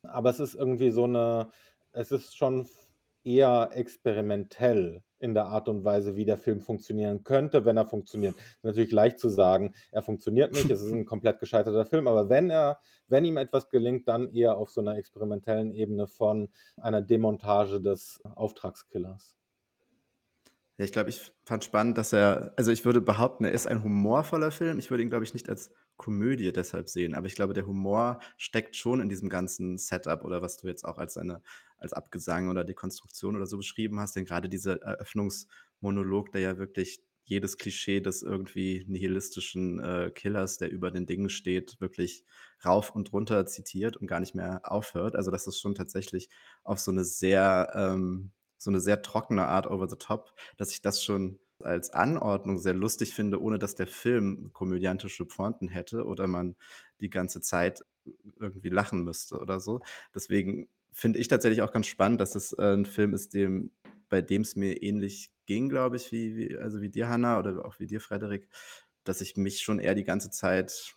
aber 0.02 0.30
es 0.30 0.40
ist 0.40 0.54
irgendwie 0.54 0.90
so 0.92 1.06
'ne 1.06 1.50
es 1.92 2.12
ist 2.12 2.36
schon 2.36 2.68
eher 3.24 3.70
experimentell 3.74 5.02
in 5.20 5.34
der 5.34 5.46
Art 5.46 5.68
und 5.68 5.84
Weise, 5.84 6.16
wie 6.16 6.24
der 6.26 6.38
Film 6.38 6.60
funktionieren 6.62 7.24
könnte, 7.24 7.64
wenn 7.66 7.76
er 7.78 7.86
funktioniert. 7.86 8.36
Natürlich 8.62 8.92
leicht 8.92 9.18
zu 9.20 9.28
sagen, 9.30 9.74
er 9.92 10.02
funktioniert 10.02 10.52
nicht, 10.54 10.70
es 10.70 10.82
ist 10.82 10.92
'n 10.92 11.04
komplett 11.06 11.40
gescheiterter 11.40 11.86
Film, 11.86 12.08
aber 12.08 12.28
wenn 12.30 12.50
er 12.50 12.80
wenn 13.08 13.24
ihm 13.26 13.36
etwas 13.38 13.70
gelingt, 13.70 14.08
dann 14.08 14.30
eher 14.34 14.56
auf 14.58 14.70
so 14.70 14.82
'ner 14.82 14.96
experimentellen 14.98 15.72
Ebene 15.74 16.06
von 16.08 16.50
einer 16.78 17.02
Demontage 17.02 17.80
des 17.82 18.20
Auftragskillers. 18.24 19.34
Ja, 20.78 20.84
ich 20.84 20.90
glaube, 20.92 21.08
ich 21.10 21.32
fand 21.44 21.62
spannend, 21.64 21.96
dass 21.98 22.12
er 22.12 22.52
also, 22.56 22.72
ich 22.72 22.84
würde 22.84 23.00
behaupten, 23.00 23.44
er 23.44 23.52
ist 23.52 23.66
ein 23.68 23.84
humorvoller 23.84 24.50
Film. 24.50 24.78
Ich 24.80 24.90
würde 24.90 25.04
ihn, 25.04 25.08
glaube 25.10 25.24
ich, 25.24 25.32
nicht 25.32 25.48
als 25.48 25.70
Komödie 25.96 26.50
deshalb 26.52 26.88
sehen, 26.88 27.14
aber 27.14 27.26
ich 27.28 27.36
glaube, 27.36 27.54
der 27.54 27.66
Humor 27.66 28.18
steckt 28.36 28.74
schon 28.74 29.00
in 29.00 29.08
diesem 29.08 29.28
ganzen 29.28 29.78
Setup 29.78 30.24
oder 30.24 30.42
was 30.42 30.56
du 30.56 30.66
jetzt 30.66 30.84
auch 30.84 30.98
als 30.98 31.16
eine 31.16 31.42
als 31.78 31.92
Abgesang 31.92 32.48
oder 32.48 32.64
Dekonstruktion 32.64 33.36
oder 33.36 33.46
so 33.46 33.56
beschrieben 33.58 34.00
hast. 34.00 34.16
Denn 34.16 34.24
grade 34.24 34.48
dieser 34.48 34.82
Eröffnungsmonolog, 34.82 36.32
der 36.32 36.40
ja 36.40 36.58
wirklich 36.58 37.00
jedes 37.22 37.56
Klischee 37.56 38.00
des 38.00 38.22
irgendwie 38.22 38.84
nihilistischen, 38.88 39.78
äh, 39.80 40.10
Killers, 40.14 40.56
der 40.58 40.70
über 40.72 40.90
den 40.90 41.06
Dingen 41.06 41.30
steht, 41.30 41.80
wirklich 41.80 42.24
rauf 42.64 42.90
und 42.90 43.12
runter 43.12 43.46
zitiert 43.46 43.96
und 43.96 44.06
gar 44.08 44.18
nicht 44.20 44.34
mehr 44.34 44.60
aufhört. 44.70 45.14
Also, 45.14 45.30
das 45.30 45.46
ist 45.46 45.60
schon 45.60 45.74
tatsächlich 45.76 46.30
auf 46.64 46.80
so 46.80 46.90
'ne 46.90 47.04
sehr 47.04 47.70
ähm, 47.76 48.32
so 48.64 48.70
'ne 48.72 48.80
sehr 48.80 49.02
trockene 49.02 49.46
Art 49.48 49.66
over 49.68 49.88
the 49.88 49.96
top, 49.96 50.34
dass 50.58 50.72
ich 50.72 50.82
das 50.82 51.02
schon 51.04 51.38
als 51.60 51.90
Anordnung 51.92 52.58
sehr 52.58 52.74
lustig 52.74 53.14
finde, 53.14 53.40
ohne 53.42 53.58
dass 53.60 53.74
der 53.76 53.86
Film 53.86 54.50
komödiantische 54.52 55.26
Pointen 55.26 55.68
hätte 55.68 56.04
oder 56.06 56.26
man 56.26 56.56
die 57.00 57.10
ganze 57.10 57.40
Zeit 57.42 57.84
irgendwie 58.40 58.70
lachen 58.70 59.04
müsste 59.04 59.38
oder 59.38 59.60
so. 59.60 59.80
Deswegen 60.14 60.68
finde 60.92 61.18
ich 61.20 61.28
tatsächlich 61.28 61.62
auch 61.62 61.72
ganz 61.72 61.86
spannend, 61.88 62.20
dass 62.20 62.34
es, 62.36 62.52
äh, 62.54 62.74
'n 62.74 62.86
Film 62.86 63.14
ist, 63.14 63.34
dem 63.34 63.72
bei 64.10 64.22
dem 64.22 64.42
es 64.42 64.56
mir 64.56 64.82
ähnlich 64.82 65.30
ging, 65.46 65.68
glaube 65.70 65.96
ich, 65.96 66.12
wie 66.12 66.36
wie 66.36 66.56
also, 66.58 66.80
wie 66.82 66.90
dir, 66.90 67.08
Hannah, 67.08 67.38
oder 67.40 67.64
auch 67.66 67.80
wie 67.80 67.86
dir, 67.86 68.00
Frederik, 68.00 68.48
dass 69.04 69.20
ich 69.22 69.36
mich 69.36 69.60
schon 69.62 69.78
eher 69.80 69.94
die 69.96 70.04
ganze 70.04 70.30
Zeit 70.30 70.96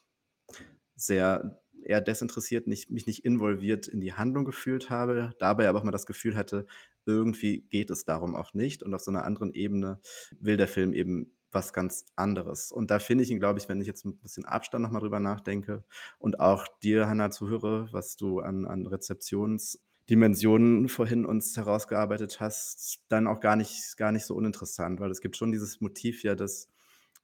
sehr 0.97 1.61
eher 1.83 2.01
desinteressiert, 2.01 2.67
nicht 2.67 2.91
mich 2.91 3.07
nicht 3.07 3.25
involviert 3.25 3.87
in 3.87 4.01
die 4.01 4.13
Handlung 4.13 4.45
gefühlt 4.45 4.89
habe, 4.91 5.31
dabei 5.39 5.69
aber 5.69 5.79
auch 5.79 5.83
mal 5.85 5.91
das 5.91 6.05
Gefühl 6.07 6.35
hatte, 6.37 6.67
irgendwie 7.07 7.61
geht 7.69 7.89
es 7.89 8.05
darum 8.05 8.35
auch 8.35 8.53
nicht 8.53 8.83
und 8.83 8.93
auf 8.93 9.01
so 9.01 9.11
einer 9.11 9.23
anderen 9.25 9.51
Ebene 9.53 9.99
will 10.39 10.57
der 10.57 10.67
Film 10.67 10.93
eben 10.93 11.31
was 11.51 11.73
ganz 11.73 12.05
anderes. 12.15 12.71
Und 12.71 12.91
da 12.91 12.99
finde 12.99 13.23
ich 13.23 13.31
ihn, 13.31 13.39
glaube 13.39 13.59
ich, 13.59 13.69
wenn 13.69 13.81
ich 13.81 13.87
jetzt 13.87 14.05
ein 14.05 14.17
bisschen 14.17 14.45
Abstand 14.45 14.83
noch 14.83 14.91
mal 14.91 14.99
drüber 14.99 15.19
nachdenke 15.19 15.83
und 16.19 16.39
auch 16.39 16.67
dir, 16.83 17.07
Hannah, 17.07 17.31
zuhöre, 17.31 17.89
was 17.91 18.17
du 18.17 18.39
an 18.41 18.65
an 18.65 18.85
Rezeptionsdimensionen 18.87 20.89
vorhin 20.89 21.25
uns 21.25 21.55
herausgearbeitet 21.57 22.39
hast, 22.39 22.99
dann 23.09 23.27
auch 23.27 23.39
gar 23.39 23.55
nicht 23.55 23.97
gar 23.97 24.11
nicht 24.11 24.25
so 24.25 24.35
uninteressant, 24.35 24.99
weil 24.99 25.11
es 25.11 25.21
gibt 25.21 25.37
schon 25.37 25.51
dieses 25.51 25.81
Motiv 25.81 26.23
ja, 26.23 26.35
dass 26.35 26.69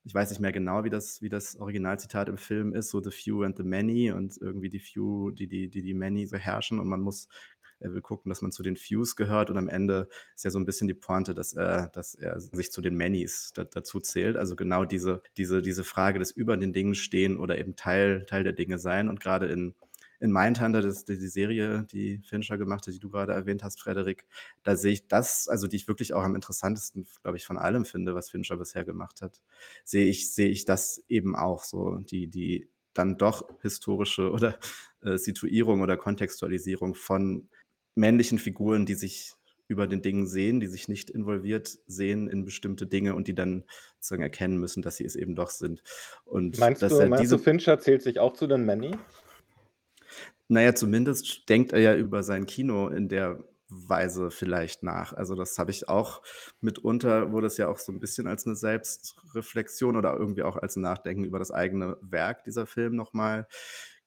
ich 0.05 0.13
weiß 0.13 0.29
nicht 0.31 0.39
mehr 0.41 0.51
genau, 0.51 0.83
wie 0.83 0.89
das 0.89 1.21
wie 1.21 1.29
das 1.29 1.55
Originalzitat 1.57 2.27
im 2.29 2.37
Film 2.37 2.73
ist, 2.73 2.89
so 2.89 3.01
„The 3.01 3.11
few 3.11 3.43
and 3.43 3.55
the 3.57 3.63
many“ 3.63 4.11
und 4.11 4.37
irgendwie 4.41 4.69
die 4.69 4.79
Few, 4.79 5.31
die 5.31 5.47
die 5.47 5.69
die 5.69 5.81
die 5.81 5.93
Many 5.93 6.25
beherrschen 6.27 6.79
und 6.79 6.87
man 6.89 7.01
muss 7.01 7.27
er 7.83 7.93
will 7.93 8.01
gucken, 8.01 8.29
dass 8.29 8.41
man 8.41 8.51
zu 8.51 8.63
den 8.63 8.75
Fews 8.77 9.15
gehört 9.15 9.49
und 9.49 9.57
am 9.57 9.69
Ende 9.69 10.07
ist 10.35 10.45
ja 10.45 10.51
so 10.51 10.59
ein 10.59 10.65
bisschen 10.65 10.87
die 10.87 10.93
Pointe, 10.93 11.33
dass 11.33 11.53
er 11.53 11.89
dass 11.89 12.15
er 12.15 12.39
sich 12.39 12.71
zu 12.71 12.81
den 12.81 12.95
Manys 12.95 13.51
da 13.53 13.63
dazu 13.65 13.99
zählt. 13.99 14.37
Also, 14.37 14.55
genau 14.55 14.85
diese 14.85 15.21
diese 15.37 15.61
diese 15.61 15.83
Frage 15.83 16.19
des 16.19 16.31
über 16.31 16.57
den 16.57 16.73
Dingen 16.73 16.95
stehen 16.95 17.37
oder 17.37 17.57
eben 17.57 17.75
Teil 17.75 18.25
Teil 18.25 18.43
der 18.43 18.53
Dinge 18.53 18.77
sein 18.79 19.09
und 19.09 19.19
gerade 19.19 19.47
in 19.47 19.75
in 20.19 20.31
Mindhunter, 20.31 20.81
das 20.81 21.03
die 21.03 21.15
Serie, 21.27 21.85
die 21.91 22.19
Fincher 22.19 22.57
gemacht 22.57 22.87
hat, 22.87 22.93
die 22.93 22.99
du 22.99 23.09
gerade 23.09 23.33
erwähnt 23.33 23.61
hast, 23.63 23.81
Frederik, 23.81 24.25
da 24.63 24.77
sehe 24.77 24.93
ich 24.93 25.07
das 25.07 25.49
also, 25.49 25.67
die 25.67 25.75
ich 25.75 25.87
wirklich 25.89 26.13
auch 26.13 26.23
am 26.23 26.35
interessantesten, 26.35 27.07
glaube 27.23 27.37
ich, 27.37 27.45
von 27.45 27.57
allem 27.57 27.85
finde, 27.85 28.15
was 28.15 28.29
Fincher 28.29 28.55
bisher 28.57 28.85
gemacht 28.85 29.21
hat, 29.21 29.41
sehe 29.83 30.05
ich 30.05 30.33
sehe 30.33 30.49
ich 30.49 30.65
das 30.65 31.03
eben 31.09 31.35
auch 31.35 31.63
so, 31.63 31.97
die 31.97 32.27
die 32.27 32.69
dann 32.93 33.17
doch 33.17 33.49
historische 33.61 34.31
oder, 34.31 34.59
äh, 35.01 35.17
Situierung 35.17 35.81
oder 35.81 35.97
Kontextualisierung 35.97 36.95
von 36.95 37.49
männlichen 37.95 38.39
Figuren, 38.39 38.85
die 38.85 38.95
sich 38.95 39.33
über 39.67 39.87
den 39.87 40.01
Dingen 40.01 40.27
sehen, 40.27 40.59
die 40.59 40.67
sich 40.67 40.87
nicht 40.89 41.09
involviert 41.09 41.67
sehen 41.87 42.27
in 42.29 42.45
bestimmte 42.45 42.85
Dinge 42.87 43.15
und 43.15 43.27
die 43.27 43.35
dann 43.35 43.63
sozusagen 43.99 44.23
erkennen 44.23 44.57
müssen, 44.59 44.81
dass 44.83 44.97
sie 44.97 45.05
es 45.05 45.15
eben 45.15 45.35
doch 45.35 45.49
sind. 45.49 45.83
Und 46.25 46.59
Meinst 46.59 46.81
dass 46.81 46.91
du 46.91 46.99
er 46.99 47.09
meinst 47.09 47.31
du, 47.31 47.37
diese 47.37 47.39
Fincher 47.39 47.79
zählt 47.79 48.03
sich 48.03 48.19
auch 48.19 48.33
zu 48.33 48.45
den 48.45 48.63
Many? 48.63 48.95
Na 50.49 50.61
ja, 50.61 50.75
zumindest 50.75 51.47
denkt 51.49 51.71
er 51.73 51.79
ja 51.79 51.95
über 51.95 52.21
sein 52.23 52.45
Kino 52.45 52.89
in 52.89 53.07
der 53.07 53.43
Weise 53.69 54.29
vielleicht 54.29 54.83
nach. 54.83 55.13
Also, 55.13 55.35
das 55.35 55.57
habe 55.57 55.71
ich 55.71 55.87
auch 55.89 56.21
mitunter 56.61 57.31
wurde 57.31 57.47
es 57.47 57.57
ja 57.57 57.67
auch 57.69 57.79
so 57.79 57.91
'n 57.91 57.99
bisschen 57.99 58.27
als 58.27 58.45
'ne 58.45 58.55
Selbstreflexion 58.55 59.95
oder 59.95 60.15
irgendwie 60.17 60.43
auch 60.43 60.57
als 60.57 60.75
Nachdenken 60.75 61.23
über 61.23 61.39
das 61.39 61.49
eigene 61.51 61.97
Werk, 62.01 62.43
dieser 62.43 62.67
Film 62.67 62.95
noch 62.95 63.13
mal 63.13 63.47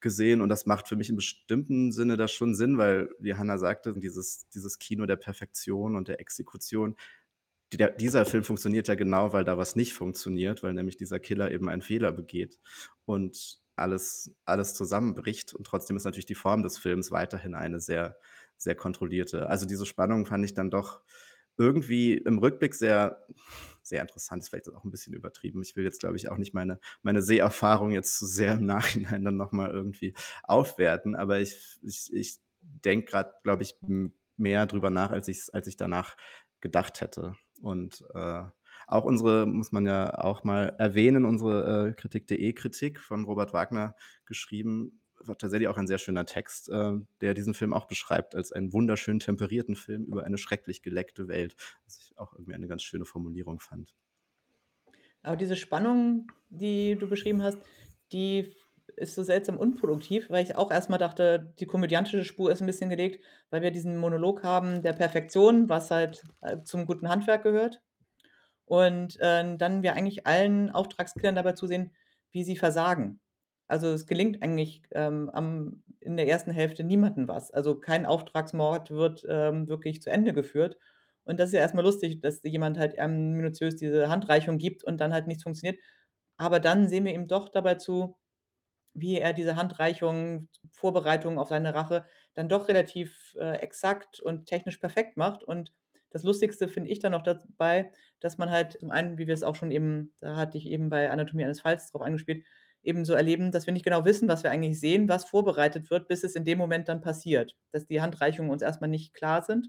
gesehen. 0.01 0.40
Und 0.40 0.49
das 0.49 0.66
macht 0.66 0.88
für 0.88 0.97
mich 0.97 1.11
im 1.11 1.16
bestimmten 1.16 1.92
Sinne 1.92 2.16
da 2.16 2.28
schon 2.28 2.55
Sinn, 2.55 2.78
weil, 2.78 3.11
wie 3.18 3.34
Hannah 3.34 3.59
sagte, 3.59 3.94
dieses 3.94 4.49
dieses 4.51 4.78
Kino 4.78 5.07
der 5.07 5.16
Perfektion 5.16 5.97
und 5.97 6.09
der 6.09 6.20
Exekution, 6.20 6.97
der 7.72 7.90
dieser 7.90 8.24
Film 8.26 8.44
funktioniert 8.44 8.88
ja 8.88 8.94
genau, 8.94 9.32
weil 9.32 9.44
da 9.44 9.59
was 9.59 9.76
nicht 9.76 9.92
funktioniert, 9.94 10.62
weil 10.62 10.74
nämlich 10.74 10.97
dieser 10.97 11.18
Killer 11.18 11.51
eben 11.51 11.68
einen 11.68 11.82
Fehler 11.82 12.12
begeht 12.12 12.59
und 13.05 13.61
alles 13.76 14.34
alles 14.44 14.74
zusammenbricht. 14.74 15.55
Und 15.55 15.66
trotzdem 15.66 15.97
ist 15.97 16.05
natürlich 16.05 16.26
die 16.26 16.34
Form 16.34 16.62
des 16.62 16.78
Films 16.78 17.11
weiterhin 17.11 17.55
eine 17.55 17.80
sehr 17.80 18.16
sehr 18.57 18.74
kontrollierte. 18.74 19.49
Also, 19.49 19.66
diese 19.66 19.86
Spannung 19.86 20.26
fand 20.26 20.44
ich 20.44 20.55
dann 20.55 20.70
doch 20.70 21.01
irgendwie 21.59 22.14
im 22.14 22.38
Rückblick 22.38 22.74
sehr 22.74 23.26
sehr 23.89 24.03
interessant. 24.03 24.43
Ist 24.43 24.49
vielleicht 24.51 24.68
auch 24.72 24.84
'n 24.84 24.91
bisschen 24.91 25.14
übertrieben. 25.14 25.62
Ich 25.62 25.76
will 25.76 25.84
jetzt, 25.84 26.01
glaube 26.01 26.16
ich, 26.16 26.28
auch 26.30 26.37
nicht 26.39 26.55
meine 26.55 26.78
meine 27.03 27.22
Seherfahrung 27.22 27.91
jetzt 27.93 28.18
zu 28.18 28.26
sehr 28.26 28.55
im 28.55 28.66
Nachhinein 28.66 29.24
dann 29.24 29.37
noch 29.37 29.53
mal 29.53 29.70
irgendwie 29.70 30.14
aufwerten, 30.45 31.14
aber 31.16 31.41
ich 31.41 31.78
ich 31.82 32.12
ich 32.12 32.39
denke 32.62 33.11
grad, 33.12 33.43
glaube 33.45 33.62
ich, 33.62 33.76
mehr 34.37 34.66
drüber 34.66 34.91
nach, 34.91 35.11
als 35.11 35.28
ich's 35.28 35.51
als 35.51 35.66
ich 35.66 35.76
danach 35.76 36.16
gedacht 36.61 37.01
hätte. 37.01 37.34
Und, 37.62 38.05
äh, 38.14 38.43
auch 38.89 39.05
unsere 39.05 39.47
muss 39.47 39.72
man 39.72 39.87
ja 39.87 40.18
auch 40.18 40.45
mal 40.45 40.74
erwähnen, 40.78 41.24
unsere, 41.24 41.89
äh, 41.89 41.93
Kritik.de 41.95 42.53
Kritik 42.53 43.01
von 43.01 43.24
Robert 43.24 43.53
Wagner 43.53 43.97
geschrieben 44.26 45.01
war 45.24 45.39
tatsächlich 45.39 45.68
auch 45.68 45.78
ein 45.78 45.87
sehr 45.87 45.99
schöner 45.99 46.26
Text, 46.26 46.68
äh, 46.68 46.93
der 47.22 47.34
diesen 47.34 47.55
Film 47.55 47.72
auch 47.72 47.87
beschreibt 47.89 48.34
als 48.34 48.53
einen 48.53 48.72
wunderschön 48.74 49.18
temperierten 49.18 49.74
Film 49.74 50.05
über 50.05 50.24
eine 50.24 50.37
schrecklich 50.39 50.82
geleckte 50.82 51.26
Welt, 51.28 51.57
was 51.87 52.05
auch 52.19 52.33
irgendwie 52.35 52.55
eine 52.55 52.69
ganz 52.69 52.83
schöne 52.83 53.05
Formulierung 53.07 53.61
fand. 53.61 53.95
Aber 55.23 55.37
diese 55.37 55.57
Spannung, 55.57 56.31
die 56.49 56.97
du 56.97 57.09
beschrieben 57.09 57.43
hast, 57.43 57.59
die 58.12 58.55
ist 58.97 59.14
so 59.14 59.23
seltsam 59.23 59.59
unproduktiv, 59.59 60.31
weil 60.31 60.45
ich 60.45 60.55
auch 60.57 60.71
erst 60.71 60.89
mal 60.91 60.99
dachte, 60.99 61.55
die 61.59 61.67
komödiantische 61.67 62.25
Spur 62.25 62.51
ist 62.51 62.61
'n 62.62 62.67
bisschen 62.67 62.89
gelegt, 62.91 63.23
weil 63.51 63.61
wir 63.62 63.71
diesen 63.71 63.99
Monolog 63.99 64.43
haben 64.43 64.83
der 64.83 64.93
Perfektion, 64.95 65.69
was 65.69 65.91
halt, 65.91 66.23
äh, 66.41 66.62
zum 66.62 66.87
guten 66.87 67.09
Handwerk 67.09 67.43
gehört. 67.43 67.83
Und, 68.67 69.19
äh, 69.21 69.57
dann 69.59 69.83
wir 69.83 69.95
eigentlich 69.95 70.27
allen 70.27 70.71
Auftragskillern 70.71 71.37
dabei 71.37 71.53
zusehen, 71.53 71.93
wie 72.33 72.45
sie 72.45 72.57
versagen. 72.57 73.21
Also, 73.69 73.89
es 73.89 74.07
gelingt 74.07 74.43
eigentlich, 74.43 74.83
ähm, 74.93 75.31
am 75.31 75.83
in 76.01 76.17
der 76.19 76.29
ersten 76.29 76.53
Hälfte 76.53 76.85
niemandem 76.85 77.29
was. 77.29 77.51
Also, 77.53 77.81
kein 77.81 78.07
Auftragsmord 78.07 78.91
wird, 78.93 79.27
ähm, 79.29 79.69
wirklich 79.69 80.03
zu 80.03 80.11
Ende 80.11 80.33
geführt. 80.35 80.79
Und 81.27 81.41
das 81.41 81.51
ist 81.51 81.55
ja 81.55 81.61
erst 81.61 81.74
mal 81.74 81.83
lustig, 81.83 82.20
dass 82.22 82.43
jemand 82.45 82.79
halt, 82.79 82.95
ähm, 82.99 83.35
minutiös 83.35 83.77
diese 83.77 84.09
Handreichung 84.11 84.59
gibt 84.59 84.85
und 84.85 84.99
dann 85.01 85.12
halt 85.14 85.29
nichts 85.29 85.45
funktioniert. 85.45 85.81
Aber 86.39 86.61
dann 86.61 86.89
sehen 86.89 87.05
wir 87.05 87.14
ihm 87.14 87.29
doch 87.29 87.49
dabei 87.51 87.77
zu, 87.77 88.16
wie 88.95 89.18
er 89.18 89.33
diese 89.33 89.57
Handreichung, 89.57 90.49
Vorbereitung 90.72 91.39
auf 91.39 91.49
seine 91.49 91.74
Rache 91.74 92.07
dann 92.35 92.49
doch 92.49 92.68
relativ, 92.68 93.35
äh, 93.39 93.57
exakt 93.59 94.20
und 94.20 94.47
technisch 94.47 94.79
perfekt 94.79 95.16
macht. 95.16 95.45
Und 95.45 95.72
das 96.11 96.22
Lustigste 96.22 96.68
finde 96.68 96.91
ich 96.91 97.01
dann 97.01 97.12
noch 97.12 97.22
dabei, 97.22 97.93
dass 98.20 98.39
man 98.39 98.51
halt 98.51 98.79
zum 98.81 98.91
einen, 98.91 99.18
wie 99.18 99.27
wir 99.27 99.35
es 99.35 99.43
auch 99.43 99.55
schon 99.57 99.70
eben 99.70 100.14
da 100.20 100.37
hatte 100.37 100.59
ich 100.59 100.66
eben 100.66 100.89
bei 100.91 101.11
Anatomie 101.11 101.45
eines 101.45 101.61
Falls 101.61 101.91
drauf 101.93 102.03
angespielt, 102.03 102.45
eben 102.83 103.05
so 103.05 103.14
erleben, 103.14 103.51
dass 103.51 103.66
wir 103.66 103.72
nicht 103.72 103.85
genau 103.85 104.05
wissen, 104.05 104.29
was 104.29 104.43
wir 104.45 104.51
eigentlich 104.51 104.81
sehen, 104.81 105.09
was 105.09 105.24
vorbereitet 105.29 105.91
wird, 105.91 106.09
bis 106.09 106.24
es 106.24 106.37
in 106.37 106.45
dem 106.45 106.59
Moment 106.59 106.89
dann 106.89 107.01
passiert. 107.01 107.57
Dass 107.72 107.87
die 107.87 108.01
Handreichungen 108.01 108.51
uns 108.51 108.62
erst 108.62 108.81
mal 108.81 108.87
nicht 108.89 109.12
klar 109.14 109.43
sind 109.43 109.68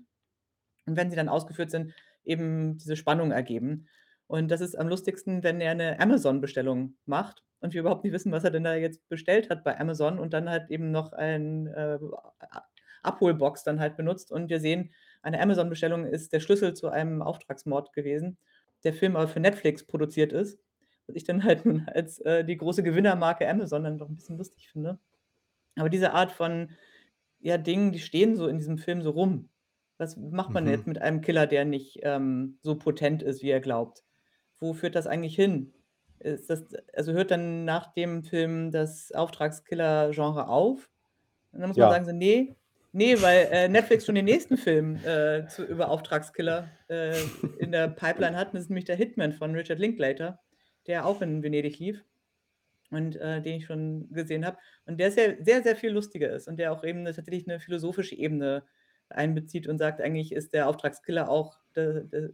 und 0.88 0.98
wenn 0.98 1.10
sie 1.12 1.16
dann 1.18 1.30
ausgeführt 1.30 1.72
sind, 1.72 1.94
eben 2.26 2.78
diese 2.78 2.96
Spannung 2.98 3.32
ergeben. 3.32 3.88
Und 4.28 4.50
das 4.52 4.62
ist 4.62 4.76
am 4.78 4.88
lustigsten, 4.90 5.44
wenn 5.44 5.62
er 5.62 5.76
'ne 5.76 6.00
Amazon-Bestellung 6.00 6.96
macht 7.06 7.44
und 7.62 7.74
wir 7.74 7.82
überhaupt 7.82 8.04
nicht 8.04 8.14
wissen, 8.14 8.32
was 8.34 8.44
er 8.44 8.52
denn 8.52 8.64
da 8.66 8.76
jetzt 8.76 9.08
bestellt 9.10 9.50
hat 9.50 9.64
bei 9.64 9.80
Amazon 9.80 10.20
und 10.20 10.34
dann 10.34 10.50
halt 10.50 10.70
eben 10.72 10.92
noch 10.92 11.14
ein, 11.14 11.68
äh, 11.68 12.00
Abholbox 13.04 13.64
dann 13.64 13.80
halt 13.80 13.96
benutzt 13.98 14.32
und 14.32 14.50
wir 14.50 14.60
sehen, 14.60 14.94
eine 15.22 15.40
Amazon-Bestellung 15.42 16.06
ist 16.06 16.34
der 16.34 16.40
Schlüssel 16.40 16.74
zu 16.74 16.90
einem 16.90 17.22
Auftragsmord 17.22 17.94
gewesen, 17.94 18.38
der 18.84 18.94
Film 18.94 19.16
aber 19.16 19.28
für 19.28 19.40
Netflix 19.40 19.86
produziert 19.86 20.34
ist. 20.34 20.60
Was 21.08 21.16
ich 21.16 21.24
dann 21.24 21.44
halt 21.44 21.66
nun 21.66 21.88
als, 21.88 22.20
äh, 22.20 22.44
die 22.46 22.58
große 22.58 22.84
Gewinnermarke 22.84 23.48
Amazon 23.50 23.84
dann 23.84 23.98
doch 23.98 24.10
'n 24.10 24.16
bisschen 24.16 24.38
lustig 24.38 24.70
finde. 24.70 25.00
Aber 25.78 25.90
diese 25.90 26.14
Art 26.14 26.32
von, 26.32 26.72
ja, 27.40 27.58
Dingen, 27.58 27.92
die 27.94 28.00
stehen 28.00 28.36
so 28.38 28.48
in 28.48 28.60
diesem 28.60 28.78
Film 28.80 29.02
so 29.02 29.12
rum. 29.12 29.50
Was 30.00 30.16
macht 30.16 30.54
man 30.54 30.68
jetzt 30.68 30.86
Mhm. 30.86 30.88
mit 30.88 31.02
einem 31.02 31.22
Killer, 31.22 31.48
der 31.48 31.66
nicht, 31.66 32.00
ähm, 32.04 32.60
so 32.62 32.78
potent 32.78 33.24
ist, 33.24 33.42
wie 33.42 33.50
er 33.50 33.60
glaubt? 33.60 34.04
Wo 34.60 34.74
führt 34.74 34.96
das 34.96 35.08
eigentlich 35.08 35.36
hin? 35.36 35.74
Ist 36.20 36.50
das 36.50 36.66
also, 36.94 37.14
hört 37.14 37.32
dann 37.32 37.66
nach 37.66 37.94
dem 37.94 38.24
Film 38.24 38.72
das 38.72 39.12
Auftragskiller-Genre 39.12 40.48
auf? 40.48 40.90
Und 41.54 41.62
dann 41.62 41.70
muss 41.70 41.80
man 41.80 41.88
Ja. 41.88 41.90
sagen 41.90 42.06
so: 42.06 42.12
„Ne, 42.14 42.58
ne, 42.94 43.22
weil, 43.22 43.48
äh, 43.52 43.70
Netflix 43.70 44.06
schon 44.06 44.16
den 44.16 44.26
nächsten 44.26 44.58
Film, 44.58 45.04
äh, 45.06 45.48
zu 45.48 45.66
über 45.66 45.90
Auftragskiller, 45.90 46.80
äh, 46.90 47.30
in 47.56 47.72
der 47.72 47.90
Pipeline 47.90 48.38
hat. 48.38 48.54
Das 48.54 48.64
ist 48.64 48.70
nämlich 48.70 48.86
der 48.86 48.96
Hitman 48.98 49.34
von 49.34 49.56
Richard 49.56 49.80
Linklater, 49.80 50.42
der 50.88 51.06
auch 51.08 51.22
in 51.22 51.44
Venedig 51.44 51.80
lief 51.80 52.06
und, 52.92 53.16
äh, 53.18 53.42
den 53.42 53.58
ich 53.58 53.66
schon 53.68 54.10
gesehen 54.14 54.46
habe. 54.46 54.58
Und 54.86 55.00
der 55.00 55.12
sehr, 55.12 55.38
sehr, 55.44 55.64
sehr 55.64 55.76
viel 55.78 55.92
lustiger 55.92 56.32
ist 56.32 56.48
und 56.50 56.58
der 56.60 56.74
auch 56.74 56.84
eben 56.86 57.06
tatsächlich 57.06 57.48
'ne 57.48 57.60
philosophische 57.62 58.16
Ebene 58.16 58.66
einbezieht 59.10 59.68
und 59.68 59.78
sagt, 59.80 60.02
eigentlich 60.02 60.32
ist 60.34 60.54
der 60.54 60.68
Auftragskiller 60.70 61.30
auch 61.30 61.58
d 61.76 62.04
d 62.06 62.30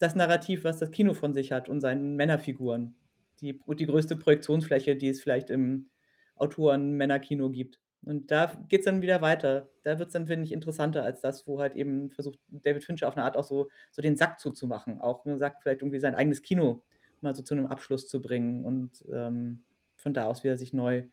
das 0.00 0.14
Narrativ, 0.16 0.64
was 0.64 0.78
das 0.80 0.90
Kino 0.92 1.14
von 1.14 1.34
sich 1.34 1.52
hat 1.52 1.68
und 1.70 1.80
seinen 1.80 2.16
Männerfiguren. 2.16 2.96
Die 3.40 3.60
die 3.78 3.86
größte 3.86 4.16
Projektionsfläche, 4.16 4.96
die 4.96 5.08
es 5.10 5.22
vielleicht 5.22 5.50
im 5.50 5.90
Autoren-Männerkino 6.36 7.50
gibt. 7.50 7.80
Und 8.04 8.30
da 8.32 8.44
f 8.46 8.58
geht's 8.68 8.86
dann 8.86 9.02
wieder 9.02 9.22
weiter. 9.22 9.70
Da 9.84 9.98
wird's 9.98 10.12
dann, 10.14 10.26
finde 10.28 10.44
ich, 10.46 10.52
interessanter 10.52 11.04
als 11.04 11.20
das, 11.22 11.46
wo 11.48 11.60
halt 11.60 11.74
eben 11.76 12.10
versucht 12.10 12.38
David 12.48 12.84
Fincher 12.84 13.08
auf 13.08 13.16
'ne 13.16 13.24
Art 13.24 13.36
auch 13.36 13.44
so 13.44 13.68
so 13.92 14.02
den 14.02 14.16
Sack 14.16 14.40
zuzumachen. 14.40 15.00
Auch, 15.00 15.26
er 15.26 15.38
sagt, 15.38 15.62
vielleicht 15.62 15.82
irgendwie 15.82 16.00
sein 16.00 16.14
eigenes 16.16 16.42
Kino 16.42 16.82
mal 17.22 17.34
so 17.36 17.42
zu 17.44 17.54
'nem 17.56 17.66
Abschluss 17.66 18.08
zu 18.08 18.20
bringen 18.22 18.64
und, 18.64 19.04
ähm, 19.12 19.64
von 19.96 20.14
da 20.14 20.26
aus 20.26 20.44
wieder 20.44 20.56
sich 20.58 20.72
neu 20.74 21.04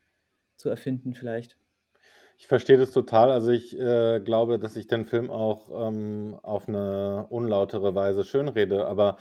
zu 0.57 0.69
erfinden 0.69 1.13
vielleicht. 1.15 1.57
Ich 2.41 2.47
verstehe 2.47 2.77
das 2.77 2.91
total. 2.91 3.31
Also, 3.31 3.51
ich, 3.51 3.77
äh, 3.77 4.21
glaube, 4.21 4.59
dass 4.59 4.77
ich 4.77 4.87
den 4.87 5.05
Film 5.05 5.29
auch, 5.29 5.69
ähm, 5.89 6.39
auf 6.41 6.69
'ne 6.69 7.27
unlautere 7.29 7.93
Weise 7.95 8.23
schönrede, 8.23 8.87
aber 8.87 9.17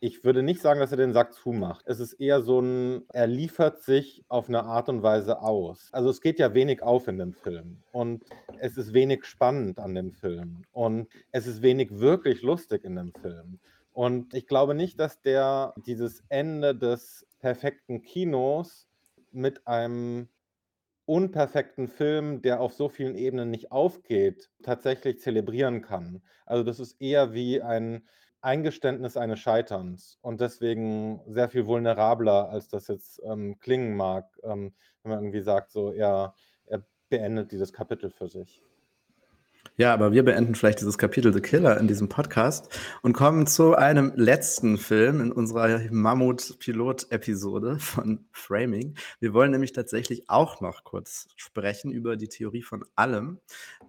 ich 0.00 0.24
würde 0.24 0.42
nicht 0.42 0.62
sagen, 0.62 0.80
dass 0.80 0.90
er 0.90 0.96
den 0.96 1.12
Sack 1.12 1.34
zumacht. 1.34 1.84
Es 1.86 2.00
ist 2.00 2.14
eher 2.14 2.40
so 2.40 2.60
'n 2.60 3.04
er 3.12 3.26
liefert 3.26 3.82
sich 3.82 4.24
auf 4.28 4.48
'ne 4.48 4.64
Art 4.64 4.88
und 4.88 5.02
Weise 5.02 5.42
aus. 5.42 5.90
Also, 5.92 6.08
es 6.08 6.22
geht 6.22 6.38
ja 6.38 6.54
wenig 6.54 6.82
auf 6.82 7.08
in 7.08 7.18
dem 7.18 7.34
Film 7.34 7.82
und 7.92 8.24
es 8.58 8.78
ist 8.78 8.94
wenig 8.94 9.26
spannend 9.26 9.78
an 9.78 9.94
dem 9.94 10.10
Film 10.12 10.62
und 10.72 11.08
es 11.30 11.46
ist 11.46 11.60
wenig 11.60 11.90
wirklich 12.00 12.40
lustig 12.40 12.84
in 12.84 12.96
dem 12.96 13.12
Film. 13.12 13.60
Und 13.92 14.32
ich 14.32 14.46
glaube 14.46 14.74
nicht, 14.74 14.98
dass 14.98 15.20
der 15.20 15.74
dieses 15.76 16.24
Ende 16.30 16.74
des 16.74 17.26
perfekten 17.38 18.00
Kinos 18.00 18.88
mit 19.30 19.66
einem 19.66 20.30
unperfekten 21.06 21.88
Film, 21.88 22.42
der 22.42 22.60
auf 22.60 22.72
so 22.74 22.88
vielen 22.88 23.16
Ebenen 23.16 23.50
nicht 23.50 23.72
aufgeht, 23.72 24.50
tatsächlich 24.62 25.20
zelebrieren 25.20 25.82
kann. 25.82 26.22
Also, 26.46 26.64
das 26.64 26.80
ist 26.80 27.00
eher 27.00 27.32
wie 27.34 27.60
ein 27.62 28.08
Eingeständnis 28.40 29.16
eines 29.16 29.38
Scheiterns 29.40 30.18
und 30.22 30.40
deswegen 30.40 31.20
sehr 31.32 31.48
viel 31.48 31.66
vulnerabler, 31.66 32.48
als 32.50 32.68
das 32.68 32.88
jetzt, 32.88 33.20
ähm, 33.24 33.58
klingen 33.60 33.96
mag, 33.96 34.36
ähm, 34.42 34.74
wenn 35.02 35.10
man 35.10 35.20
irgendwie 35.20 35.40
sagt, 35.42 35.70
so 35.70 35.92
er 35.92 36.34
er 36.66 36.84
beendet 37.08 37.52
dieses 37.52 37.72
Kapitel 37.72 38.10
für 38.10 38.28
sich. 38.28 38.62
Ja, 39.78 39.94
aber 39.94 40.12
wir 40.12 40.22
beenden 40.22 40.54
vielleicht 40.54 40.80
dieses 40.80 40.98
Kapitel 40.98 41.32
The 41.32 41.40
Killer 41.40 41.80
in 41.80 41.88
diesem 41.88 42.10
Podcast 42.10 42.68
und 43.00 43.14
kommen 43.14 43.46
zu 43.46 43.74
einem 43.74 44.12
letzten 44.16 44.76
Film 44.76 45.22
in 45.22 45.32
unserer 45.32 45.80
Mammut-Pilot-Episode 45.90 47.78
von 47.78 48.26
Framing. 48.32 48.94
Wir 49.18 49.32
wollen 49.32 49.50
nämlich 49.50 49.72
tatsächlich 49.72 50.28
auch 50.28 50.60
noch 50.60 50.84
kurz 50.84 51.26
sprechen 51.36 51.90
über 51.90 52.16
die 52.16 52.28
Theorie 52.28 52.60
von 52.60 52.84
allem, 52.96 53.40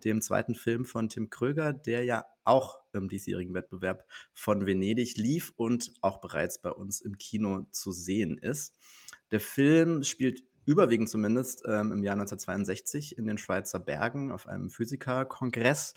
dem 0.05 0.21
zweiten 0.21 0.55
Film 0.55 0.85
von 0.85 1.09
Tim 1.09 1.29
Kröger, 1.29 1.73
der 1.73 2.05
ja 2.05 2.23
auch 2.45 2.79
im 2.93 3.09
diesjährigen 3.09 3.53
Wettbewerb 3.53 4.05
von 4.33 4.65
Venedig 4.65 5.17
lief 5.17 5.51
und 5.57 5.91
auch 5.99 6.21
bereits 6.21 6.59
bei 6.59 6.71
uns 6.71 7.01
im 7.01 7.17
Kino 7.17 7.65
zu 7.71 7.91
sehen 7.91 8.37
ist. 8.37 8.73
Der 9.31 9.41
Film 9.41 10.03
spielt 10.03 10.43
überwiegend 10.65 11.09
zumindest 11.09 11.63
ähm, 11.65 11.91
im 11.91 12.03
Jahr 12.03 12.13
1962 12.13 13.17
in 13.17 13.25
den 13.25 13.37
Schweizer 13.37 13.79
Bergen 13.79 14.31
auf 14.31 14.47
einem 14.47 14.69
Physikerkongress. 14.69 15.93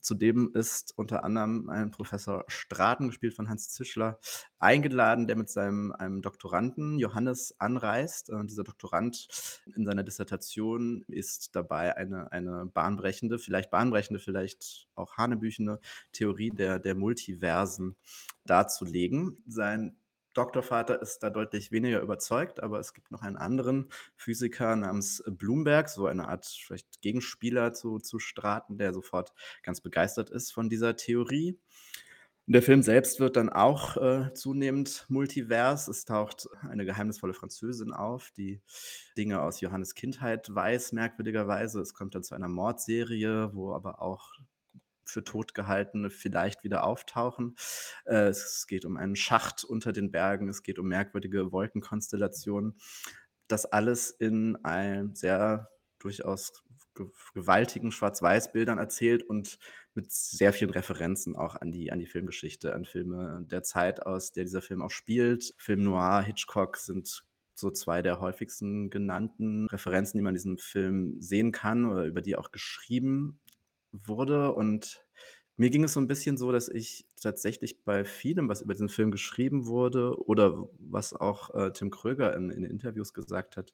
Zudem 0.00 0.52
ist 0.54 0.92
unter 0.96 1.24
anderem 1.24 1.68
ein 1.70 1.90
Professor 1.90 2.44
Straten, 2.48 3.08
gespielt 3.08 3.34
von 3.34 3.48
Hans 3.48 3.70
Zischler, 3.70 4.18
eingeladen, 4.58 5.26
der 5.26 5.36
mit 5.36 5.48
seinem 5.48 5.92
einem 5.92 6.22
Doktoranden 6.22 6.98
Johannes 6.98 7.54
anreist. 7.58 8.30
Und 8.30 8.50
dieser 8.50 8.64
Doktorand 8.64 9.28
in 9.76 9.84
seiner 9.84 10.02
Dissertation 10.02 11.04
ist 11.08 11.56
dabei 11.56 11.96
eine, 11.96 12.30
eine 12.32 12.66
bahnbrechende, 12.66 13.38
vielleicht 13.38 13.70
bahnbrechende, 13.70 14.20
vielleicht 14.20 14.88
auch 14.94 15.16
hanebüchende 15.16 15.80
Theorie 16.12 16.50
der, 16.50 16.78
der 16.78 16.94
Multiversen 16.94 17.96
darzulegen. 18.44 19.42
Sein 19.46 19.96
Doktorvater 20.38 21.02
ist 21.02 21.18
da 21.18 21.30
deutlich 21.30 21.72
weniger 21.72 22.00
überzeugt, 22.00 22.62
aber 22.62 22.78
es 22.78 22.94
gibt 22.94 23.10
noch 23.10 23.22
einen 23.22 23.36
anderen 23.36 23.88
Physiker 24.14 24.76
namens 24.76 25.22
Bloomberg, 25.26 25.88
so 25.88 26.06
eine 26.06 26.28
Art 26.28 26.46
vielleicht 26.46 27.02
Gegenspieler 27.02 27.72
zu, 27.72 27.98
zu 27.98 28.20
Straten, 28.20 28.78
der 28.78 28.94
sofort 28.94 29.32
ganz 29.64 29.80
begeistert 29.80 30.30
ist 30.30 30.52
von 30.52 30.68
dieser 30.68 30.94
Theorie. 30.94 31.58
Der 32.46 32.62
Film 32.62 32.82
selbst 32.82 33.18
wird 33.18 33.36
dann 33.36 33.50
auch 33.50 33.96
äh, 33.96 34.32
zunehmend 34.32 35.06
multivers. 35.08 35.88
Es 35.88 36.04
taucht 36.04 36.48
eine 36.62 36.84
geheimnisvolle 36.84 37.34
Französin 37.34 37.92
auf, 37.92 38.30
die 38.30 38.62
Dinge 39.18 39.42
aus 39.42 39.60
Johannes 39.60 39.94
Kindheit 39.94 40.54
weiß, 40.54 40.92
merkwürdigerweise. 40.92 41.80
Es 41.80 41.94
kommt 41.94 42.14
dann 42.14 42.22
zu 42.22 42.36
einer 42.36 42.48
Mordserie, 42.48 43.50
wo 43.54 43.74
aber 43.74 44.00
auch 44.00 44.30
für 45.08 45.24
tot 45.24 45.54
gehaltene 45.54 46.10
vielleicht 46.10 46.64
wieder 46.64 46.84
auftauchen. 46.84 47.56
Äh, 48.04 48.28
es 48.28 48.66
geht 48.66 48.84
um 48.84 48.96
einen 48.96 49.16
Schacht 49.16 49.64
unter 49.64 49.92
den 49.92 50.10
Bergen, 50.10 50.48
es 50.48 50.62
geht 50.62 50.78
um 50.78 50.88
merkwürdige 50.88 51.52
Wolkenkonstellationen. 51.52 52.78
Das 53.48 53.64
alles 53.64 54.10
in 54.10 54.56
einem 54.64 55.14
sehr 55.14 55.70
durchaus 55.98 56.52
gewaltigen 57.34 57.92
Schwarz-Weiß-Bildern 57.92 58.78
erzählt 58.78 59.22
und 59.22 59.58
mit 59.94 60.12
sehr 60.12 60.52
vielen 60.52 60.70
Referenzen 60.70 61.36
auch 61.36 61.56
an 61.56 61.72
die, 61.72 61.90
an 61.90 61.98
die 61.98 62.06
Filmgeschichte, 62.06 62.74
an 62.74 62.84
Filme 62.84 63.44
der 63.50 63.62
Zeit, 63.62 64.04
aus 64.04 64.32
der 64.32 64.44
dieser 64.44 64.62
Film 64.62 64.82
auch 64.82 64.90
spielt. 64.90 65.54
Film 65.58 65.82
Noir, 65.82 66.22
Hitchcock 66.22 66.76
sind 66.76 67.24
so 67.54 67.70
zwei 67.70 68.02
der 68.02 68.20
häufigsten 68.20 68.90
genannten 68.90 69.66
Referenzen, 69.66 70.18
die 70.18 70.22
man 70.22 70.34
in 70.34 70.36
diesem 70.36 70.58
Film 70.58 71.20
sehen 71.20 71.50
kann 71.50 71.86
oder 71.86 72.04
über 72.04 72.22
die 72.22 72.36
auch 72.36 72.52
geschrieben 72.52 73.40
wurde. 73.92 74.52
Und 74.52 75.04
mir 75.56 75.70
ging 75.70 75.84
es 75.84 75.92
so 75.92 76.00
ein 76.00 76.08
bisschen 76.08 76.36
so, 76.36 76.52
dass 76.52 76.68
ich 76.68 77.06
tatsächlich 77.20 77.84
bei 77.84 78.04
vielem, 78.04 78.48
was 78.48 78.62
über 78.62 78.74
diesen 78.74 78.88
Film 78.88 79.10
geschrieben 79.10 79.66
wurde 79.66 80.16
oder 80.26 80.68
was 80.78 81.12
auch, 81.14 81.54
äh, 81.54 81.72
Tim 81.72 81.90
Kröger 81.90 82.34
in 82.36 82.50
in 82.50 82.64
Interviews 82.64 83.12
gesagt 83.14 83.56
hat, 83.56 83.72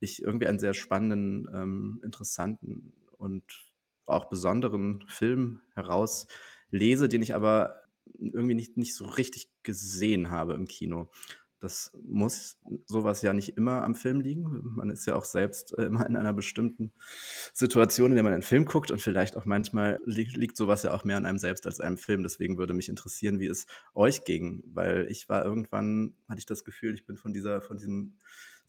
ich 0.00 0.22
irgendwie 0.22 0.46
einen 0.46 0.58
sehr 0.58 0.74
spannenden, 0.74 1.48
ähm, 1.54 2.00
interessanten 2.04 2.92
und 3.18 3.44
auch 4.06 4.26
besonderen 4.26 5.04
Film 5.08 5.62
herauslese, 5.74 7.08
den 7.08 7.22
ich 7.22 7.34
aber 7.34 7.82
irgendwie 8.18 8.54
nicht 8.54 8.76
nicht 8.76 8.94
so 8.94 9.06
richtig 9.06 9.48
gesehen 9.62 10.30
habe 10.30 10.54
im 10.54 10.66
Kino. 10.66 11.10
Das 11.66 11.90
muss 12.00 12.60
sowas 12.84 13.22
ja 13.22 13.32
nicht 13.32 13.56
immer 13.56 13.82
am 13.82 13.96
Film 13.96 14.20
liegen. 14.20 14.62
Man 14.76 14.88
ist 14.88 15.04
ja 15.04 15.16
auch 15.16 15.24
selbst, 15.24 15.76
äh, 15.76 15.86
immer 15.86 16.06
in 16.06 16.14
einer 16.14 16.32
bestimmten 16.32 16.92
Situation, 17.52 18.12
in 18.12 18.14
der 18.14 18.22
man 18.22 18.34
einen 18.34 18.42
Film 18.42 18.66
guckt 18.66 18.92
und 18.92 19.02
vielleicht 19.02 19.36
auch 19.36 19.46
manchmal 19.46 19.98
li 20.04 20.28
liegt 20.32 20.56
sowas 20.56 20.84
ja 20.84 20.94
auch 20.94 21.02
mehr 21.02 21.16
an 21.16 21.26
einem 21.26 21.38
selbst 21.38 21.66
als 21.66 21.80
einem 21.80 21.98
Film. 21.98 22.22
Deswegen 22.22 22.56
würde 22.56 22.72
mich 22.72 22.88
interessieren, 22.88 23.40
wie 23.40 23.48
es 23.48 23.66
euch 23.96 24.22
ging, 24.22 24.62
weil 24.74 25.08
ich 25.10 25.28
war 25.28 25.44
irgendwann 25.44 26.14
hatte 26.28 26.38
ich 26.38 26.46
das 26.46 26.62
Gefühl, 26.62 26.94
ich 26.94 27.04
bin 27.04 27.16
von 27.16 27.32
dieser 27.32 27.60
von 27.60 27.78
diesem 27.78 28.14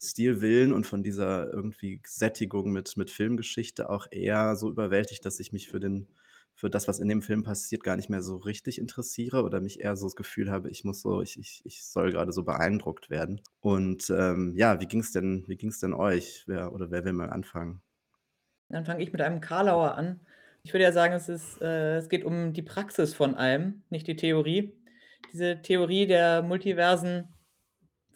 Stil 0.02 0.40
Willen 0.40 0.72
und 0.72 0.84
von 0.84 1.04
dieser 1.04 1.52
irgendwie 1.52 2.00
Sättigung 2.04 2.72
mit 2.72 2.96
mit 2.96 3.12
Filmgeschichte 3.12 3.90
auch 3.90 4.08
eher 4.10 4.56
so 4.56 4.70
überwältigt, 4.70 5.24
dass 5.24 5.38
ich 5.38 5.52
mich 5.52 5.68
für 5.68 5.78
den 5.78 6.08
für 6.58 6.68
das, 6.68 6.88
was 6.88 6.98
in 6.98 7.08
dem 7.08 7.22
Film 7.22 7.44
passiert, 7.44 7.84
gar 7.84 7.94
nicht 7.94 8.10
mehr 8.10 8.20
so 8.20 8.36
richtig 8.36 8.80
interessiere 8.80 9.44
oder 9.44 9.60
mich 9.60 9.78
eher 9.78 9.94
so 9.94 10.06
das 10.06 10.16
Gefühl 10.16 10.50
habe, 10.50 10.68
ich 10.70 10.82
muss 10.82 11.02
so, 11.02 11.22
ich, 11.22 11.38
ich, 11.38 11.62
ich 11.64 11.84
soll 11.84 12.10
gerade 12.10 12.32
so 12.32 12.42
beeindruckt 12.42 13.10
werden. 13.10 13.40
Und 13.60 14.10
ähm, 14.10 14.54
ja, 14.56 14.80
wie 14.80 14.86
ging 14.86 14.98
es 14.98 15.12
denn, 15.12 15.44
wie 15.46 15.56
ging 15.56 15.70
es 15.70 15.78
denn 15.78 15.94
euch? 15.94 16.42
Wer 16.48 16.72
oder 16.72 16.90
wer 16.90 17.04
will 17.04 17.12
mal 17.12 17.30
anfangen? 17.30 17.80
Dann 18.70 18.84
fange 18.84 19.04
ich 19.04 19.12
mit 19.12 19.20
einem 19.20 19.40
Karlauer 19.40 19.94
an. 19.94 20.18
Ich 20.64 20.72
würde 20.72 20.82
ja 20.82 20.90
sagen, 20.90 21.14
es 21.14 21.28
ist, 21.28 21.62
äh, 21.62 21.98
es 21.98 22.08
geht 22.08 22.24
um 22.24 22.52
die 22.52 22.62
Praxis 22.62 23.14
von 23.14 23.36
allem, 23.36 23.84
nicht 23.88 24.08
die 24.08 24.16
Theorie. 24.16 24.76
Diese 25.32 25.62
Theorie 25.62 26.08
der 26.08 26.42
Multiversen 26.42 27.28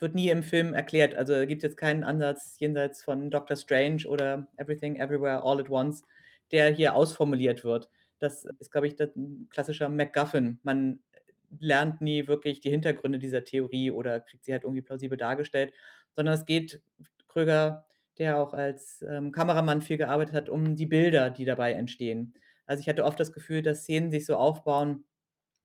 wird 0.00 0.16
nie 0.16 0.30
im 0.30 0.42
Film 0.42 0.74
erklärt. 0.74 1.14
Also 1.14 1.46
gibt 1.46 1.62
es 1.62 1.70
jetzt 1.70 1.76
keinen 1.76 2.02
Ansatz 2.02 2.56
jenseits 2.58 3.04
von 3.04 3.30
Doctor 3.30 3.56
Strange 3.56 4.02
oder 4.08 4.48
Everything 4.56 4.96
Everywhere 4.96 5.44
All 5.44 5.60
at 5.60 5.70
Once, 5.70 6.02
der 6.50 6.70
hier 6.70 6.96
ausformuliert 6.96 7.62
wird. 7.62 7.88
Das 8.22 8.44
ist, 8.60 8.70
glaube 8.70 8.86
ich, 8.86 8.98
ein 9.00 9.48
klassischer 9.50 9.88
MacGuffin. 9.88 10.60
Man 10.62 11.00
lernt 11.58 12.00
nie 12.00 12.28
wirklich 12.28 12.60
die 12.60 12.70
Hintergründe 12.70 13.18
dieser 13.18 13.44
Theorie 13.44 13.90
oder 13.90 14.20
kriegt 14.20 14.44
sie 14.44 14.52
halt 14.52 14.64
irgendwie 14.64 14.82
plausibel 14.82 15.18
dargestellt, 15.18 15.72
sondern 16.14 16.34
es 16.34 16.46
geht 16.46 16.80
Kröger, 17.28 17.86
der 18.18 18.38
auch 18.38 18.54
als 18.54 19.02
ähm, 19.08 19.32
Kameramann 19.32 19.82
viel 19.82 19.96
gearbeitet 19.98 20.34
hat, 20.34 20.48
um 20.48 20.76
die 20.76 20.86
Bilder, 20.86 21.30
die 21.30 21.44
dabei 21.44 21.72
entstehen. 21.72 22.34
Also 22.66 22.80
ich 22.80 22.88
hatte 22.88 23.04
oft 23.04 23.18
das 23.20 23.32
Gefühl, 23.32 23.62
dass 23.62 23.82
Szenen 23.82 24.10
sich 24.10 24.24
so 24.26 24.36
aufbauen 24.36 25.04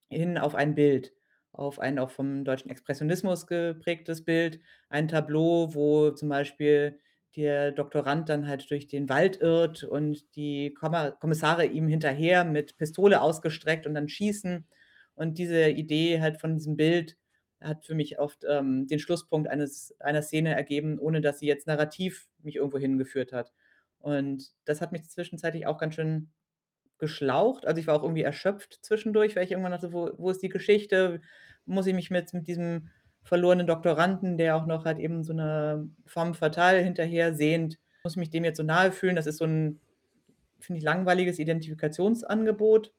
hin 0.09 0.37
auf 0.37 0.55
ein 0.55 0.75
Bild, 0.75 1.13
auf 1.51 1.79
ein 1.79 1.99
auch 1.99 2.11
vom 2.11 2.43
deutschen 2.45 2.69
Expressionismus 2.71 3.47
geprägtes 3.47 4.23
Bild, 4.25 4.59
ein 4.89 5.07
Tableau, 5.07 5.73
wo 5.73 6.11
zum 6.11 6.29
Beispiel 6.29 6.99
der 7.35 7.71
Doktorand 7.71 8.29
dann 8.29 8.47
halt 8.47 8.69
durch 8.71 8.87
den 8.87 9.09
Wald 9.09 9.39
irrt 9.41 9.83
und 9.83 10.35
die 10.35 10.73
Kommissare 10.73 11.65
ihm 11.65 11.87
hinterher 11.87 12.43
mit 12.43 12.77
Pistole 12.77 13.21
ausgestreckt 13.21 13.85
und 13.85 13.93
dann 13.93 14.09
schießen. 14.09 14.65
Und 15.13 15.37
diese 15.37 15.69
Idee 15.69 16.21
halt 16.21 16.39
von 16.39 16.55
diesem 16.55 16.77
Bild 16.77 17.17
hat 17.61 17.85
für 17.85 17.95
mich 17.95 18.19
oft 18.19 18.43
ähm, 18.47 18.87
den 18.87 18.99
Schlusspunkt 18.99 19.49
eines, 19.49 19.95
einer 19.99 20.21
Szene 20.21 20.55
ergeben, 20.55 20.99
ohne 20.99 21.21
dass 21.21 21.39
sie 21.39 21.47
jetzt 21.47 21.67
narrativ 21.67 22.27
mich 22.43 22.55
irgendwo 22.55 22.77
hingeführt 22.77 23.33
hat. 23.33 23.51
Und 23.99 24.51
das 24.65 24.81
hat 24.81 24.91
mich 24.91 25.09
zwischenzeitlich 25.09 25.65
auch 25.65 25.79
ganz 25.79 25.95
schön 25.95 26.31
geschlaucht. 26.99 27.65
Also 27.65 27.79
ich 27.79 27.87
war 27.87 27.95
auch 27.95 28.03
irgendwie 28.03 28.23
erschöpft 28.23 28.79
zwischendurch, 28.81 29.35
weil 29.35 29.43
ich 29.43 29.51
irgendwann 29.51 29.71
dachte, 29.71 29.93
wo, 29.93 30.11
wo 30.17 30.29
ist 30.29 30.41
die 30.41 30.49
Geschichte? 30.49 31.21
Muss 31.65 31.87
ich 31.87 31.93
mich 31.93 32.09
mit, 32.09 32.33
mit 32.33 32.47
diesem 32.47 32.89
verlorenen 33.27 33.67
Doktoranden, 33.67 34.37
der 34.37 34.55
auch 34.55 34.65
noch 34.65 34.85
halt 34.85 34.99
eben 34.99 35.23
so 35.23 35.33
eine 35.33 35.89
femme 36.05 36.33
fatale 36.33 36.79
hinterher 36.79 37.33
sehnt, 37.33 37.77
muss 38.03 38.15
mich 38.15 38.29
dem 38.29 38.45
jetzt 38.45 38.57
so 38.57 38.63
nahe 38.63 38.91
fühlen. 38.91 39.17
Das 39.17 39.27
ist 39.27 39.37
so 39.37 39.45
ein, 39.45 39.81
finde 40.59 40.79
ich, 40.79 40.85
langweiliges 40.85 41.37
Identifikationsangebot. 41.37 42.93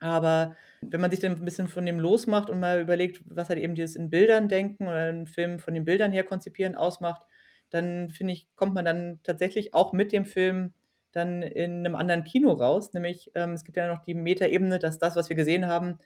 Aber 0.00 0.56
wenn 0.80 1.00
man 1.00 1.10
sich 1.10 1.20
dann 1.20 1.32
ein 1.32 1.44
bisschen 1.44 1.68
von 1.68 1.84
dem 1.84 2.00
losmacht 2.00 2.48
und 2.48 2.60
mal 2.60 2.80
überlegt, 2.80 3.22
was 3.26 3.50
halt 3.50 3.58
eben 3.58 3.74
dieses 3.74 3.96
in 3.96 4.10
Bildern 4.10 4.48
denken 4.48 4.86
oder 4.86 5.04
einen 5.04 5.26
Film 5.26 5.58
von 5.58 5.74
den 5.74 5.84
Bildern 5.84 6.12
her 6.12 6.24
konzipieren 6.24 6.74
ausmacht, 6.74 7.22
dann 7.70 8.10
finde 8.10 8.32
ich, 8.32 8.48
kommt 8.56 8.74
man 8.74 8.84
dann 8.84 9.20
tatsächlich 9.24 9.74
auch 9.74 9.92
mit 9.92 10.12
dem 10.12 10.24
Film 10.24 10.72
dann 11.12 11.42
in 11.42 11.80
einem 11.80 11.96
anderen 11.96 12.24
Kino 12.24 12.52
raus. 12.52 12.92
Nämlich, 12.94 13.30
ähm, 13.34 13.52
es 13.52 13.64
gibt 13.64 13.76
ja 13.76 13.88
noch 13.88 14.04
die 14.04 14.14
Metaebene, 14.14 14.78
dass 14.78 14.98
das, 14.98 15.16
was 15.16 15.28
wir 15.28 15.36
gesehen 15.36 15.66
haben, 15.66 15.98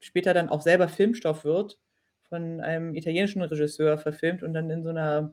später 0.00 0.32
dann 0.32 0.48
auch 0.48 0.62
selber 0.62 0.88
Filmstoff 0.88 1.44
wird, 1.44 1.78
von 2.34 2.60
einem 2.60 2.96
italienischen 2.96 3.42
Regisseur 3.42 3.96
verfilmt 3.96 4.42
und 4.42 4.54
dann 4.54 4.68
in 4.68 4.82
so 4.82 4.88
einer 4.88 5.32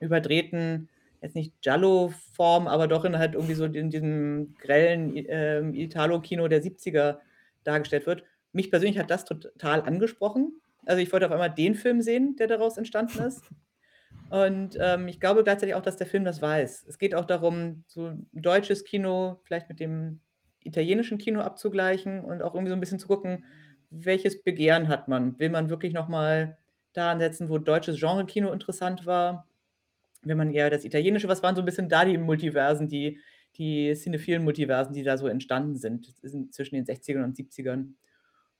überdrehten, 0.00 0.88
jetzt 1.22 1.36
nicht 1.36 1.52
Giallo-Form, 1.62 2.66
aber 2.66 2.88
doch 2.88 3.04
in 3.04 3.16
halt 3.16 3.34
irgendwie 3.34 3.54
so 3.54 3.64
in 3.64 3.90
diesem 3.90 4.56
grellen 4.58 5.12
ähm, 5.14 5.72
Italo-Kino 5.72 6.48
der 6.48 6.64
70er 6.64 7.18
dargestellt 7.62 8.06
wird. 8.06 8.24
Mich 8.52 8.70
persönlich 8.70 8.98
hat 8.98 9.08
das 9.08 9.24
total 9.24 9.82
angesprochen. 9.82 10.60
Also 10.84 11.00
ich 11.00 11.12
wollte 11.12 11.26
auf 11.26 11.32
einmal 11.32 11.54
den 11.54 11.76
Film 11.76 12.02
sehen, 12.02 12.34
der 12.34 12.48
daraus 12.48 12.76
entstanden 12.76 13.20
ist. 13.20 13.42
Und 14.30 14.76
ähm, 14.80 15.06
ich 15.06 15.20
glaube 15.20 15.44
gleichzeitig 15.44 15.76
auch, 15.76 15.82
dass 15.82 15.96
der 15.96 16.08
Film 16.08 16.24
das 16.24 16.42
weiß. 16.42 16.86
Es 16.88 16.98
geht 16.98 17.14
auch 17.14 17.24
darum, 17.24 17.84
so 17.86 18.14
deutsches 18.32 18.82
Kino 18.82 19.38
vielleicht 19.44 19.68
mit 19.68 19.78
dem 19.78 20.18
italienischen 20.64 21.18
Kino 21.18 21.40
abzugleichen 21.40 22.24
und 22.24 22.42
auch 22.42 22.54
irgendwie 22.54 22.70
so 22.70 22.76
ein 22.76 22.80
bisschen 22.80 22.98
zu 22.98 23.06
gucken, 23.06 23.44
welches 23.90 24.42
Begehren 24.42 24.88
hat 24.88 25.08
man? 25.08 25.38
Will 25.38 25.50
man 25.50 25.70
wirklich 25.70 25.92
noch 25.94 26.08
mal 26.08 26.58
da 26.92 27.12
ansetzen, 27.12 27.48
wo 27.48 27.58
deutsches 27.58 27.98
Genre-Kino 28.00 28.52
interessant 28.52 29.06
war? 29.06 29.46
Will 30.22 30.36
man 30.36 30.52
eher 30.52 30.70
das 30.70 30.84
Italienische? 30.84 31.28
Was 31.28 31.42
waren 31.42 31.56
so 31.56 31.62
ein 31.62 31.66
bisschen 31.66 31.88
da 31.88 32.04
die 32.04 32.18
Multiversen, 32.18 32.88
die 32.88 33.20
die 33.56 33.94
cinephilen 33.94 34.44
Multiversen, 34.44 34.94
die 34.94 35.02
da 35.04 35.16
so 35.18 35.28
entstanden 35.28 35.76
sind, 35.76 36.14
sind 36.22 36.54
zwischen 36.54 36.76
den 36.76 36.86
60ern 36.86 37.24
und 37.24 37.36
70ern? 37.36 37.96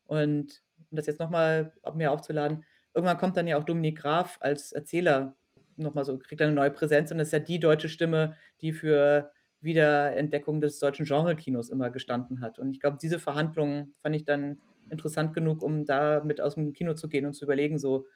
Und 0.07 0.63
um 0.91 0.97
das 0.97 1.07
jetzt 1.07 1.21
noch 1.21 1.31
mal 1.31 1.73
mir 1.95 2.13
aufzuladen, 2.13 2.65
irgendwann 2.95 3.19
kommt 3.19 3.37
dann 3.37 3.47
ja 3.49 3.59
auch 3.59 3.65
Dominik 3.65 3.99
Graf 3.99 4.39
als 4.41 4.73
Erzähler 4.73 5.37
noch 5.77 5.95
mal 5.95 6.05
so 6.05 6.19
kriegt 6.19 6.41
er 6.41 6.49
'ne 6.49 6.55
neue 6.55 6.71
Präsenz 6.71 7.11
und 7.13 7.19
das 7.19 7.29
ist 7.29 7.33
ja 7.33 7.39
die 7.41 7.61
deutsche 7.61 7.89
Stimme, 7.91 8.37
die 8.63 8.73
für 8.73 9.33
Wiederentdeckung 9.61 10.61
des 10.61 10.79
deutschen 10.79 11.07
Genrekinos 11.07 11.71
immer 11.71 11.91
gestanden 11.91 12.41
hat. 12.41 12.59
Und 12.59 12.71
ich 12.73 12.81
glaube, 12.81 12.99
diese 13.01 13.19
Verhandlungen 13.19 13.95
fand 14.03 14.17
ich 14.17 14.25
dann 14.25 14.61
interessant 14.91 15.35
genug, 15.35 15.63
um 15.63 15.85
da 15.85 16.23
mit 16.25 16.41
aus 16.41 16.55
dem 16.55 16.73
Kino 16.73 16.95
zu 16.95 17.09
gehen 17.09 17.27
und 17.27 17.35
zu 17.35 17.45
überlegen, 17.45 17.79
so: 17.79 18.07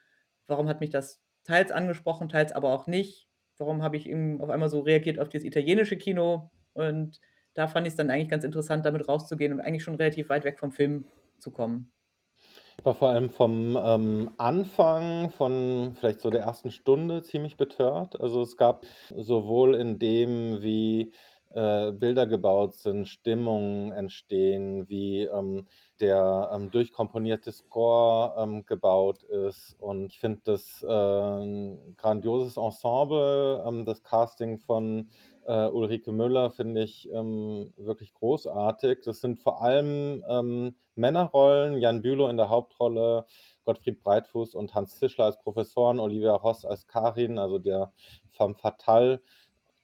„Warum 0.47 0.67
hat 0.67 0.81
mich 0.81 0.89
das 0.91 1.21
teils 1.43 1.71
angesprochen, 1.71 2.29
teils 2.29 2.51
aber 2.51 2.71
auch 2.73 2.87
nicht? 2.87 3.27
Warum 3.57 3.83
habe 3.83 3.97
ich 3.97 4.07
eben 4.09 4.41
auf 4.41 4.49
einmal 4.49 4.69
so 4.69 4.81
reagiert 4.81 5.19
auf 5.19 5.29
das 5.29 5.43
italienische 5.43 5.97
Kino?“ 5.97 6.51
Und 6.73 7.19
da 7.53 7.67
fand 7.67 7.87
ich's 7.87 7.95
dann 7.97 8.09
eigentlich 8.11 8.29
ganz 8.29 8.43
interessant, 8.43 8.85
damit 8.85 9.07
rauszugehen 9.07 9.53
und 9.53 9.61
eigentlich 9.61 9.83
schon 9.83 9.95
relativ 9.95 10.29
weit 10.29 10.43
weg 10.45 10.59
vom 10.59 10.71
Film 10.71 11.05
zu 11.39 11.51
kommen. 11.51 11.91
War 12.83 12.95
vor 12.95 13.09
allem 13.09 13.29
vom, 13.29 13.77
ähm, 13.81 14.31
Anfang 14.37 15.29
von 15.29 15.93
vielleicht 15.95 16.21
so 16.21 16.29
der 16.29 16.41
ersten 16.41 16.71
Stunde 16.71 17.21
ziemlich 17.21 17.57
betört. 17.57 18.19
Also, 18.19 18.41
es 18.41 18.57
gab 18.57 18.85
sowohl 19.15 19.75
in 19.75 19.99
dem, 19.99 20.61
wie, 20.61 21.13
äh, 21.51 21.91
Bilder 21.91 22.25
gebaut 22.27 22.73
sind, 22.75 23.07
Stimmungen 23.07 23.91
entstehen, 23.91 24.87
wie, 24.89 25.23
ähm, 25.23 25.67
der, 26.01 26.49
ähm, 26.53 26.71
durchkomponierte 26.71 27.51
Score, 27.51 28.33
ähm, 28.37 28.65
gebaut 28.65 29.23
ist. 29.23 29.75
Und 29.79 30.07
ich 30.07 30.19
finde 30.19 30.41
das, 30.45 30.83
äh, 30.83 30.87
'n 30.87 31.95
grandioses 31.97 32.57
Ensemble. 32.57 33.63
Ähm, 33.67 33.85
das 33.85 34.03
Casting 34.03 34.59
von, 34.59 35.09
äh, 35.45 35.67
Ulrike 35.67 36.11
Müller 36.11 36.51
finde 36.51 36.83
ich, 36.83 37.09
ähm, 37.11 37.73
wirklich 37.77 38.13
großartig. 38.13 38.99
Das 39.05 39.21
sind 39.21 39.39
vor 39.39 39.61
allem, 39.61 40.23
ähm, 40.27 40.75
Männerrollen, 40.95 41.77
Jan 41.77 42.01
Bülow 42.01 42.27
in 42.29 42.37
der 42.37 42.49
Hauptrolle, 42.49 43.25
Gottfried 43.63 44.03
Breitfuß 44.03 44.55
und 44.55 44.73
Hans 44.75 44.97
Zischler 44.99 45.25
als 45.25 45.39
Professoren, 45.39 45.99
Olivia 45.99 46.33
Ross 46.35 46.65
als 46.65 46.87
Karin, 46.87 47.37
also 47.39 47.59
der 47.59 47.93
femme 48.31 48.55
fatale. 48.55 49.21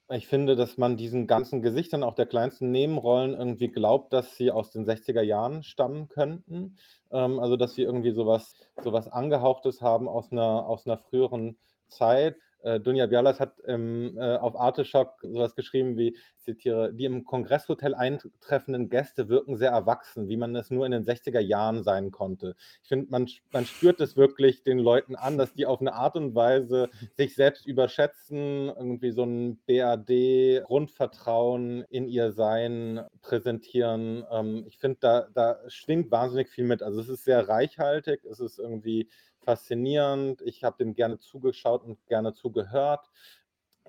Ich 0.10 0.28
finde, 0.28 0.56
dass 0.56 0.78
man 0.78 0.96
diesen 0.96 1.28
ganzen 1.28 1.62
Gesichtern, 1.62 2.02
auch 2.02 2.14
der 2.16 2.28
kleinsten 2.28 2.72
Nebenrollen, 2.72 3.34
irgendwie 3.34 3.68
glaubt, 3.68 4.14
dass 4.14 4.38
sie 4.38 4.52
aus 4.52 4.72
den 4.72 4.86
60er 4.86 5.22
Jahren 5.22 5.64
stammen 5.64 6.08
könnten. 6.08 6.78
Ähm, 7.12 7.40
also, 7.40 7.58
dass 7.58 7.74
sie 7.74 7.82
irgendwie 7.84 8.12
so 8.12 8.26
was 8.26 8.56
so 8.82 8.94
was 8.94 9.10
Angehauchtes 9.10 9.82
haben 9.82 10.08
aus 10.08 10.32
'ner 10.32 10.66
aus 10.66 10.86
'ner 10.86 10.98
früheren 10.98 11.58
Zeit. 11.90 12.38
Äh, 12.62 12.80
Dunja 12.80 13.06
Bialas 13.08 13.40
hat, 13.40 13.56
ähm, 13.66 14.16
äh, 14.18 14.36
auf 14.38 14.56
Arteschock 14.60 15.20
so 15.22 15.36
was 15.40 15.56
geschrieben 15.56 15.98
wie, 15.98 16.16
ich 16.38 16.44
zitiere: 16.44 16.94
„Die 16.94 17.06
im 17.06 17.24
Kongresshotel 17.26 17.94
eintreffenden 17.96 18.90
Gäste 18.90 19.28
wirken 19.30 19.56
sehr 19.58 19.72
erwachsen, 19.72 20.28
wie 20.30 20.38
man 20.38 20.56
es 20.56 20.70
nur 20.72 20.86
in 20.86 20.92
den 20.92 21.04
60er 21.06 21.40
Jahren 21.42 21.84
sein 21.84 22.12
konnte.“ 22.12 22.56
Ich 22.84 22.90
finde, 22.90 23.08
man 23.12 23.28
man 23.52 23.66
spürt 23.66 24.00
es 24.02 24.16
wirklich 24.18 24.64
den 24.64 24.80
Leuten 24.80 25.16
an, 25.16 25.38
dass 25.38 25.54
die 25.54 25.66
auf 25.66 25.82
'ne 25.82 25.94
Art 25.94 26.16
und 26.16 26.36
Weise 26.36 26.90
sich 27.14 27.36
selbst 27.36 27.66
überschätzen, 27.68 28.68
irgendwie 28.70 29.12
so 29.12 29.24
'n 29.24 29.58
BRD-Grundvertrauen 29.68 31.84
in 31.90 32.08
ihr 32.08 32.32
Sein 32.32 33.02
präsentieren. 33.22 34.26
Ähm, 34.32 34.64
ich 34.68 34.78
finde, 34.80 34.98
da 35.02 35.28
da 35.34 35.60
schwingt 35.68 36.12
wahnsinnig 36.12 36.50
viel 36.50 36.64
mit. 36.66 36.82
Also, 36.84 37.00
es 37.02 37.10
ist 37.10 37.24
sehr 37.26 37.48
reichhaltig, 37.48 38.24
es 38.26 38.40
ist 38.40 38.58
irgendwie 38.60 39.10
faszinierend. 39.48 40.42
Ich 40.42 40.66
habe 40.66 40.84
dem 40.84 40.94
gerne 40.94 41.20
zugeschaut 41.20 41.86
und 41.86 42.06
gerne 42.08 42.34
zugehört. 42.34 43.10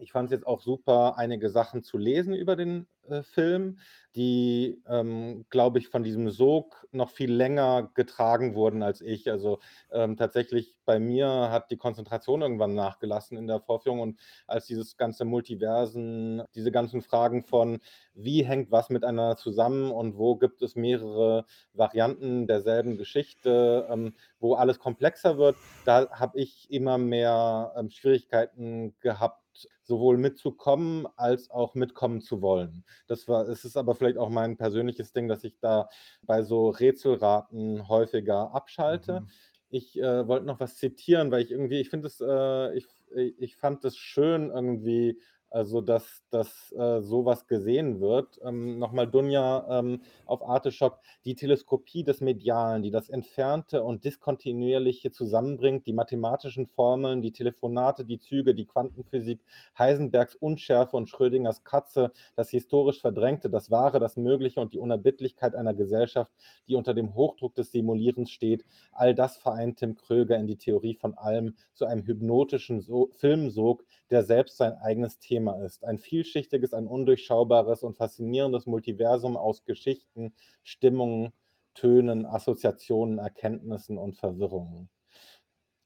Ich 0.01 0.13
fand's 0.13 0.33
jetzt 0.33 0.47
auch 0.47 0.61
super, 0.61 1.17
einige 1.19 1.51
Sachen 1.51 1.83
zu 1.83 1.99
lesen 1.99 2.35
über 2.35 2.57
den, 2.57 2.87
äh, 3.09 3.23
Film, 3.23 3.79
die, 4.17 4.83
ähm, 4.89 5.47
glaube 5.51 5.79
ich, 5.79 5.89
von 5.89 6.03
diesem 6.03 6.31
Sog 6.31 6.87
noch 6.93 7.11
viel 7.11 7.33
länger 7.33 7.91
getragen 7.95 8.55
wurden 8.55 8.83
als 8.83 9.01
ich. 9.01 9.31
Also, 9.31 9.61
ähm, 9.91 10.17
tatsächlich 10.17 10.75
bei 10.85 10.99
mir 10.99 11.29
hat 11.51 11.71
die 11.71 11.77
Konzentration 11.77 12.43
irgendwann 12.43 12.75
nachgelassen 12.75 13.37
in 13.39 13.47
der 13.47 13.61
Vorführung 13.61 14.01
und 14.01 14.19
als 14.47 14.67
dieses 14.67 14.97
ganze 14.97 15.25
Multiversen, 15.25 16.43
diese 16.55 16.73
ganzen 16.73 17.03
Fragen 17.03 17.43
von: 17.43 17.81
Wie 18.15 18.45
hängt 18.45 18.71
was 18.71 18.91
miteinander 18.91 19.37
zusammen 19.37 19.91
und 19.91 20.17
wo 20.19 20.37
gibt 20.37 20.63
es 20.63 20.75
mehrere 20.77 21.45
Varianten 21.73 22.47
derselben 22.47 22.97
Geschichte, 22.97 23.87
ähm, 23.91 24.15
wo 24.41 24.55
alles 24.55 24.79
komplexer 24.79 25.39
wird, 25.39 25.57
da 25.85 26.11
habe 26.11 26.39
ich 26.41 26.71
immer 26.71 26.99
mehr, 26.99 27.73
ähm, 27.77 27.91
Schwierigkeiten 27.91 28.97
gehabt, 29.01 29.43
sowohl 29.83 30.19
mitzukommen 30.19 31.07
als 31.17 31.51
auch 31.51 31.75
mitkommen 31.75 32.21
zu 32.21 32.43
wollen. 32.43 32.85
Das 33.07 33.27
war 33.29 33.49
es 33.49 33.65
ist 33.65 33.77
aber 33.77 33.95
vielleicht 33.95 34.19
auch 34.19 34.29
mein 34.31 34.57
persönliches 34.57 35.13
Ding, 35.13 35.29
dass 35.29 35.45
ich 35.45 35.59
da 35.59 35.89
bei 36.23 36.43
so 36.43 36.69
Rätselraten 36.71 37.89
häufiger 37.89 38.55
abschalte. 38.55 39.23
Mhm. 39.23 39.29
Ich, 39.71 39.99
äh, 39.99 40.27
wollte 40.29 40.47
noch 40.47 40.61
was 40.61 40.77
zitieren, 40.77 41.31
weil 41.31 41.43
ich 41.43 41.51
irgendwie 41.51 41.81
ich 41.81 41.91
finde 41.91 42.07
es, 42.07 42.21
äh 42.21 42.75
ich 42.77 42.87
ich 43.17 43.57
fand 43.57 43.85
es 43.85 43.97
schön 43.97 44.51
irgendwie, 44.51 45.21
also, 45.51 45.81
dass 45.81 46.23
dass, 46.31 46.73
äh, 46.73 47.01
so 47.03 47.25
was 47.25 47.47
gesehen 47.47 48.01
wird. 48.01 48.39
Ähm, 48.45 48.79
noch 48.79 48.93
mal 48.93 49.07
Dunja, 49.07 49.67
ähm, 49.81 50.03
auf 50.27 50.43
Arteschock: 50.47 50.99
„Die 51.25 51.35
Teleskopie 51.35 52.05
des 52.05 52.21
Medialen, 52.21 52.83
die 52.83 52.91
das 52.91 53.09
Entfernte 53.09 53.83
und 53.83 54.05
Diskontinuierliche 54.05 55.11
zusammenbringt, 55.11 55.87
die 55.87 55.93
mathematischen 55.93 56.67
Formeln, 56.67 57.23
die 57.23 57.33
Telefonate, 57.33 58.05
die 58.05 58.19
Züge, 58.19 58.55
die 58.55 58.67
Quantenphysik, 58.67 59.41
Heisenbergs 59.79 60.35
Unschärfe 60.35 60.97
und 60.97 61.09
Schrödingers 61.09 61.65
Katze, 61.65 62.13
das 62.37 62.51
historisch 62.51 63.01
Verdrängte, 63.01 63.51
das 63.51 63.71
Wahre, 63.71 64.01
das 64.01 64.17
Mögliche 64.17 64.61
und 64.61 64.75
die 64.75 64.79
Unerbittlichkeit 64.79 65.55
einer 65.55 65.75
Gesellschaft, 65.75 66.33
die 66.69 66.75
unter 66.75 66.95
dem 66.95 67.15
Hochdruck 67.15 67.55
des 67.55 67.73
Simulierens 67.73 68.31
steht, 68.31 68.65
all 68.93 69.15
das 69.15 69.37
vereint 69.37 69.79
Tim 69.79 69.95
Kröger 69.97 70.37
in 70.37 70.47
die 70.47 70.57
Theorie 70.59 70.95
von 70.95 71.15
allem 71.17 71.55
zu 71.75 71.87
einem 71.87 72.05
hypnotischen 72.07 72.81
So 72.81 73.11
Filmsog, 73.13 73.85
der 74.11 74.25
selbst 74.25 74.57
sein 74.59 74.75
eigenes 74.75 75.19
Thema 75.19 75.63
ist. 75.65 75.85
Ein 75.85 75.99
vielschichtiges, 75.99 76.75
ein 76.75 76.87
undurchschaubares 76.87 77.83
und 77.83 77.97
faszinierendes 77.97 78.67
Multiversum 78.67 79.37
aus 79.37 79.65
Geschichten, 79.65 80.35
Stimmungen, 80.65 81.33
Tönen, 81.75 82.27
Assoziationen, 82.27 83.19
Erkenntnissen 83.19 83.99
und 83.99 84.17
Verwirrungen.“ 84.17 84.89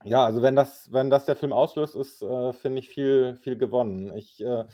Ja, 0.05 0.25
also, 0.25 0.43
wenn 0.43 0.57
das 0.57 0.91
wenn 0.93 1.11
das 1.11 1.27
der 1.27 1.37
Film 1.37 1.53
auslöst, 1.53 1.95
ist, 1.95 2.23
äh, 2.23 2.53
finde 2.53 2.81
ich, 2.81 2.89
viel 2.89 3.37
viel 3.37 3.57
gewonnen. 3.57 4.13
Ich, 4.17 4.41
äh, 4.41 4.65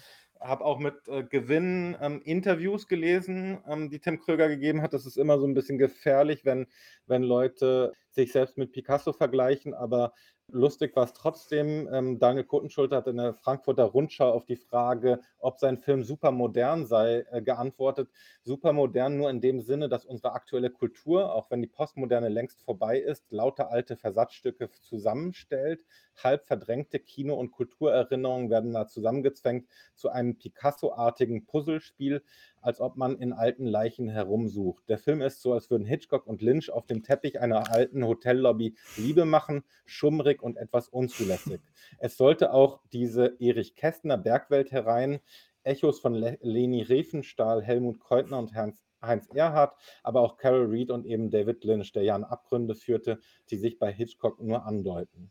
habe 0.41 0.65
auch 0.65 0.79
mit, 0.79 0.95
äh, 1.09 1.25
Gewinn, 1.25 1.97
ähm, 2.01 2.23
Interviews 2.25 2.87
gelesen, 2.89 3.59
ähm, 3.69 3.91
die 3.91 3.99
Tim 4.01 4.21
Kröger 4.21 4.49
gegeben 4.49 4.81
hat. 4.83 4.93
Das 4.95 5.05
ist 5.05 5.19
immer 5.19 5.39
so 5.39 5.47
'n 5.47 5.53
bisschen 5.55 5.77
gefährlich, 5.79 6.45
wenn 6.45 6.67
wenn 7.07 7.23
Leute 7.25 7.93
sich 8.19 8.33
selbst 8.33 8.59
mit 8.59 8.73
Picasso 8.73 9.13
vergleichen, 9.13 9.75
aber 9.75 10.13
lustig 10.51 10.97
war's 10.97 11.13
trotzdem. 11.13 11.89
Ähm, 11.93 12.19
Daniel 12.19 12.45
Kotenschulter 12.45 12.97
hat 12.97 13.07
in 13.07 13.17
der 13.19 13.35
Frankfurter 13.35 13.85
Rundschau 13.85 14.31
auf 14.33 14.45
die 14.45 14.57
Frage, 14.57 15.21
ob 15.39 15.59
sein 15.59 15.79
Film 15.79 16.03
supermodern 16.05 16.87
sei, 16.87 17.25
äh, 17.31 17.43
geantwortet: 17.43 18.11
„Supermodern 18.43 19.17
nur 19.17 19.31
in 19.31 19.41
dem 19.41 19.61
Sinne, 19.61 19.89
dass 19.89 20.05
unsere 20.05 20.33
aktuelle 20.33 20.71
Kultur, 20.71 21.33
auch 21.35 21.51
wenn 21.51 21.61
die 21.63 21.69
Postmoderne 21.69 22.29
längst 22.29 22.63
vorbei 22.63 22.99
ist, 22.99 23.31
lauter 23.31 23.71
alte 23.71 23.97
Versatzstücke 23.97 24.71
zusammenstellt. 24.81 25.85
Halb 26.17 26.47
verdrängte 26.47 26.99
Kino 27.01 27.35
und 27.35 27.51
Kulturerinnerungen 27.53 28.51
werden 28.51 28.73
da 28.73 28.87
zusammengezwängt 28.87 29.69
zu 29.95 30.09
einem 30.09 30.37
Picasso-artigen 30.39 31.47
Puzzlespiel, 31.47 32.23
als 32.61 32.81
ob 32.81 32.97
man 32.97 33.19
in 33.19 33.33
alten 33.33 33.67
Leichen 33.67 34.09
herumsucht. 34.09 34.89
Der 34.89 34.99
Film 34.99 35.21
ist 35.23 35.43
so, 35.43 35.53
als 35.53 35.71
würden 35.71 35.87
Hitchcock 35.87 36.27
und 36.27 36.43
Lynch 36.43 36.71
auf 36.71 36.87
dem 36.87 37.03
Teppich 37.03 37.41
einer 37.41 37.71
alten 37.73 38.07
Hotellobby 38.07 38.75
Liebe 38.97 39.25
machen, 39.25 39.65
schummrig 39.87 40.43
und 40.43 40.57
etwas 40.57 40.89
unzulässig. 40.89 41.61
Es 41.99 42.17
sollte 42.17 42.53
auch 42.53 42.81
diese 42.93 43.37
Erich 43.39 43.75
Kästner 43.75 44.19
Bergwelt 44.19 44.73
herein, 44.73 45.21
Echos 45.63 46.01
von 46.01 46.15
Le 46.15 46.39
Leni 46.41 46.83
Riefenstahl, 46.83 47.63
Helmut 47.63 48.01
Keutner 48.01 48.39
und 48.39 48.55
Heinz 48.55 48.85
Heinz 49.01 49.29
Erhardt, 49.33 49.77
aber 50.03 50.21
auch 50.21 50.37
Carol 50.37 50.67
Reed 50.67 50.91
und 50.91 51.07
eben 51.07 51.31
David 51.31 51.65
Lynch, 51.65 51.93
der 51.93 52.03
ja 52.03 52.15
an 52.15 52.25
Abgründe 52.25 52.75
führte, 52.75 53.21
die 53.51 53.57
sich 53.57 53.79
bei 53.79 53.93
Hitchcock 53.93 54.41
nur 54.41 54.65
andeuten. 54.65 55.31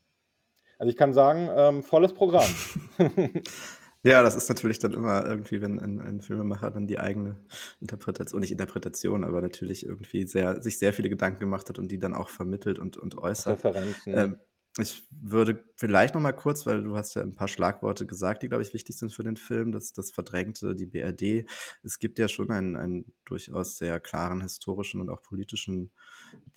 Also 0.79 0.89
ich 0.89 0.97
kann 0.97 1.13
sagen, 1.13 1.49
ähm, 1.55 1.83
volles 1.83 2.13
Programm. 2.13 2.49
Ja, 4.07 4.23
das 4.23 4.35
ist 4.35 4.47
natürlich 4.47 4.79
dann 4.79 4.93
immer 4.93 5.25
irgendwie, 5.25 5.61
wenn 5.61 5.79
ein, 5.79 5.99
ein 5.99 6.21
Filmemacher 6.21 6.71
dann 6.71 6.87
die 6.87 6.97
eigene 6.97 7.35
Interpretation, 7.81 8.39
nicht 8.39 8.51
Interpretation, 8.51 9.23
aber 9.23 9.41
natürlich 9.41 9.85
irgendwie 9.85 10.25
sehr, 10.25 10.61
sich 10.61 10.79
sehr 10.79 10.93
viele 10.93 11.09
Gedanken 11.09 11.39
gemacht 11.39 11.67
hat 11.67 11.77
und 11.77 11.91
die 11.91 11.99
dann 11.99 12.13
auch 12.13 12.29
vermittelt 12.29 12.79
und, 12.79 12.95
und 12.97 13.17
äußert. 13.17 13.65
Referenzen. 13.65 14.13
Ähm, 14.17 14.37
ich 14.79 15.07
würde 15.09 15.63
vielleicht 15.75 16.13
noch 16.13 16.21
mal 16.21 16.33
kurz, 16.33 16.65
weil 16.65 16.83
du 16.83 16.95
hast 16.95 17.15
ja 17.15 17.23
ein 17.23 17.35
paar 17.35 17.47
Schlagworte 17.47 18.05
gesagt, 18.05 18.43
die, 18.43 18.47
glaube 18.47 18.63
ich, 18.63 18.73
wichtig 18.73 18.95
sind 18.97 19.11
für 19.11 19.23
den 19.23 19.35
Film, 19.35 19.71
das, 19.71 19.91
das 19.91 20.11
Verdrängte, 20.11 20.75
die 20.75 20.85
BRD. 20.85 21.49
Es 21.83 21.99
gibt 21.99 22.19
ja 22.19 22.27
schon 22.27 22.51
einen, 22.51 22.75
einen 22.75 23.13
durchaus 23.25 23.77
sehr 23.77 23.99
klaren 23.99 24.41
historischen 24.41 25.01
und 25.01 25.09
auch 25.09 25.23
politischen 25.23 25.91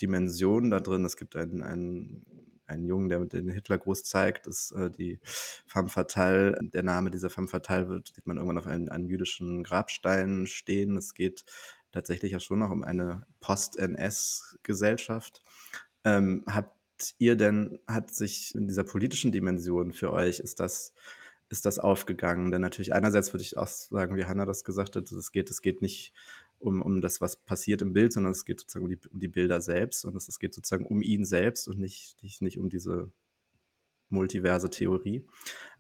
Dimensionen 0.01 0.71
da 0.71 0.81
drin. 0.81 1.05
Es 1.05 1.17
gibt 1.17 1.35
einen, 1.35 1.63
einen 1.63 2.27
einen 2.71 2.87
Jungen, 2.87 3.09
der 3.09 3.25
den 3.25 3.51
Hitler 3.51 3.79
groß 3.79 4.05
zeigt, 4.05 4.47
ist 4.47 4.73
äh, 4.73 4.91
die 4.91 5.21
Femme 5.67 5.89
Fatale. 5.89 6.59
Der 6.63 6.83
Name 6.83 7.11
dieser 7.11 7.31
Femme 7.31 7.49
Fatale 7.49 7.89
wird, 7.89 8.13
sieht 8.15 8.27
man 8.27 8.37
irgendwann 8.37 8.59
auf 8.59 8.67
einem, 8.67 8.89
einem 8.89 9.07
jüdischen 9.07 9.63
Grabstein 9.63 10.47
stehen. 10.47 10.97
Es 10.97 11.15
geht 11.15 11.45
tatsächlich 11.93 12.33
ja 12.33 12.41
schon 12.41 12.61
noch 12.61 12.71
um 12.71 12.85
eine 12.85 13.27
Post-NS-Gesellschaft. 13.41 15.43
Ähm, 16.05 16.45
habt 16.47 16.75
ihr 17.19 17.37
denn, 17.37 17.79
hat 17.87 18.15
sich 18.15 18.55
in 18.55 18.69
dieser 18.69 18.85
politischen 18.85 19.33
Dimension 19.33 19.93
für 19.93 20.13
euch, 20.13 20.41
ist 20.41 20.61
das, 20.61 20.93
ist 21.49 21.67
das 21.67 21.79
aufgegangen? 21.79 22.51
Denn 22.51 22.61
natürlich 22.61 22.95
einerseits 22.95 23.33
würde 23.33 23.43
ich 23.43 23.57
auch 23.57 23.67
sagen, 23.67 24.17
wie 24.17 24.25
Hannah 24.25 24.47
das 24.47 24.65
gesagt 24.65 24.97
hat, 24.97 25.11
es 25.11 25.33
geht, 25.33 25.51
es 25.51 25.63
geht 25.63 25.83
nicht 25.83 26.13
um, 26.61 26.83
um 26.83 27.01
das, 27.01 27.21
was 27.21 27.37
passiert 27.37 27.83
im 27.83 27.93
Bild, 27.93 28.13
sondern 28.13 28.33
es 28.33 28.45
geht 28.45 28.61
sozusagen 28.61 28.85
um 28.85 28.91
die, 28.91 28.99
um 29.11 29.19
die 29.19 29.29
Bilder 29.29 29.61
selbst 29.61 30.05
und 30.05 30.17
es, 30.17 30.29
es 30.29 30.39
geht 30.39 30.55
sozusagen 30.55 30.87
um 30.87 31.03
ihn 31.03 31.25
selbst 31.25 31.69
und 31.69 31.79
nicht, 31.79 32.17
nicht, 32.23 32.43
nicht 32.43 32.59
um 32.59 32.69
diese 32.69 33.11
multiverse 34.11 34.71
Theorie. 34.71 35.25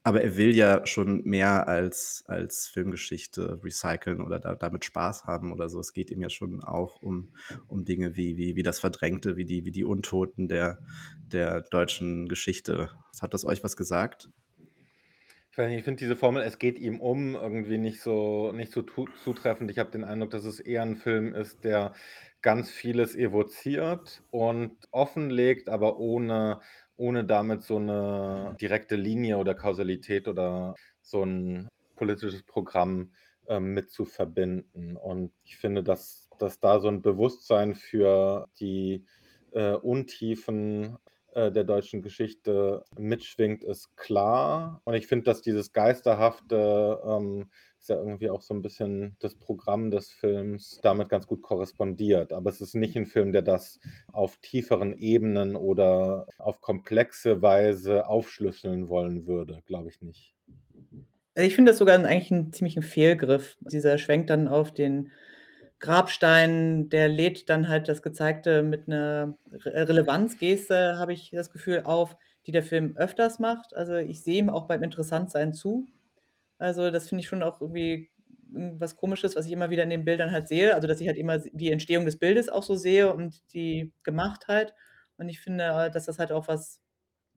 Aber 0.02 0.22
er 0.22 0.38
will 0.38 0.56
ja 0.56 0.86
schon 0.86 1.22
mehr 1.24 1.68
als, 1.68 2.24
als 2.26 2.68
Filmgeschichte 2.68 3.62
recyceln 3.62 4.22
oder 4.22 4.38
da, 4.38 4.54
damit 4.54 4.86
Spaß 4.86 5.24
haben 5.24 5.52
oder 5.52 5.68
so. 5.68 5.78
Es 5.78 5.92
geht 5.92 6.10
ihm 6.10 6.22
ja 6.22 6.30
schon 6.30 6.64
auch 6.64 7.02
um, 7.02 7.34
um 7.66 7.84
Dinge 7.84 8.16
wie, 8.16 8.38
wie, 8.38 8.56
wie 8.56 8.62
das 8.62 8.80
Verdrängte, 8.80 9.36
wie 9.36 9.44
die, 9.44 9.66
wie 9.66 9.72
die 9.72 9.84
Untoten 9.84 10.48
der, 10.48 10.78
der 11.26 11.60
deutschen 11.62 12.28
Geschichte. 12.28 12.90
Hat 13.20 13.34
das 13.34 13.44
euch 13.44 13.62
was 13.62 13.76
gesagt? 13.76 14.30
Ich 15.52 15.58
weiß 15.58 15.68
nicht, 15.68 15.78
ich 15.78 15.84
finde 15.84 15.98
diese 15.98 16.14
Formel, 16.14 16.42
es 16.44 16.58
geht 16.60 16.78
ihm 16.78 17.00
um, 17.00 17.34
irgendwie 17.34 17.76
nicht 17.78 18.00
so, 18.00 18.52
nicht 18.52 18.70
so 18.72 18.82
zutreffend. 18.82 19.68
Ich 19.70 19.80
habe 19.80 19.90
den 19.90 20.04
Eindruck, 20.04 20.30
dass 20.30 20.44
es 20.44 20.60
eher 20.60 20.82
ein 20.82 20.96
Film 20.96 21.34
ist, 21.34 21.64
der 21.64 21.92
ganz 22.40 22.70
vieles 22.70 23.16
evoziert 23.16 24.22
und 24.30 24.76
offenlegt, 24.92 25.68
aber 25.68 25.98
ohne, 25.98 26.60
ohne 26.96 27.24
damit 27.24 27.62
so 27.62 27.76
eine 27.76 28.56
direkte 28.60 28.94
Linie 28.94 29.38
oder 29.38 29.56
Kausalität 29.56 30.28
oder 30.28 30.76
so 31.02 31.24
ein 31.24 31.68
politisches 31.96 32.44
Programm 32.44 33.12
ähm, 33.48 33.74
mit 33.74 33.90
zu 33.90 34.04
verbinden. 34.04 34.96
Und 34.96 35.32
ich 35.42 35.56
finde, 35.56 35.82
dass, 35.82 36.28
dass 36.38 36.60
da 36.60 36.78
so 36.78 36.86
ein 36.86 37.02
Bewusstsein 37.02 37.74
für 37.74 38.46
die 38.60 39.04
äh, 39.50 39.72
Untiefen 39.72 40.96
äh, 41.34 41.52
der 41.52 41.64
deutschen 41.64 42.02
Geschichte 42.02 42.84
mitschwingt, 42.98 43.64
ist 43.64 43.96
klar. 43.96 44.80
Und 44.84 44.94
ich 44.94 45.06
finde, 45.06 45.24
dass 45.24 45.42
dieses 45.42 45.72
Geisterhafte 45.72 47.00
ähm, 47.04 47.50
ist 47.78 47.88
ja 47.88 47.96
irgendwie 47.96 48.28
auch 48.28 48.42
so 48.42 48.52
ein 48.52 48.62
bisschen 48.62 49.16
das 49.20 49.34
Programm 49.34 49.90
des 49.90 50.10
Films 50.10 50.80
damit 50.82 51.08
ganz 51.08 51.26
gut 51.26 51.42
korrespondiert. 51.42 52.32
Aber 52.32 52.50
es 52.50 52.60
ist 52.60 52.74
nicht 52.74 52.96
ein 52.96 53.06
Film, 53.06 53.32
der 53.32 53.42
das 53.42 53.80
auf 54.12 54.36
tieferen 54.38 54.96
Ebenen 54.96 55.56
oder 55.56 56.26
auf 56.38 56.60
komplexe 56.60 57.40
Weise 57.42 58.06
aufschlüsseln 58.06 58.88
wollen 58.88 59.26
würde, 59.26 59.62
glaube 59.66 59.88
ich 59.88 60.02
nicht. 60.02 60.34
Ich 61.36 61.54
finde 61.54 61.72
das 61.72 61.78
sogar 61.78 61.98
eigentlich 61.98 62.32
einen 62.32 62.52
ziemlichen 62.52 62.82
Fehlgriff. 62.82 63.56
Dieser 63.60 63.96
Schwenk 63.98 64.26
dann 64.26 64.48
auf 64.48 64.72
den 64.72 65.10
Grabstein, 65.80 66.88
der 66.90 67.08
lädt 67.08 67.48
dann 67.48 67.68
halt 67.68 67.88
das 67.88 68.02
Gezeigte 68.02 68.62
mit 68.62 68.86
einer 68.88 69.36
Re 69.52 69.88
Relevanzgeste, 69.88 70.98
habe 70.98 71.12
ich 71.12 71.30
das 71.30 71.50
Gefühl, 71.52 71.82
auf, 71.84 72.16
die 72.46 72.52
der 72.52 72.62
Film 72.62 72.96
öfters 72.96 73.38
macht. 73.38 73.74
Also, 73.74 73.94
ich 73.96 74.22
sehe 74.22 74.38
ihm 74.40 74.50
auch 74.50 74.66
beim 74.68 74.82
Interessantsein 74.82 75.54
zu. 75.54 75.86
Also, 76.58 76.90
das 76.90 77.08
finde 77.08 77.22
ich 77.22 77.28
schon 77.28 77.42
auch 77.42 77.60
irgendwie 77.60 78.10
was 78.52 78.96
Komisches, 78.96 79.36
was 79.36 79.46
ich 79.46 79.52
immer 79.52 79.70
wieder 79.70 79.84
in 79.84 79.90
den 79.90 80.04
Bildern 80.04 80.32
halt 80.32 80.48
sehe. 80.48 80.74
Also, 80.74 80.88
dass 80.88 81.00
ich 81.00 81.08
halt 81.08 81.18
immer 81.18 81.38
die 81.38 81.70
Entstehung 81.72 82.04
des 82.04 82.18
Bildes 82.18 82.48
auch 82.48 82.62
so 82.64 82.74
sehe 82.74 83.12
und 83.14 83.40
die 83.54 83.92
Gemachtheit. 84.02 84.74
Und 85.18 85.28
ich 85.28 85.40
finde, 85.40 85.64
äh, 85.64 85.90
dass 85.90 86.06
das 86.06 86.18
halt 86.18 86.32
auch 86.32 86.48
was 86.48 86.80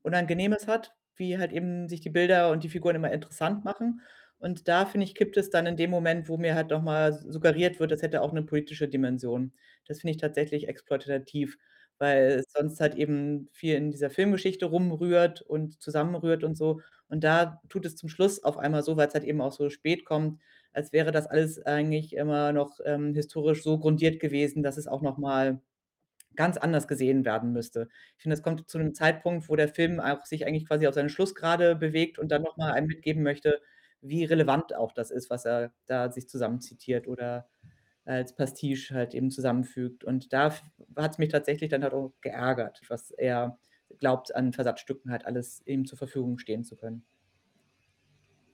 Unangenehmes 0.03 0.67
hat, 0.67 0.93
wie 1.15 1.37
halt 1.37 1.53
eben 1.53 1.87
sich 1.89 2.01
die 2.01 2.09
Bilder 2.09 2.51
und 2.51 2.63
die 2.63 2.69
Figuren 2.69 2.95
immer 2.95 3.11
interessant 3.11 3.63
machen. 3.65 4.01
Und 4.43 4.67
da, 4.67 4.85
finde 4.85 5.05
ich, 5.05 5.15
kippt 5.15 5.37
es 5.37 5.49
dann 5.49 5.65
in 5.67 5.77
dem 5.77 5.89
Moment, 5.89 6.27
wo 6.27 6.35
mir 6.37 6.53
halt 6.53 6.69
noch 6.71 6.81
mal 6.81 7.13
suggeriert 7.13 7.79
wird, 7.79 7.91
das 7.91 8.01
hätte 8.01 8.21
auch 8.21 8.33
'ne 8.33 8.43
politische 8.43 8.89
Dimension. 8.89 9.53
Das 9.87 10.01
finde 10.01 10.11
ich 10.11 10.17
tatsächlich 10.17 10.67
exploitativ, 10.67 11.57
weil 11.97 12.23
es 12.39 12.45
sonst 12.51 12.81
halt 12.81 12.95
eben 12.95 13.47
viel 13.53 13.75
in 13.75 13.89
dieser 13.89 14.09
Filmgeschichte 14.09 14.65
rumrührt 14.65 15.41
und 15.41 15.81
zusammenrührt 15.81 16.43
und 16.43 16.57
so. 16.57 16.81
Und 17.07 17.23
da 17.23 17.61
tut 17.69 17.85
es 17.85 17.95
zum 17.95 18.09
Schluss 18.09 18.43
auf 18.43 18.57
einmal 18.57 18.83
so, 18.83 18.97
weil's 18.97 19.13
halt 19.13 19.23
eben 19.23 19.39
auch 19.39 19.53
so 19.53 19.69
spät 19.69 20.03
kommt, 20.03 20.41
als 20.73 20.91
wäre 20.91 21.13
das 21.13 21.25
alles 21.27 21.65
eigentlich 21.65 22.13
immer 22.13 22.51
noch, 22.51 22.79
ähm, 22.85 23.13
historisch 23.15 23.63
so 23.63 23.79
grundiert 23.79 24.19
gewesen, 24.19 24.61
dass 24.61 24.75
es 24.77 24.87
auch 24.87 25.01
noch 25.01 25.17
mal 25.17 25.61
ganz 26.35 26.57
anders 26.57 26.87
gesehen 26.87 27.25
werden 27.25 27.53
müsste. 27.53 27.89
Ich 28.17 28.23
finde, 28.23 28.35
es 28.35 28.43
kommt 28.43 28.69
zu 28.69 28.79
'nem 28.79 28.93
Zeitpunkt, 28.95 29.49
wo 29.49 29.55
der 29.57 29.69
Film 29.69 29.99
auch 29.99 30.25
sich 30.25 30.45
eigentlich 30.47 30.67
quasi 30.67 30.87
auf 30.87 30.95
seine 30.95 31.09
Schlussgrade 31.09 31.75
bewegt 31.75 32.19
und 32.19 32.31
dann 32.31 32.43
noch 32.43 32.57
mal 32.57 32.73
einem 32.73 32.87
mitgeben 32.87 33.23
möchte, 33.23 33.61
wie 34.03 34.25
relevant 34.25 34.75
auch 34.75 34.91
das 34.91 35.11
ist, 35.11 35.29
was 35.29 35.45
er 35.45 35.73
da 35.85 36.11
sich 36.11 36.29
zusammenzitiert 36.29 37.07
oder 37.07 37.47
als 38.05 38.35
Pastiche 38.35 38.93
halt 38.93 39.13
eben 39.15 39.31
zusammenfügt. 39.31 40.03
Und 40.03 40.33
da 40.33 40.53
hat 40.95 41.11
es 41.11 41.17
mich 41.17 41.29
tatsächlich 41.29 41.69
dann 41.69 41.83
halt 41.83 41.93
auch 41.93 42.13
geärgert, 42.21 42.81
was 42.89 43.11
er 43.11 43.57
glaubt, 43.99 44.35
an 44.35 44.53
Versatzstücken 44.53 45.11
halt 45.11 45.25
alles 45.25 45.61
ihm 45.65 45.85
zur 45.85 45.97
Verfügung 45.97 46.37
stehen 46.37 46.63
zu 46.63 46.75
können. 46.75 47.05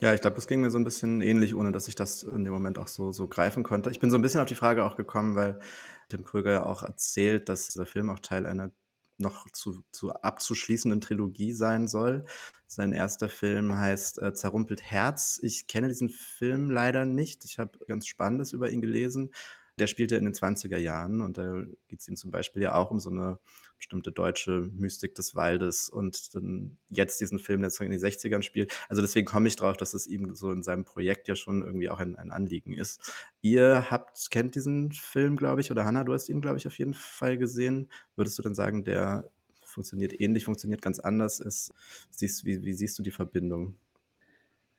Ja, 0.01 0.13
ich 0.13 0.21
glaube, 0.21 0.35
das 0.35 0.47
ging 0.47 0.61
mir 0.61 0.71
so 0.71 0.77
ein 0.77 0.85
bisschen 0.85 1.21
ähnlich, 1.21 1.55
ohne 1.55 1.73
dass 1.73 1.89
ich 1.89 1.95
das 1.95 2.23
in 2.23 2.45
dem 2.45 2.53
Moment 2.53 2.77
auch 2.77 2.87
so 2.87 3.11
so 3.11 3.27
greifen 3.27 3.63
konnte. 3.63 3.91
Ich 3.91 3.99
bin 3.99 4.11
so 4.11 4.17
ein 4.17 4.21
bisschen 4.21 4.39
auf 4.39 4.47
die 4.47 4.55
Frage 4.55 4.85
auch 4.85 4.95
gekommen, 4.95 5.35
weil 5.35 5.59
Tim 6.07 6.23
Kröger 6.23 6.51
ja 6.51 6.65
auch 6.65 6.83
erzählt, 6.83 7.49
dass 7.49 7.69
der 7.69 7.85
Film 7.85 8.09
auch 8.09 8.19
Teil 8.19 8.45
einer 8.45 8.71
noch 9.19 9.49
zu, 9.51 9.83
zu 9.91 10.13
abzuschließenden 10.13 11.01
Trilogie 11.01 11.53
sein 11.53 11.87
soll. 11.87 12.25
Sein 12.67 12.93
erster 12.93 13.29
Film 13.29 13.75
heißt 13.75 14.21
äh, 14.21 14.33
Zerrumpelt 14.33 14.81
Herz. 14.81 15.39
Ich 15.41 15.67
kenne 15.67 15.87
diesen 15.87 16.09
Film 16.09 16.69
leider 16.69 17.05
nicht. 17.05 17.45
Ich 17.45 17.59
habe 17.59 17.79
ganz 17.87 18.07
Spannendes 18.07 18.53
über 18.53 18.69
ihn 18.69 18.81
gelesen. 18.81 19.31
Der 19.79 19.87
spielte 19.87 20.15
in 20.15 20.25
den 20.25 20.33
20er 20.33 20.77
Jahren 20.77 21.21
und 21.21 21.37
da 21.37 21.63
geht 21.87 22.01
es 22.01 22.07
ihm 22.07 22.15
zum 22.15 22.31
Beispiel 22.31 22.61
ja 22.61 22.75
auch 22.75 22.91
um 22.91 22.99
so 22.99 23.09
eine 23.09 23.39
bestimmte 23.77 24.11
deutsche 24.11 24.69
Mystik 24.73 25.15
des 25.15 25.35
Waldes 25.35 25.89
und 25.89 26.35
dann 26.35 26.77
jetzt 26.89 27.21
diesen 27.21 27.39
Film, 27.39 27.61
der 27.61 27.71
in 27.79 27.91
den 27.91 27.99
60ern 27.99 28.41
spielt. 28.41 28.73
Also 28.89 29.01
deswegen 29.01 29.25
komme 29.25 29.47
ich 29.47 29.55
drauf, 29.55 29.77
dass 29.77 29.93
es 29.93 30.05
ihm 30.05 30.35
so 30.35 30.51
in 30.51 30.63
seinem 30.63 30.83
Projekt 30.83 31.27
ja 31.29 31.35
schon 31.35 31.63
irgendwie 31.63 31.89
auch 31.89 31.99
ein, 31.99 32.17
ein 32.17 32.31
Anliegen 32.31 32.73
ist. 32.73 33.13
Ihr 33.41 33.89
habt, 33.89 34.29
kennt 34.31 34.55
diesen 34.55 34.91
Film, 34.91 35.37
glaube 35.37 35.61
ich, 35.61 35.71
oder 35.71 35.85
Hanna, 35.85 36.03
du 36.03 36.13
hast 36.13 36.27
ihn, 36.27 36.41
glaube 36.41 36.57
ich, 36.57 36.67
auf 36.67 36.77
jeden 36.77 36.93
Fall 36.93 37.37
gesehen. 37.37 37.89
Würdest 38.15 38.37
du 38.37 38.43
dann 38.43 38.53
sagen, 38.53 38.83
der 38.83 39.29
funktioniert 39.63 40.19
ähnlich, 40.19 40.43
funktioniert 40.43 40.81
ganz 40.81 40.99
anders? 40.99 41.39
Ist, 41.39 41.71
siehst, 42.09 42.43
wie, 42.43 42.63
wie 42.63 42.73
siehst 42.73 42.99
du 42.99 43.03
die 43.03 43.11
Verbindung? 43.11 43.75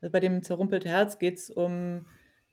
Also 0.03 0.13
bei 0.13 0.21
dem 0.21 0.43
Zerrumpelt 0.43 0.85
Herz 0.85 1.19
geht 1.19 1.39
es 1.39 1.51
um 1.51 2.07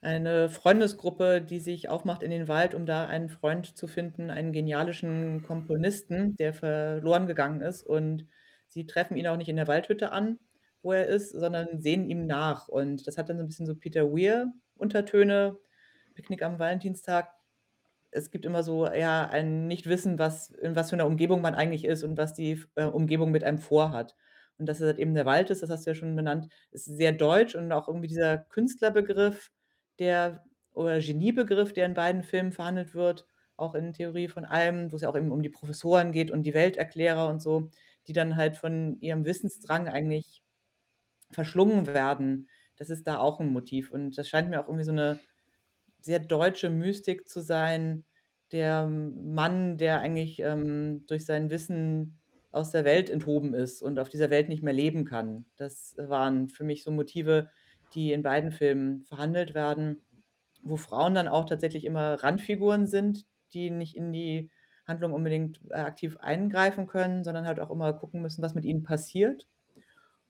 eine 0.07 0.49
Freundesgruppe, 0.49 1.41
die 1.41 1.59
sich 1.59 1.89
aufmacht 1.89 2.23
in 2.23 2.31
den 2.31 2.47
Wald, 2.47 2.73
um 2.73 2.85
da 2.85 3.07
einen 3.07 3.27
Freund 3.27 3.75
zu 3.75 3.87
finden, 3.87 4.29
einen 4.29 4.53
genialischen 4.53 5.43
Komponisten, 5.43 6.37
der 6.37 6.53
verloren 6.53 7.27
gegangen 7.27 7.59
ist. 7.59 7.83
Und 7.83 8.25
sie 8.67 8.87
treffen 8.87 9.17
ihn 9.17 9.27
auch 9.27 9.35
nicht 9.35 9.49
in 9.49 9.57
der 9.57 9.67
Waldhütte 9.67 10.13
an, 10.13 10.39
wo 10.81 10.93
er 10.93 11.07
ist, 11.07 11.31
sondern 11.31 11.81
sehen 11.81 12.09
ihm 12.09 12.25
nach. 12.25 12.69
Und 12.69 13.05
das 13.05 13.17
hat 13.17 13.27
dann 13.27 13.35
so 13.37 13.43
ein 13.43 13.47
bisschen 13.47 13.65
so 13.65 13.75
Peter 13.75 14.09
Weir-Untertöne, 14.09 15.57
Picknick 16.15 16.41
am 16.41 16.57
Valentinstag. 16.57 17.29
Es 18.09 18.31
gibt 18.31 18.45
immer 18.45 18.63
so 18.63 18.87
ja, 18.87 19.27
ein 19.27 19.67
Nichtwissen, 19.67 20.17
was 20.17 20.51
in 20.51 20.77
was 20.77 20.89
für 20.89 20.95
einer 20.95 21.05
Umgebung 21.05 21.41
man 21.41 21.53
eigentlich 21.53 21.83
ist 21.83 22.03
und 22.03 22.17
was 22.17 22.33
die 22.33 22.63
äh, 22.75 22.85
Umgebung 22.85 23.31
mit 23.31 23.43
einem 23.43 23.57
vorhat. 23.57 24.15
Und 24.57 24.67
dass 24.67 24.79
es 24.79 24.87
halt 24.87 24.99
eben 24.99 25.15
der 25.15 25.25
Wald 25.25 25.49
ist, 25.49 25.63
das 25.63 25.69
hast 25.69 25.85
du 25.85 25.89
ja 25.91 25.95
schon 25.95 26.15
benannt, 26.15 26.47
ist 26.71 26.85
sehr 26.85 27.11
deutsch 27.11 27.55
und 27.55 27.69
auch 27.73 27.89
irgendwie 27.89 28.07
dieser 28.07 28.37
Künstlerbegriff 28.37 29.51
der 29.99 30.43
oder 30.73 30.99
Geniebegriff, 30.99 31.73
der 31.73 31.85
in 31.85 31.93
beiden 31.93 32.23
Filmen 32.23 32.51
verhandelt 32.51 32.93
wird, 32.93 33.25
auch 33.55 33.73
in 33.73 33.93
Theorie 33.93 34.27
von 34.27 34.45
allem, 34.45 34.91
wo 34.91 34.95
es 34.95 35.01
ja 35.01 35.09
auch 35.09 35.17
eben 35.17 35.31
um 35.31 35.41
die 35.41 35.49
Professoren 35.49 36.11
geht 36.11 36.29
und 36.29 36.43
die 36.43 36.53
Welterklärer 36.53 37.27
und 37.27 37.41
so, 37.41 37.71
die 38.07 38.13
dann 38.13 38.35
halt 38.35 38.57
von 38.57 38.99
ihrem 39.01 39.25
Wissensdrang 39.25 39.87
eigentlich 39.87 40.43
verschlungen 41.31 41.87
werden, 41.87 42.47
das 42.77 42.89
ist 42.89 43.07
da 43.07 43.17
auch 43.17 43.39
ein 43.39 43.51
Motiv. 43.51 43.91
Und 43.91 44.17
das 44.17 44.29
scheint 44.29 44.49
mir 44.49 44.61
auch 44.61 44.67
irgendwie 44.67 44.85
so 44.85 44.91
eine 44.91 45.19
sehr 45.99 46.19
deutsche 46.19 46.69
Mystik 46.69 47.27
zu 47.27 47.41
sein. 47.41 48.05
Der 48.51 48.87
Mann, 48.87 49.77
der 49.77 49.99
eigentlich 49.99 50.39
ähm, 50.39 51.05
durch 51.07 51.25
sein 51.25 51.49
Wissen 51.49 52.19
aus 52.51 52.71
der 52.71 52.85
Welt 52.85 53.09
enthoben 53.09 53.53
ist 53.53 53.81
und 53.81 53.99
auf 53.99 54.09
dieser 54.09 54.29
Welt 54.29 54.47
nicht 54.47 54.63
mehr 54.63 54.73
leben 54.73 55.05
kann. 55.05 55.45
Das 55.57 55.95
waren 55.97 56.47
für 56.47 56.63
mich 56.63 56.83
so 56.83 56.91
Motive, 56.91 57.49
die 57.93 58.11
in 58.11 58.23
beiden 58.23 58.51
Filmen 58.51 59.03
verhandelt 59.03 59.53
werden, 59.53 60.01
wo 60.61 60.77
Frauen 60.77 61.15
dann 61.15 61.27
auch 61.27 61.45
tatsächlich 61.45 61.85
immer 61.85 62.15
Randfiguren 62.15 62.87
sind, 62.87 63.25
die 63.53 63.69
nicht 63.69 63.95
in 63.95 64.11
die 64.11 64.49
Handlung 64.85 65.13
unbedingt 65.13 65.59
äh, 65.69 65.75
aktiv 65.75 66.17
eingreifen 66.17 66.87
können, 66.87 67.23
sondern 67.23 67.45
halt 67.45 67.59
auch 67.59 67.69
immer 67.69 67.93
gucken 67.93 68.21
müssen, 68.21 68.41
was 68.41 68.55
mit 68.55 68.65
ihnen 68.65 68.83
passiert. 68.83 69.47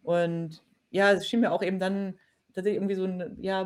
Und 0.03 0.64
ja, 0.89 1.12
es 1.12 1.28
schien 1.28 1.41
mir 1.41 1.51
auch 1.51 1.64
eben 1.64 1.80
dann 1.80 2.18
tatsächlich 2.53 2.78
irgendwie 2.78 2.95
so 2.95 3.05
ein 3.05 3.38
ja, 3.41 3.64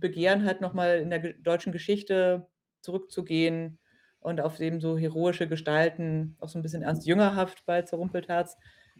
Begehren 0.00 0.44
halt 0.44 0.60
noch 0.60 0.74
mal 0.74 0.98
in 0.98 1.10
der 1.10 1.34
deutschen 1.34 1.72
Geschichte 1.72 2.46
zurückzugehen 2.80 3.78
und 4.20 4.40
auf 4.40 4.58
eben 4.60 4.80
so 4.80 4.98
heroische 4.98 5.48
Gestalten, 5.48 6.36
auch 6.40 6.48
so 6.48 6.58
ein 6.58 6.62
bisschen 6.62 6.82
Ernst 6.82 7.06
Jüngerhaft 7.06 7.64
bei 7.66 7.82
Zerrumpeltherz, 7.82 8.56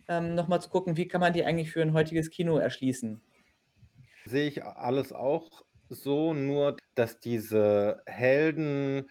ähm, 0.09 0.35
noch 0.35 0.49
mal 0.49 0.61
zu 0.61 0.69
gucken, 0.69 0.97
wie 0.97 1.09
kann 1.09 1.21
man 1.21 1.33
die 1.33 1.45
eigentlich 1.45 1.73
für 1.73 1.83
ein 1.83 1.95
heutiges 1.95 2.31
Kino 2.31 2.59
erschließen? 2.59 3.21
Sehe 4.27 4.49
ich 4.49 4.65
alles 4.65 5.13
auch 5.13 5.63
so, 5.91 6.33
nur 6.33 6.77
dass 6.95 7.21
diese 7.21 8.03
Helden 8.07 9.11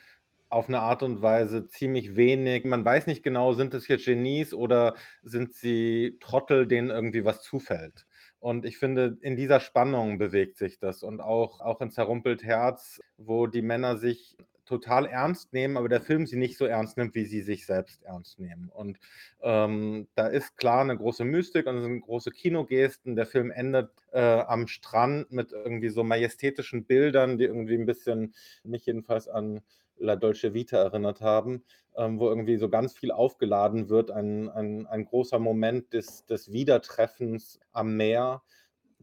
auf 0.50 0.68
eine 0.68 0.80
Art 0.82 1.04
und 1.04 1.22
Weise 1.22 1.68
ziemlich 1.68 2.16
wenig 2.16 2.64
man 2.66 2.84
weiß 2.86 3.08
nicht 3.08 3.24
genau, 3.24 3.54
sind 3.54 3.74
es 3.76 3.88
jetzt 3.88 4.06
Genies 4.06 4.54
oder 4.54 4.96
sind 5.22 5.54
sie 5.54 6.18
Trottel, 6.20 6.68
denen 6.68 6.90
irgendwie 6.90 7.26
was 7.26 7.42
zufällt. 7.44 8.06
Und 8.40 8.66
ich 8.66 8.78
finde, 8.78 9.18
in 9.22 9.36
dieser 9.38 9.60
Spannung 9.60 10.18
bewegt 10.18 10.58
sich 10.58 10.80
das 10.80 11.04
und 11.04 11.22
auch 11.22 11.60
auch 11.62 11.80
in 11.82 11.92
„Zerrumpelt 11.92 12.44
Herz“, 12.44 13.00
wo 13.18 13.46
die 13.48 13.62
Männer 13.62 13.98
sich 13.98 14.36
total 14.74 15.06
ernst 15.06 15.54
nehmen, 15.54 15.78
aber 15.78 15.90
der 15.90 16.02
Film 16.02 16.26
sie 16.26 16.38
nicht 16.38 16.58
so 16.58 16.66
ernst 16.66 16.98
nimmt, 16.98 17.16
wie 17.16 17.26
sie 17.26 17.42
sich 17.42 17.66
selbst 17.66 18.04
ernst 18.04 18.40
nehmen. 18.40 18.70
Und, 18.70 19.00
ähm, 19.42 20.08
da 20.16 20.28
ist 20.28 20.58
klar 20.58 20.82
eine 20.82 20.98
große 20.98 21.26
Mystik 21.26 21.68
und 21.68 21.82
sind 21.82 22.02
große 22.02 22.32
Kinogesten. 22.32 23.16
Der 23.16 23.26
Film 23.28 23.52
endet, 23.52 23.92
äh, 24.12 24.20
am 24.22 24.68
Strand 24.68 25.32
mit 25.32 25.52
irgendwie 25.52 25.90
so 25.90 26.04
majestätischen 26.04 26.86
Bildern, 26.86 27.38
die 27.38 27.46
irgendwie 27.46 27.76
ein 27.76 27.86
bisschen 27.86 28.34
mich 28.64 28.86
jedenfalls 28.86 29.28
an 29.28 29.62
La 29.98 30.16
Dolce 30.16 30.54
Vita 30.54 30.78
erinnert 30.78 31.22
haben, 31.22 31.64
ähm, 31.96 32.20
wo 32.20 32.28
irgendwie 32.28 32.58
so 32.58 32.70
ganz 32.70 32.94
viel 32.94 33.12
aufgeladen 33.12 33.90
wird, 33.90 34.12
ein 34.12 34.50
ein 34.50 34.88
ein 34.88 35.06
großer 35.06 35.40
Moment 35.40 35.94
des 35.94 36.26
des 36.26 36.52
Wiedertreffens 36.52 37.60
am 37.72 37.96
Meer. 37.96 38.42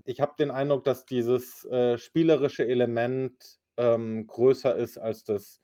Ich 0.05 0.21
habe 0.21 0.35
den 0.39 0.51
Eindruck, 0.51 0.85
dass 0.85 1.05
dieses, 1.07 1.65
äh, 1.67 1.99
spielerische 1.99 2.67
Element, 2.67 3.60
ähm, 3.77 4.27
größer 4.27 4.77
ist 4.77 4.99
als 4.99 5.25
das 5.25 5.61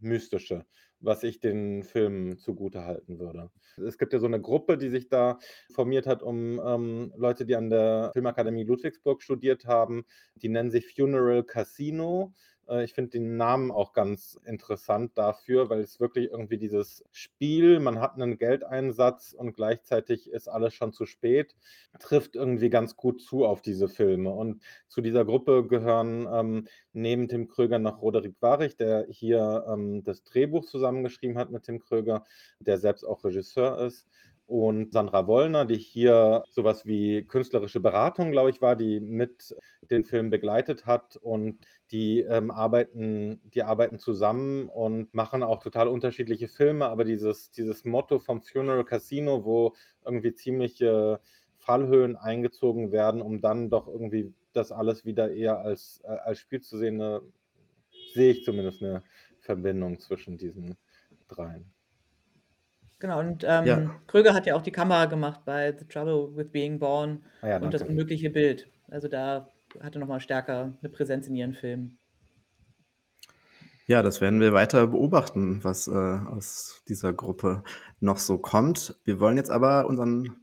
Mystische, 0.00 0.66
was 1.00 1.22
ich 1.22 1.40
den 1.40 1.82
Filmen 1.84 2.38
zugutehalten 2.38 3.18
würde. 3.18 3.50
Es 3.76 3.98
gibt 3.98 4.12
ja 4.12 4.18
so 4.18 4.26
eine 4.26 4.40
Gruppe, 4.40 4.78
die 4.78 4.88
sich 4.88 5.08
da 5.08 5.38
formiert 5.72 6.06
hat 6.06 6.22
um, 6.22 6.60
ähm, 6.64 7.12
Leute, 7.16 7.46
die 7.46 7.56
an 7.56 7.70
der 7.70 8.10
Filmakademie 8.12 8.64
Ludwigsburg 8.64 9.22
studiert 9.22 9.64
haben. 9.66 10.04
Die 10.36 10.48
nennen 10.48 10.70
sich 10.70 10.92
Funeral 10.94 11.44
Casino. 11.44 12.34
Äh, 12.68 12.84
ich 12.84 12.94
finde 12.94 13.12
den 13.12 13.36
Namen 13.36 13.70
auch 13.70 13.92
ganz 13.92 14.38
interessant 14.44 15.12
dafür, 15.16 15.70
weil 15.70 15.80
es 15.80 16.00
wirklich 16.00 16.30
irgendwie 16.30 16.58
dieses 16.58 17.04
Spiel, 17.10 17.80
man 17.80 18.00
hat 18.00 18.14
einen 18.14 18.38
Geldeinsatz 18.38 19.32
und 19.32 19.54
gleichzeitig 19.54 20.30
ist 20.30 20.48
alles 20.48 20.74
schon 20.74 20.92
zu 20.92 21.06
spät, 21.06 21.54
trifft 21.98 22.36
irgendwie 22.36 22.70
ganz 22.70 22.96
gut 22.96 23.20
zu 23.22 23.44
auf 23.44 23.62
diese 23.62 23.88
Filme. 23.88 24.30
Und 24.30 24.62
zu 24.88 25.00
dieser 25.00 25.24
Gruppe 25.24 25.66
gehören 25.66 26.28
ähm, 26.32 26.68
neben 26.92 27.28
Tim 27.28 27.48
Kröger 27.48 27.78
noch 27.78 28.02
Roderick 28.02 28.36
Warich, 28.40 28.76
der 28.76 29.06
hier 29.08 29.64
ähm, 29.68 30.04
das 30.04 30.24
Drehbuch 30.24 30.64
zusammengeschrieben 30.66 31.38
hat 31.38 31.50
mit 31.50 31.64
Tim 31.64 31.80
Kröger, 31.80 32.24
der 32.60 32.78
selbst 32.78 33.04
auch 33.04 33.24
Regisseur 33.24 33.78
ist 33.80 34.08
und 34.46 34.92
Sandra 34.92 35.26
Wollner, 35.26 35.64
die 35.64 35.78
hier 35.78 36.44
sowas 36.50 36.84
wie 36.84 37.24
künstlerische 37.24 37.80
Beratung, 37.80 38.32
glaube 38.32 38.50
ich, 38.50 38.60
war, 38.60 38.76
die 38.76 39.00
mit 39.00 39.56
den 39.90 40.04
Film 40.04 40.28
begleitet 40.28 40.84
hat 40.84 41.16
und 41.16 41.58
die 41.92 42.20
ähm, 42.20 42.50
arbeiten, 42.50 43.40
die 43.54 43.62
arbeiten 43.62 43.98
zusammen 43.98 44.68
und 44.68 45.14
machen 45.14 45.42
auch 45.42 45.62
total 45.62 45.88
unterschiedliche 45.88 46.48
Filme, 46.48 46.86
aber 46.86 47.04
dieses, 47.04 47.50
dieses 47.52 47.84
Motto 47.84 48.18
vom 48.18 48.42
Funeral 48.42 48.84
Casino, 48.84 49.44
wo 49.44 49.74
irgendwie 50.04 50.34
ziemliche 50.34 51.20
Fallhöhen 51.58 52.16
eingezogen 52.16 52.92
werden, 52.92 53.22
um 53.22 53.40
dann 53.40 53.70
doch 53.70 53.86
irgendwie 53.88 54.34
das 54.52 54.72
alles 54.72 55.04
wieder 55.04 55.30
eher 55.32 55.58
als, 55.60 56.00
äh, 56.04 56.08
als 56.08 56.38
Spiel 56.40 56.60
zu 56.62 56.78
sehen, 56.78 56.96
ne, 56.96 57.22
sehe 58.12 58.32
ich 58.32 58.44
zumindest 58.44 58.82
eine 58.82 59.04
Verbindung 59.40 59.98
zwischen 60.00 60.38
diesen 60.38 60.76
dreien. 61.28 61.72
Genau, 63.00 63.18
und, 63.18 63.44
Ja. 63.62 63.82
ähm, 63.82 64.00
Kröger 64.06 64.32
hat 64.32 64.46
ja 64.46 64.54
auch 64.54 64.62
die 64.62 64.70
Kamera 64.72 65.06
gemacht 65.06 65.44
bei 65.44 65.76
„The 65.76 65.84
Trouble 65.86 66.36
with 66.36 66.50
Being 66.52 66.78
Born“ 66.78 67.24
Ah 67.42 67.48
ja, 67.48 67.58
und 67.58 67.74
„Das 67.74 67.82
unmögliche 67.82 68.30
Bild“. 68.30 68.70
Also, 68.88 69.08
da 69.08 69.51
hat 69.80 69.94
er 69.96 70.00
noch 70.00 70.08
mal 70.08 70.20
stärker 70.20 70.72
'ne 70.82 70.88
Präsenz 70.88 71.26
in 71.26 71.36
ihren 71.36 71.54
Filmen. 71.54 71.98
Ja, 73.88 74.02
das 74.02 74.20
werden 74.20 74.40
wir 74.40 74.52
weiter 74.52 74.86
beobachten, 74.86 75.64
was, 75.64 75.88
äh, 75.88 75.90
aus 75.90 76.82
dieser 76.88 77.12
Gruppe 77.12 77.64
noch 77.98 78.18
so 78.18 78.38
kommt. 78.38 78.96
Wir 79.04 79.18
wollen 79.18 79.36
jetzt 79.36 79.50
aber 79.50 79.86
unseren 79.86 80.36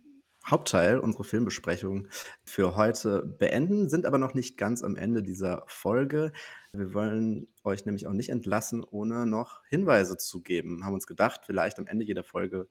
Hauptteil, 0.45 0.99
unsere 0.99 1.23
Filmbesprechung 1.23 2.07
für 2.43 2.75
heute 2.75 3.23
beenden, 3.39 3.87
sind 3.89 4.05
aber 4.05 4.17
noch 4.17 4.33
nicht 4.33 4.57
ganz 4.57 4.83
am 4.83 4.95
Ende 4.97 5.23
dieser 5.23 5.63
Folge. 5.67 6.33
Wir 6.73 6.93
wollen 6.93 7.47
euch 7.63 7.85
nämlich 7.85 8.07
auch 8.07 8.13
nicht 8.13 8.29
entlassen, 8.29 8.83
ohne 8.83 9.25
noch 9.25 9.61
Hinweise 9.69 10.17
zu 10.17 10.41
geben. 10.41 10.83
Haben 10.83 10.95
uns 10.95 11.07
gedacht, 11.07 11.41
vielleicht 11.45 11.79
am 11.79 11.87
Ende 11.87 12.05
jeder 12.05 12.23
Folge 12.23 12.67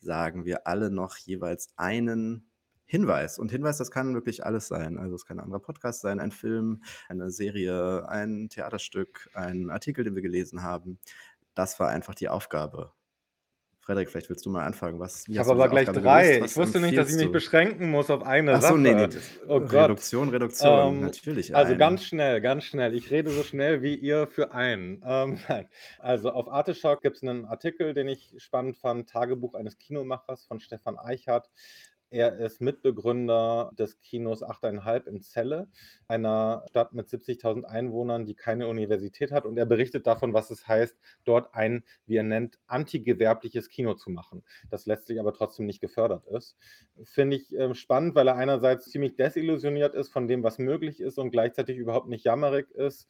sagen 0.00 0.44
wir 0.44 0.66
alle 0.66 0.90
noch 0.90 1.16
jeweils 1.16 1.72
einen 1.76 2.49
Hinweis. 2.90 3.38
Und 3.38 3.52
Hinweis, 3.52 3.78
das 3.78 3.92
kann 3.92 4.14
wirklich 4.14 4.44
alles 4.44 4.66
sein. 4.66 4.98
Also 4.98 5.14
es 5.14 5.24
kann 5.24 5.38
ein 5.38 5.44
anderer 5.44 5.60
Podcast 5.60 6.00
sein, 6.00 6.18
ein 6.18 6.32
Film, 6.32 6.82
eine 7.08 7.30
Serie, 7.30 8.08
ein 8.08 8.48
Theaterstück, 8.48 9.30
ein 9.32 9.70
Artikel, 9.70 10.02
den 10.02 10.16
wir 10.16 10.22
gelesen 10.22 10.64
haben. 10.64 10.98
Das 11.54 11.78
war 11.78 11.88
einfach 11.88 12.16
die 12.16 12.28
Aufgabe. 12.28 12.92
Frederik, 13.78 14.10
vielleicht 14.10 14.28
willst 14.28 14.44
du 14.44 14.50
mal 14.50 14.64
anfangen. 14.64 14.98
Was, 14.98 15.24
Ich 15.28 15.38
habe 15.38 15.52
aber 15.52 15.68
gleich 15.68 15.88
Aufgabe 15.88 16.04
drei. 16.04 16.40
Ich 16.44 16.56
wusste 16.56 16.80
nicht, 16.80 16.98
dass 16.98 17.10
ich 17.10 17.16
mich 17.16 17.26
du? 17.26 17.32
beschränken 17.32 17.90
muss 17.92 18.10
auf 18.10 18.22
eine 18.24 18.54
Ach 18.54 18.62
so, 18.62 18.76
nee, 18.76 18.92
nee. 18.92 19.02
Sache. 19.02 19.08
das- 19.14 19.40
Oh 19.48 19.60
Gott. 19.60 19.72
Reduktion, 19.72 20.28
Reduktion. 20.30 20.94
Ähm, 20.96 21.00
Natürlich 21.02 21.54
also 21.54 21.70
eine. 21.70 21.78
ganz 21.78 22.04
schnell, 22.04 22.40
ganz 22.40 22.64
schnell. 22.64 22.92
Ich 22.94 23.10
rede 23.12 23.30
so 23.30 23.42
schnell 23.44 23.82
wie 23.82 23.94
ihr 23.94 24.26
für 24.26 24.52
einen. 24.52 25.00
Ähm. 25.06 25.38
Also 26.00 26.30
auf 26.32 26.48
Arteschock 26.50 27.02
gibt 27.02 27.16
es 27.18 27.22
einen 27.22 27.44
Artikel, 27.44 27.94
den 27.94 28.08
ich 28.08 28.34
spannend 28.38 28.76
fand, 28.78 29.08
Tagebuch 29.08 29.54
eines 29.54 29.78
Kinomachers 29.78 30.44
von 30.44 30.58
Stefan 30.58 30.98
Eichhardt. 30.98 31.48
Er 32.10 32.38
ist 32.38 32.60
Mitbegründer 32.60 33.70
des 33.78 34.00
Kinos 34.00 34.42
8,5 34.42 35.06
in 35.06 35.20
Celle, 35.20 35.68
einer 36.08 36.64
Stadt 36.68 36.92
mit 36.92 37.08
70.000 37.08 37.62
Einwohnern, 37.64 38.26
die 38.26 38.34
keine 38.34 38.66
Universität 38.66 39.30
hat. 39.30 39.46
Und 39.46 39.56
er 39.56 39.66
berichtet 39.66 40.08
davon, 40.08 40.34
was 40.34 40.50
es 40.50 40.66
heißt, 40.66 40.98
dort 41.24 41.54
ein, 41.54 41.84
wie 42.06 42.16
er 42.16 42.24
nennt, 42.24 42.58
antigewerbliches 42.66 43.68
Kino 43.68 43.94
zu 43.94 44.10
machen, 44.10 44.42
das 44.70 44.86
letztlich 44.86 45.20
aber 45.20 45.32
trotzdem 45.32 45.66
nicht 45.66 45.80
gefördert 45.80 46.26
ist. 46.26 46.56
Finde 47.04 47.36
ich 47.36 47.56
äh, 47.56 47.74
spannend, 47.76 48.16
weil 48.16 48.26
er 48.26 48.36
einerseits 48.36 48.90
ziemlich 48.90 49.14
desillusioniert 49.14 49.94
ist 49.94 50.12
von 50.12 50.26
dem, 50.26 50.42
was 50.42 50.58
möglich 50.58 51.00
ist 51.00 51.16
und 51.16 51.30
gleichzeitig 51.30 51.78
überhaupt 51.78 52.08
nicht 52.08 52.24
jammerig 52.24 52.68
ist. 52.72 53.08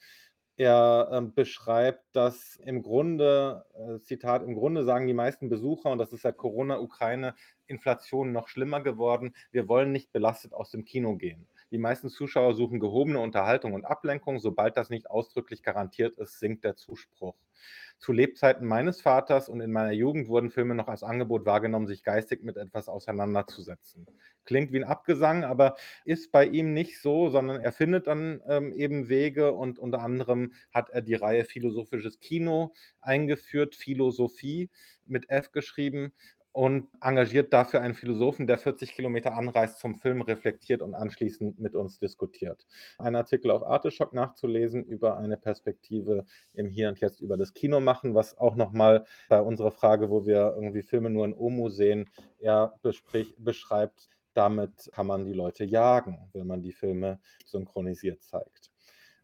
Er 0.61 1.09
ähm, 1.11 1.33
beschreibt, 1.33 2.05
dass 2.13 2.57
im 2.57 2.83
Grunde, 2.83 3.65
äh, 3.73 3.99
Zitat, 4.03 4.43
im 4.43 4.55
Grunde 4.55 4.85
sagen 4.85 5.07
die 5.07 5.15
meisten 5.15 5.49
Besucher, 5.49 5.91
und 5.91 5.97
das 5.97 6.13
ist 6.13 6.21
seit 6.21 6.37
Corona, 6.37 6.81
Ukraine, 6.81 7.35
Inflation 7.67 8.33
noch 8.33 8.47
schlimmer 8.49 8.83
geworden, 8.83 9.35
wir 9.53 9.69
wollen 9.69 9.91
nicht 9.91 10.13
belastet 10.13 10.53
aus 10.53 10.71
dem 10.71 10.85
Kino 10.85 11.17
gehen. 11.17 11.49
Die 11.71 11.79
meisten 11.79 12.11
Zuschauer 12.11 12.53
suchen 12.53 12.79
gehobene 12.79 13.21
Unterhaltung 13.21 13.73
und 13.73 13.87
Ablenkung. 13.87 14.39
Sobald 14.39 14.77
das 14.77 14.91
nicht 14.91 15.09
ausdrücklich 15.09 15.63
garantiert 15.63 16.19
ist, 16.19 16.39
sinkt 16.39 16.65
der 16.65 16.77
Zuspruch. 16.77 17.37
Zu 17.99 18.13
Lebzeiten 18.13 18.67
meines 18.67 19.01
Vaters 19.01 19.49
und 19.49 19.63
in 19.63 19.73
meiner 19.73 19.93
Jugend 19.93 20.29
wurden 20.29 20.51
Filme 20.51 20.75
noch 20.75 20.89
als 20.89 21.03
Angebot 21.03 21.47
wahrgenommen, 21.47 21.87
sich 21.87 22.03
geistig 22.03 22.43
mit 22.43 22.59
etwas 22.59 22.89
auseinanderzusetzen. 22.89 24.07
Klingt 24.45 24.73
wie 24.73 24.79
ein 24.79 24.85
Abgesang, 24.85 25.45
aber 25.45 25.77
ist 26.05 26.33
bei 26.33 26.47
ihm 26.47 26.73
nicht 26.73 27.01
so, 27.01 27.29
sondern 27.29 27.61
er 27.61 27.73
findet 27.73 28.07
dann 28.07 28.43
ähm, 28.47 28.73
eben 28.73 29.09
Wege 29.09 29.53
und 29.53 29.79
unter 29.79 30.01
anderem 30.01 30.53
hat 30.73 30.91
er 30.91 31.03
die 31.03 31.15
Reihe 31.15 31.45
Philosophisches 31.45 32.21
Kino 32.21 32.73
eingeführt, 33.01 33.75
Philosophie 33.75 34.71
mit 35.07 35.29
F 35.31 35.53
geschrieben 35.53 36.13
und 36.53 36.89
engagiert 37.01 37.53
dafür 37.53 37.81
einen 37.81 37.95
Philosophen, 37.95 38.47
der 38.47 38.59
40 38.59 38.93
Kilometer 38.93 39.35
anreist, 39.35 39.79
zum 39.79 39.97
Film 39.97 40.21
reflektiert 40.23 40.83
und 40.83 40.95
anschließend 40.95 41.61
mit 41.61 41.75
uns 41.77 41.99
diskutiert. 41.99 42.67
Ein 42.99 43.15
Artikel 43.15 43.51
auf 43.51 43.63
Arteschock 43.63 44.13
nachzulesen 44.13 44.85
über 44.85 45.17
eine 45.17 45.37
Perspektive 45.37 46.25
im 46.53 46.69
Hier 46.69 46.89
und 46.89 47.01
Jetzt 47.01 47.21
über 47.21 47.37
das 47.37 47.55
Kino 47.55 47.81
machen, 47.81 48.15
was 48.15 48.37
auch 48.37 48.57
nochmal 48.57 49.05
bei 49.29 49.41
unserer 49.41 49.71
Frage, 49.71 50.11
wo 50.11 50.27
wir 50.27 50.55
irgendwie 50.57 50.83
Filme 50.83 51.11
nur 51.11 51.25
in 51.25 51.35
Omu 51.35 51.69
sehen, 51.69 52.11
er 52.39 52.75
besprich, 52.83 53.35
beschreibt, 53.39 54.09
damit 54.35 54.91
kann 54.93 55.07
man 55.07 55.25
die 55.25 55.33
Leute 55.33 55.65
jagen, 55.65 56.31
wenn 56.33 56.47
man 56.47 56.63
die 56.63 56.73
Filme 56.73 57.21
synchronisiert 57.45 58.23
zeigt. 58.23 58.71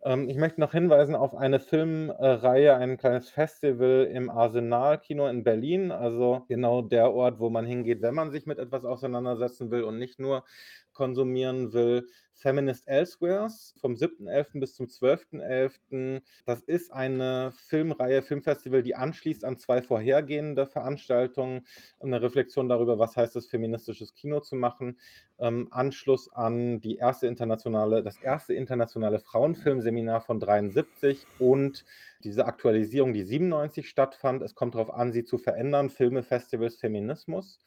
Ähm, 0.06 0.28
ich 0.28 0.36
möchte 0.36 0.60
noch 0.60 0.72
hinweisen 0.72 1.14
auf 1.14 1.34
eine 1.34 1.58
Filmreihe, 1.58 2.76
ein 2.76 2.96
kleines 2.96 3.30
Festival 3.30 4.08
im 4.12 4.30
Arsenal-Kino 4.30 5.26
in 5.26 5.42
Berlin, 5.42 5.90
also 5.90 6.44
genau 6.48 6.82
der 6.82 7.12
Ort, 7.12 7.40
wo 7.40 7.50
man 7.50 7.66
hingeht, 7.66 8.02
wenn 8.02 8.14
man 8.14 8.30
sich 8.30 8.46
mit 8.46 8.58
etwas 8.58 8.84
auseinandersetzen 8.84 9.70
will 9.70 9.82
und 9.82 9.98
nicht 9.98 10.20
nur 10.20 10.44
konsumieren 10.92 11.72
will. 11.72 12.06
Feminist 12.36 12.86
Elsewheres 12.86 13.74
vom 13.80 13.94
7.11. 13.94 14.60
bis 14.60 14.74
zum 14.74 14.86
12.11. 14.86 16.20
Das 16.44 16.60
ist 16.60 16.92
eine 16.92 17.52
Filmreihe, 17.52 18.22
Filmfestival, 18.22 18.82
die 18.82 18.94
anschließt 18.94 19.42
an 19.44 19.56
zwei 19.58 19.80
vorhergehende 19.80 20.66
Veranstaltungen. 20.66 21.66
Eine 21.98 22.20
Reflexion 22.20 22.68
darüber, 22.68 22.98
was 22.98 23.16
heißt 23.16 23.36
es, 23.36 23.46
feministisches 23.46 24.14
Kino 24.14 24.40
zu 24.40 24.54
machen. 24.54 24.98
Ähm, 25.38 25.68
Anschluss 25.70 26.30
an 26.32 26.80
die 26.80 26.96
erste 26.96 27.26
internationale, 27.26 28.02
das 28.02 28.18
erste 28.18 28.52
internationale 28.52 29.18
Frauenfilmseminar 29.18 30.20
von 30.20 30.38
73 30.38 31.26
und 31.38 31.86
diese 32.22 32.44
Aktualisierung, 32.44 33.14
die 33.14 33.24
97 33.24 33.88
stattfand. 33.88 34.42
Es 34.42 34.54
kommt 34.54 34.74
darauf 34.74 34.92
an, 34.92 35.12
sie 35.12 35.24
zu 35.24 35.38
verändern. 35.38 35.88
Filme, 35.88 36.22
Festivals, 36.22 36.76
Feminismus. 36.76 37.60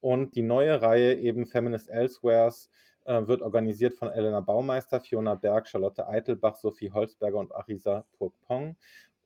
Und 0.00 0.34
die 0.34 0.42
neue 0.42 0.82
Reihe, 0.82 1.14
eben 1.14 1.46
Feminist 1.46 1.88
Elsewheres, 1.88 2.70
äh, 3.04 3.26
wird 3.26 3.42
organisiert 3.42 3.94
von 3.94 4.10
Elena 4.10 4.40
Baumeister, 4.40 5.00
Fiona 5.00 5.34
Berg, 5.34 5.68
Charlotte 5.68 6.06
Eitelbach, 6.08 6.56
Sophie 6.56 6.92
Holzberger 6.92 7.38
und 7.38 7.54
Arisa 7.54 8.04
Purpong. 8.18 8.76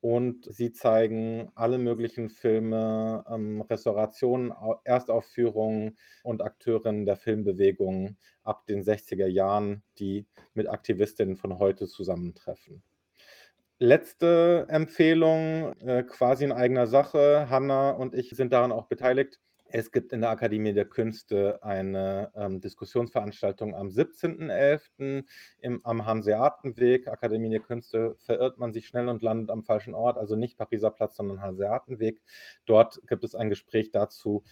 Und 0.01 0.45
sie 0.53 0.71
zeigen 0.71 1.51
alle 1.55 1.79
möglichen 1.79 2.29
Filme, 2.29 3.25
ähm, 3.27 3.63
Restaurationen, 3.63 4.53
Erstaufführungen 4.85 5.97
und 6.23 6.43
Akteurinnen 6.43 7.07
der 7.07 7.17
Filmbewegung 7.17 8.19
ab 8.43 8.67
den 8.67 8.83
60er 8.83 9.27
Jahren, 9.27 9.83
die 9.99 10.27
mit 10.53 10.69
Aktivistinnen 10.69 11.37
von 11.37 11.59
heute 11.59 11.87
zusammentreffen. 11.87 12.83
Letzte 13.79 14.67
Empfehlung, 14.69 15.73
äh, 15.81 16.05
quasi 16.05 16.45
in 16.45 16.53
eigener 16.53 16.87
Sache. 16.87 17.49
Hanna 17.49 17.91
und 17.91 18.15
ich 18.15 18.31
sind 18.31 18.53
daran 18.53 18.73
auch 18.73 18.87
beteiligt. 18.87 19.41
Es 19.77 19.91
gibt 19.91 20.13
in 20.13 20.21
der 20.21 20.31
Akademie 20.31 20.73
der 20.73 20.85
Künste 20.85 21.61
eine 21.65 22.31
ähm, 22.37 22.61
Diskussionsveranstaltung 22.61 23.75
am 23.75 23.89
17.11. 23.89 25.25
am 25.83 26.07
Hanseatenweg. 26.07 27.09
Akademie 27.09 27.51
der 27.51 27.59
Künste 27.59 28.15
verirrt 28.21 28.57
man 28.57 28.73
sich 28.73 28.87
schnell 28.87 29.09
und 29.09 29.21
landet 29.21 29.51
am 29.51 29.65
falschen 29.65 29.93
Ort, 29.93 30.17
also 30.17 30.37
nicht 30.37 30.57
Pariser 30.59 30.93
Platz, 30.93 31.17
sondern 31.17 31.41
Hanseatenweg. 31.41 32.23
Dort 32.67 33.01
gibt 33.09 33.25
es 33.25 33.35
ein 33.35 33.49
Gespräch 33.49 33.91
dazu, 33.91 34.45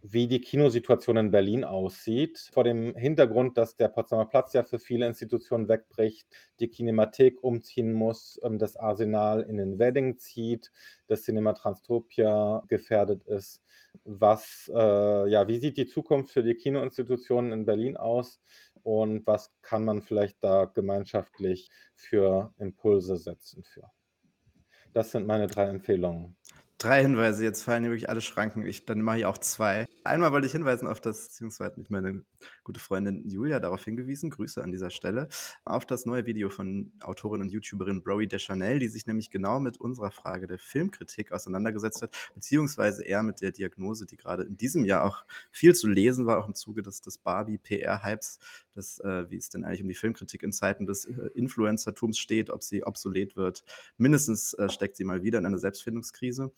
wie 0.00 0.28
die 0.28 0.40
Kinosituation 0.40 1.16
in 1.16 1.30
Berlin 1.30 1.64
aussieht. 1.64 2.50
Vor 2.52 2.64
dem 2.64 2.94
Hintergrund, 2.94 3.58
dass 3.58 3.76
der 3.76 3.88
Potsdamer 3.88 4.26
Platz 4.26 4.52
ja 4.52 4.62
für 4.62 4.78
viele 4.78 5.06
Institutionen 5.06 5.68
wegbricht, 5.68 6.28
die 6.60 6.68
Kinemathek 6.68 7.42
umziehen 7.42 7.92
muss, 7.92 8.40
ähm, 8.42 8.58
das 8.58 8.76
Arsenal 8.76 9.42
in 9.42 9.56
den 9.56 9.78
Wedding 9.78 10.18
zieht, 10.18 10.70
das 11.06 11.22
Cinema 11.22 11.52
Transtopia 11.52 12.62
gefährdet 12.68 13.24
ist 13.24 13.62
was, 14.04 14.70
äh, 14.74 15.28
ja, 15.28 15.48
wie 15.48 15.58
sieht 15.58 15.76
die 15.76 15.86
Zukunft 15.86 16.32
für 16.32 16.42
die 16.42 16.54
Kinoinstitutionen 16.54 17.52
in 17.52 17.66
Berlin 17.66 17.96
aus 17.96 18.40
und 18.82 19.26
was 19.26 19.52
kann 19.62 19.84
man 19.84 20.02
vielleicht 20.02 20.42
da 20.42 20.64
gemeinschaftlich 20.66 21.70
für 21.94 22.52
Impulse 22.58 23.16
setzen 23.16 23.62
für? 23.64 23.90
Das 24.92 25.10
sind 25.10 25.26
meine 25.26 25.46
drei 25.46 25.64
Empfehlungen. 25.64 26.36
Drei 26.80 27.02
Hinweise, 27.02 27.42
jetzt 27.42 27.64
fallen 27.64 27.82
hier 27.82 27.90
wirklich 27.90 28.08
alle 28.08 28.20
Schranken. 28.20 28.64
Ich, 28.64 28.86
dann 28.86 29.02
mache 29.02 29.18
ich 29.18 29.26
auch 29.26 29.38
zwei. 29.38 29.88
Einmal 30.04 30.30
wollte 30.30 30.46
ich 30.46 30.52
hinweisen 30.52 30.86
auf 30.86 31.00
das, 31.00 31.26
beziehungsweise 31.26 31.80
nicht 31.80 31.90
meine 31.90 32.22
gute 32.62 32.78
Freundin 32.78 33.28
Julia 33.28 33.58
darauf 33.58 33.84
hingewiesen, 33.84 34.30
Grüße 34.30 34.62
an 34.62 34.70
dieser 34.70 34.90
Stelle, 34.90 35.28
auf 35.64 35.86
das 35.86 36.06
neue 36.06 36.24
Video 36.24 36.50
von 36.50 36.92
Autorin 37.00 37.40
und 37.40 37.50
YouTuberin 37.50 38.04
Broey 38.04 38.28
Deschanel, 38.28 38.78
die 38.78 38.86
sich 38.86 39.08
nämlich 39.08 39.32
genau 39.32 39.58
mit 39.58 39.80
unserer 39.80 40.12
Frage 40.12 40.46
der 40.46 40.60
Filmkritik 40.60 41.32
auseinandergesetzt 41.32 42.00
hat, 42.00 42.16
beziehungsweise 42.36 43.02
eher 43.02 43.24
mit 43.24 43.40
der 43.40 43.50
Diagnose, 43.50 44.06
die 44.06 44.16
gerade 44.16 44.44
in 44.44 44.56
diesem 44.56 44.84
Jahr 44.84 45.02
auch 45.02 45.24
viel 45.50 45.74
zu 45.74 45.88
lesen 45.88 46.26
war, 46.26 46.38
auch 46.38 46.46
im 46.46 46.54
Zuge 46.54 46.82
des, 46.82 47.00
des 47.00 47.18
Barbie-PR-Hypes, 47.18 48.38
äh, 49.00 49.30
wie 49.30 49.36
es 49.36 49.48
denn 49.50 49.64
eigentlich 49.64 49.82
um 49.82 49.88
die 49.88 49.94
Filmkritik 49.94 50.42
in 50.42 50.52
Zeiten 50.52 50.86
des 50.86 51.04
äh, 51.04 51.30
Influencertums 51.34 52.18
steht, 52.18 52.50
ob 52.50 52.62
sie 52.62 52.84
obsolet 52.84 53.36
wird. 53.36 53.64
Mindestens 53.96 54.54
äh, 54.54 54.68
steckt 54.68 54.96
sie 54.96 55.04
mal 55.04 55.22
wieder 55.22 55.38
in 55.38 55.46
einer 55.46 55.58
Selbstfindungskrise. 55.58 56.52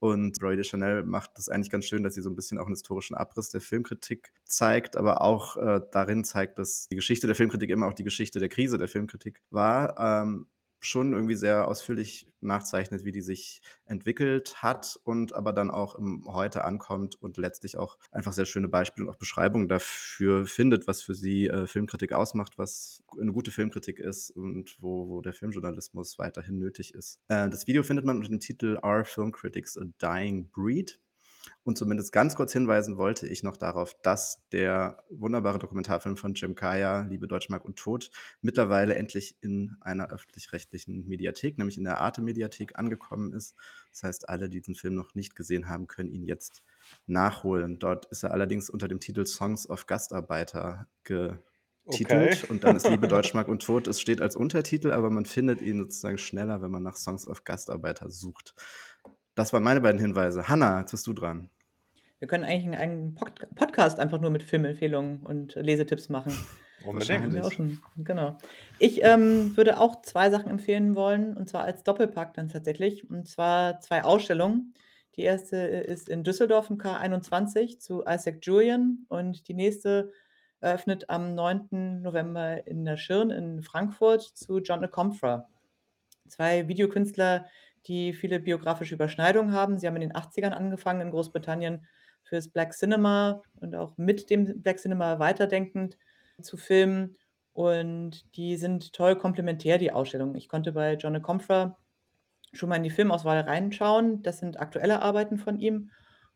Und 0.00 0.42
Roy 0.42 0.56
de 0.56 0.64
Chanel 0.64 1.04
macht 1.04 1.32
das 1.36 1.50
eigentlich 1.50 1.70
ganz 1.70 1.84
schön, 1.84 2.02
dass 2.02 2.14
sie 2.14 2.22
so 2.22 2.30
ein 2.30 2.36
bisschen 2.36 2.58
auch 2.58 2.64
einen 2.64 2.74
historischen 2.74 3.14
Abriss 3.14 3.50
der 3.50 3.60
Filmkritik 3.60 4.32
zeigt, 4.44 4.96
aber 4.96 5.20
auch 5.20 5.58
äh, 5.58 5.80
darin 5.92 6.24
zeigt, 6.24 6.58
dass 6.58 6.88
die 6.88 6.96
Geschichte 6.96 7.26
der 7.26 7.36
Filmkritik 7.36 7.68
immer 7.68 7.86
auch 7.86 7.92
die 7.92 8.04
Geschichte 8.04 8.40
der 8.40 8.48
Krise 8.48 8.78
der 8.78 8.88
Filmkritik 8.88 9.42
war. 9.50 10.22
Ähm, 10.22 10.46
schon 10.80 11.12
irgendwie 11.12 11.36
sehr 11.36 11.68
ausführlich 11.68 12.26
nachzeichnet, 12.40 13.04
wie 13.04 13.12
die 13.12 13.20
sich 13.20 13.60
entwickelt 13.84 14.62
hat 14.62 14.98
und 15.04 15.34
aber 15.34 15.52
dann 15.52 15.70
auch 15.70 15.94
im 15.94 16.24
Heute 16.26 16.64
ankommt 16.64 17.20
und 17.20 17.36
letztlich 17.36 17.76
auch 17.76 17.98
einfach 18.10 18.32
sehr 18.32 18.46
schöne 18.46 18.68
Beispiele 18.68 19.06
und 19.06 19.12
auch 19.12 19.18
Beschreibungen 19.18 19.68
dafür 19.68 20.46
findet, 20.46 20.86
was 20.86 21.02
für 21.02 21.14
sie 21.14 21.48
äh, 21.48 21.66
Filmkritik 21.66 22.12
ausmacht, 22.12 22.56
was 22.56 23.02
eine 23.20 23.32
gute 23.32 23.50
Filmkritik 23.50 23.98
ist 23.98 24.30
und 24.30 24.76
wo, 24.80 25.08
wo 25.08 25.20
der 25.20 25.34
Filmjournalismus 25.34 26.18
weiterhin 26.18 26.58
nötig 26.58 26.94
ist. 26.94 27.18
Äh, 27.28 27.48
das 27.50 27.66
Video 27.66 27.82
findet 27.82 28.04
man 28.04 28.16
unter 28.16 28.30
dem 28.30 28.40
Titel 28.40 28.78
Are 28.82 29.04
Film 29.04 29.32
Critics 29.32 29.76
a 29.76 29.84
Dying 30.00 30.48
Breed? 30.48 30.98
Und 31.62 31.76
zumindest 31.76 32.12
ganz 32.12 32.36
kurz 32.36 32.52
hinweisen 32.52 32.96
wollte 32.96 33.26
ich 33.26 33.42
noch 33.42 33.56
darauf, 33.56 33.94
dass 34.02 34.40
der 34.50 35.04
wunderbare 35.10 35.58
Dokumentarfilm 35.58 36.16
von 36.16 36.32
Jim 36.32 36.54
Kaya, 36.54 37.02
Liebe 37.02 37.28
Deutschmark 37.28 37.66
und 37.66 37.76
Tod, 37.76 38.10
mittlerweile 38.40 38.94
endlich 38.94 39.36
in 39.42 39.76
einer 39.82 40.10
öffentlich-rechtlichen 40.10 41.06
Mediathek, 41.06 41.58
nämlich 41.58 41.76
in 41.76 41.84
der 41.84 42.00
Arte-Mediathek, 42.00 42.78
angekommen 42.78 43.34
ist. 43.34 43.54
Das 43.90 44.04
heißt, 44.04 44.28
alle, 44.30 44.48
die 44.48 44.62
den 44.62 44.74
Film 44.74 44.94
noch 44.94 45.14
nicht 45.14 45.36
gesehen 45.36 45.68
haben, 45.68 45.86
können 45.86 46.10
ihn 46.10 46.24
jetzt 46.24 46.62
nachholen. 47.06 47.78
Dort 47.78 48.06
ist 48.06 48.22
er 48.22 48.32
allerdings 48.32 48.70
unter 48.70 48.88
dem 48.88 49.00
Titel 49.00 49.26
Songs 49.26 49.68
of 49.68 49.86
Gastarbeiter 49.86 50.86
getitelt. 51.04 51.34
Okay. 51.86 52.36
Und 52.48 52.64
dann 52.64 52.76
ist 52.76 52.88
Liebe 52.88 53.08
Deutschmark 53.08 53.48
und 53.48 53.62
Tod. 53.62 53.86
Es 53.86 54.00
steht 54.00 54.22
als 54.22 54.34
Untertitel, 54.34 54.92
aber 54.92 55.10
man 55.10 55.26
findet 55.26 55.60
ihn 55.60 55.78
sozusagen 55.78 56.18
schneller, 56.18 56.62
wenn 56.62 56.70
man 56.70 56.82
nach 56.82 56.96
Songs 56.96 57.28
of 57.28 57.44
Gastarbeiter 57.44 58.10
sucht. 58.10 58.54
Das 59.34 59.52
waren 59.52 59.62
meine 59.62 59.80
beiden 59.80 60.00
Hinweise. 60.00 60.48
Hanna, 60.48 60.80
jetzt 60.80 60.90
bist 60.90 61.06
du 61.06 61.12
dran. 61.12 61.50
Wir 62.18 62.28
können 62.28 62.44
eigentlich 62.44 62.64
einen 62.64 62.74
eigenen 62.74 63.14
Pod 63.14 63.32
Podcast 63.54 63.98
einfach 63.98 64.20
nur 64.20 64.30
mit 64.30 64.42
Filmempfehlungen 64.42 65.20
und 65.20 65.54
Lesetipps 65.54 66.08
machen. 66.08 66.36
Unbedingt. 66.84 67.42
auch 67.42 67.52
schon, 67.52 67.80
genau. 67.98 68.38
Ich 68.78 69.04
ähm, 69.04 69.56
würde 69.56 69.78
auch 69.78 70.00
zwei 70.02 70.30
Sachen 70.30 70.50
empfehlen 70.50 70.94
wollen, 70.94 71.36
und 71.36 71.48
zwar 71.48 71.64
als 71.64 71.82
Doppelpack 71.82 72.34
dann 72.34 72.48
tatsächlich. 72.48 73.08
Und 73.08 73.28
zwar 73.28 73.80
zwei 73.80 74.02
Ausstellungen. 74.02 74.74
Die 75.16 75.22
erste 75.22 75.56
ist 75.56 76.08
in 76.08 76.24
Düsseldorf 76.24 76.70
im 76.70 76.78
K21 76.78 77.78
zu 77.78 78.04
Isaac 78.06 78.38
Julian 78.42 79.04
und 79.08 79.48
die 79.48 79.54
nächste 79.54 80.12
eröffnet 80.60 81.08
am 81.08 81.34
9. 81.34 82.02
November 82.02 82.66
in 82.66 82.84
der 82.84 82.96
Schirn 82.96 83.30
in 83.30 83.62
Frankfurt 83.62 84.22
zu 84.22 84.58
John 84.60 84.88
Comfra. 84.90 85.48
Zwei 86.28 86.68
Videokünstler, 86.68 87.46
die 87.86 88.12
viele 88.12 88.40
biografische 88.40 88.94
Überschneidungen 88.94 89.52
haben. 89.52 89.78
Sie 89.78 89.86
haben 89.86 89.96
in 89.96 90.02
den 90.02 90.12
80ern 90.12 90.50
angefangen 90.50 91.00
in 91.00 91.10
Großbritannien 91.10 91.86
fürs 92.22 92.48
Black 92.48 92.72
Cinema 92.72 93.42
und 93.60 93.74
auch 93.74 93.96
mit 93.96 94.30
dem 94.30 94.62
Black 94.62 94.78
Cinema 94.78 95.18
weiterdenkend 95.18 95.96
zu 96.40 96.56
filmen. 96.56 97.16
Und 97.52 98.36
die 98.36 98.56
sind 98.56 98.92
toll 98.92 99.16
komplementär, 99.16 99.78
die 99.78 99.92
Ausstellung. 99.92 100.34
Ich 100.34 100.48
konnte 100.48 100.72
bei 100.72 100.94
John 100.94 101.20
Comfra 101.20 101.76
schon 102.52 102.68
mal 102.68 102.76
in 102.76 102.82
die 102.82 102.90
Filmauswahl 102.90 103.40
reinschauen. 103.40 104.22
Das 104.22 104.38
sind 104.38 104.60
aktuelle 104.60 105.02
Arbeiten 105.02 105.38
von 105.38 105.58
ihm. 105.58 105.90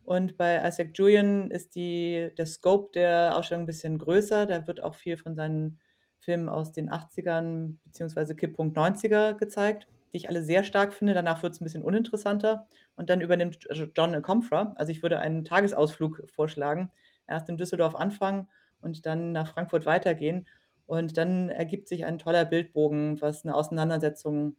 Und 0.04 0.36
bei 0.36 0.66
Isaac 0.66 0.90
Julian 0.94 1.50
ist 1.50 1.74
die, 1.76 2.30
der 2.36 2.46
Scope 2.46 2.90
der 2.94 3.36
Ausstellung 3.36 3.64
ein 3.64 3.66
bisschen 3.66 3.98
größer. 3.98 4.46
Da 4.46 4.66
wird 4.66 4.82
auch 4.82 4.94
viel 4.94 5.16
von 5.16 5.34
seinen 5.34 5.78
Filmen 6.18 6.48
aus 6.48 6.72
den 6.72 6.90
80ern 6.90 7.76
bzw. 7.84 8.34
Kipppunkt 8.34 8.76
90er 8.76 9.34
gezeigt 9.34 9.86
die 10.14 10.18
ich 10.18 10.28
alle 10.28 10.42
sehr 10.42 10.64
stark 10.64 10.94
finde. 10.94 11.12
Danach 11.12 11.42
wird 11.42 11.52
es 11.52 11.60
ein 11.60 11.64
bisschen 11.64 11.82
uninteressanter. 11.82 12.68
Und 12.96 13.10
dann 13.10 13.20
übernimmt 13.20 13.58
John 13.96 14.22
Comfra. 14.22 14.72
Also 14.76 14.92
ich 14.92 15.02
würde 15.02 15.18
einen 15.18 15.44
Tagesausflug 15.44 16.22
vorschlagen. 16.30 16.90
Erst 17.26 17.48
in 17.48 17.56
Düsseldorf 17.56 17.96
anfangen 17.96 18.48
und 18.80 19.06
dann 19.06 19.32
nach 19.32 19.48
Frankfurt 19.52 19.86
weitergehen. 19.86 20.46
Und 20.86 21.16
dann 21.16 21.48
ergibt 21.48 21.88
sich 21.88 22.04
ein 22.04 22.18
toller 22.18 22.44
Bildbogen, 22.44 23.20
was 23.20 23.44
eine 23.44 23.54
Auseinandersetzung 23.54 24.56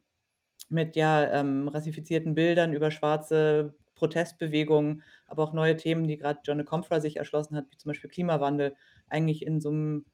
mit 0.70 0.96
ja, 0.96 1.32
ähm, 1.32 1.68
rassifizierten 1.70 2.36
Bildern 2.36 2.74
über 2.74 2.92
schwarze 2.92 3.76
Protestbewegungen, 3.94 5.04
aber 5.28 5.44
auch 5.44 5.54
neue 5.54 5.78
Themen, 5.78 6.08
die 6.08 6.18
gerade 6.18 6.42
John 6.44 6.66
Comfra 6.66 7.00
sich 7.00 7.18
erschlossen 7.18 7.56
hat, 7.56 7.66
wie 7.72 7.78
zum 7.78 7.90
Beispiel 7.90 8.10
Klimawandel, 8.10 8.76
eigentlich 9.08 9.46
in 9.46 9.62
so 9.62 9.70
einem 9.70 10.06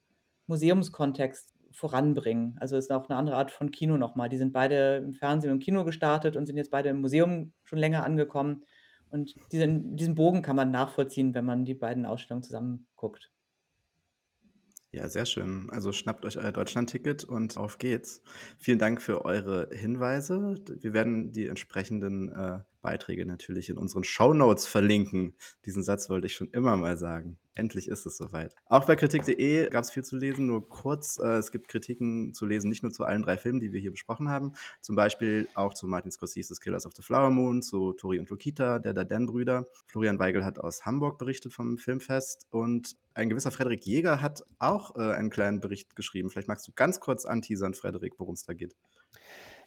Museumskontext 0.46 1.54
voranbringen. 1.72 2.56
Also 2.60 2.76
ist 2.76 2.92
auch 2.92 3.08
eine 3.08 3.18
andere 3.18 3.36
Art 3.36 3.50
von 3.50 3.70
Kino 3.70 3.96
nochmal. 3.96 4.28
Die 4.28 4.36
sind 4.36 4.52
beide 4.52 4.96
im 4.96 5.12
Fernsehen 5.12 5.52
und 5.52 5.60
Kino 5.60 5.84
gestartet 5.84 6.36
und 6.36 6.46
sind 6.46 6.56
jetzt 6.56 6.70
beide 6.70 6.90
im 6.90 7.00
Museum 7.00 7.52
schon 7.64 7.78
länger 7.78 8.04
angekommen. 8.04 8.64
Und 9.10 9.34
diesen, 9.52 9.96
diesen 9.96 10.14
Bogen 10.14 10.42
kann 10.42 10.56
man 10.56 10.70
nachvollziehen, 10.70 11.34
wenn 11.34 11.44
man 11.44 11.64
die 11.64 11.74
beiden 11.74 12.06
Ausstellungen 12.06 12.42
zusammen 12.42 12.86
guckt. 12.96 13.30
Ja, 14.90 15.08
sehr 15.08 15.24
schön. 15.24 15.70
Also 15.70 15.92
schnappt 15.92 16.26
euch 16.26 16.36
euer 16.36 16.52
Deutschland-Ticket 16.52 17.24
und 17.24 17.56
auf 17.56 17.78
geht's. 17.78 18.22
Vielen 18.58 18.78
Dank 18.78 19.00
für 19.00 19.24
eure 19.24 19.68
Hinweise. 19.72 20.56
Wir 20.66 20.92
werden 20.92 21.32
die 21.32 21.46
entsprechenden 21.46 22.30
äh, 22.30 22.58
Beiträge 22.82 23.24
natürlich 23.24 23.70
in 23.70 23.78
unseren 23.78 24.04
Shownotes 24.04 24.66
verlinken. 24.66 25.34
Diesen 25.64 25.82
Satz 25.82 26.10
wollte 26.10 26.26
ich 26.26 26.34
schon 26.34 26.50
immer 26.50 26.76
mal 26.76 26.96
sagen. 26.96 27.38
Endlich 27.54 27.88
ist 27.88 28.06
es 28.06 28.16
soweit. 28.16 28.54
Auch 28.66 28.86
bei 28.86 28.96
kritik.de 28.96 29.68
gab 29.68 29.84
es 29.84 29.90
viel 29.90 30.04
zu 30.04 30.16
lesen, 30.16 30.46
nur 30.46 30.66
kurz. 30.68 31.18
Äh, 31.18 31.36
es 31.36 31.52
gibt 31.52 31.68
Kritiken 31.68 32.32
zu 32.32 32.46
lesen, 32.46 32.70
nicht 32.70 32.82
nur 32.82 32.92
zu 32.92 33.04
allen 33.04 33.22
drei 33.22 33.36
Filmen, 33.36 33.60
die 33.60 33.72
wir 33.72 33.80
hier 33.80 33.90
besprochen 33.90 34.30
haben. 34.30 34.54
Zum 34.80 34.96
Beispiel 34.96 35.48
auch 35.54 35.74
zu 35.74 35.86
Martin 35.86 36.10
Scorsese's 36.10 36.60
Killers 36.60 36.86
of 36.86 36.94
the 36.94 37.02
Flower 37.02 37.30
Moon, 37.30 37.60
zu 37.60 37.92
Tori 37.92 38.18
und 38.18 38.30
Lokita, 38.30 38.78
der 38.78 38.94
Darden-Brüder. 38.94 39.66
Florian 39.86 40.18
Weigel 40.18 40.44
hat 40.44 40.58
aus 40.58 40.86
Hamburg 40.86 41.18
berichtet 41.18 41.52
vom 41.52 41.76
Filmfest 41.76 42.46
und 42.50 42.96
ein 43.12 43.28
gewisser 43.28 43.50
Frederik 43.50 43.84
Jäger 43.84 44.22
hat 44.22 44.42
auch 44.58 44.96
äh, 44.96 45.12
einen 45.12 45.28
kleinen 45.28 45.60
Bericht 45.60 45.94
geschrieben. 45.94 46.30
Vielleicht 46.30 46.48
magst 46.48 46.66
du 46.66 46.72
ganz 46.74 47.00
kurz 47.00 47.26
anteasern, 47.26 47.74
Frederik, 47.74 48.14
worum 48.18 48.34
es 48.34 48.44
da 48.44 48.54
geht. 48.54 48.74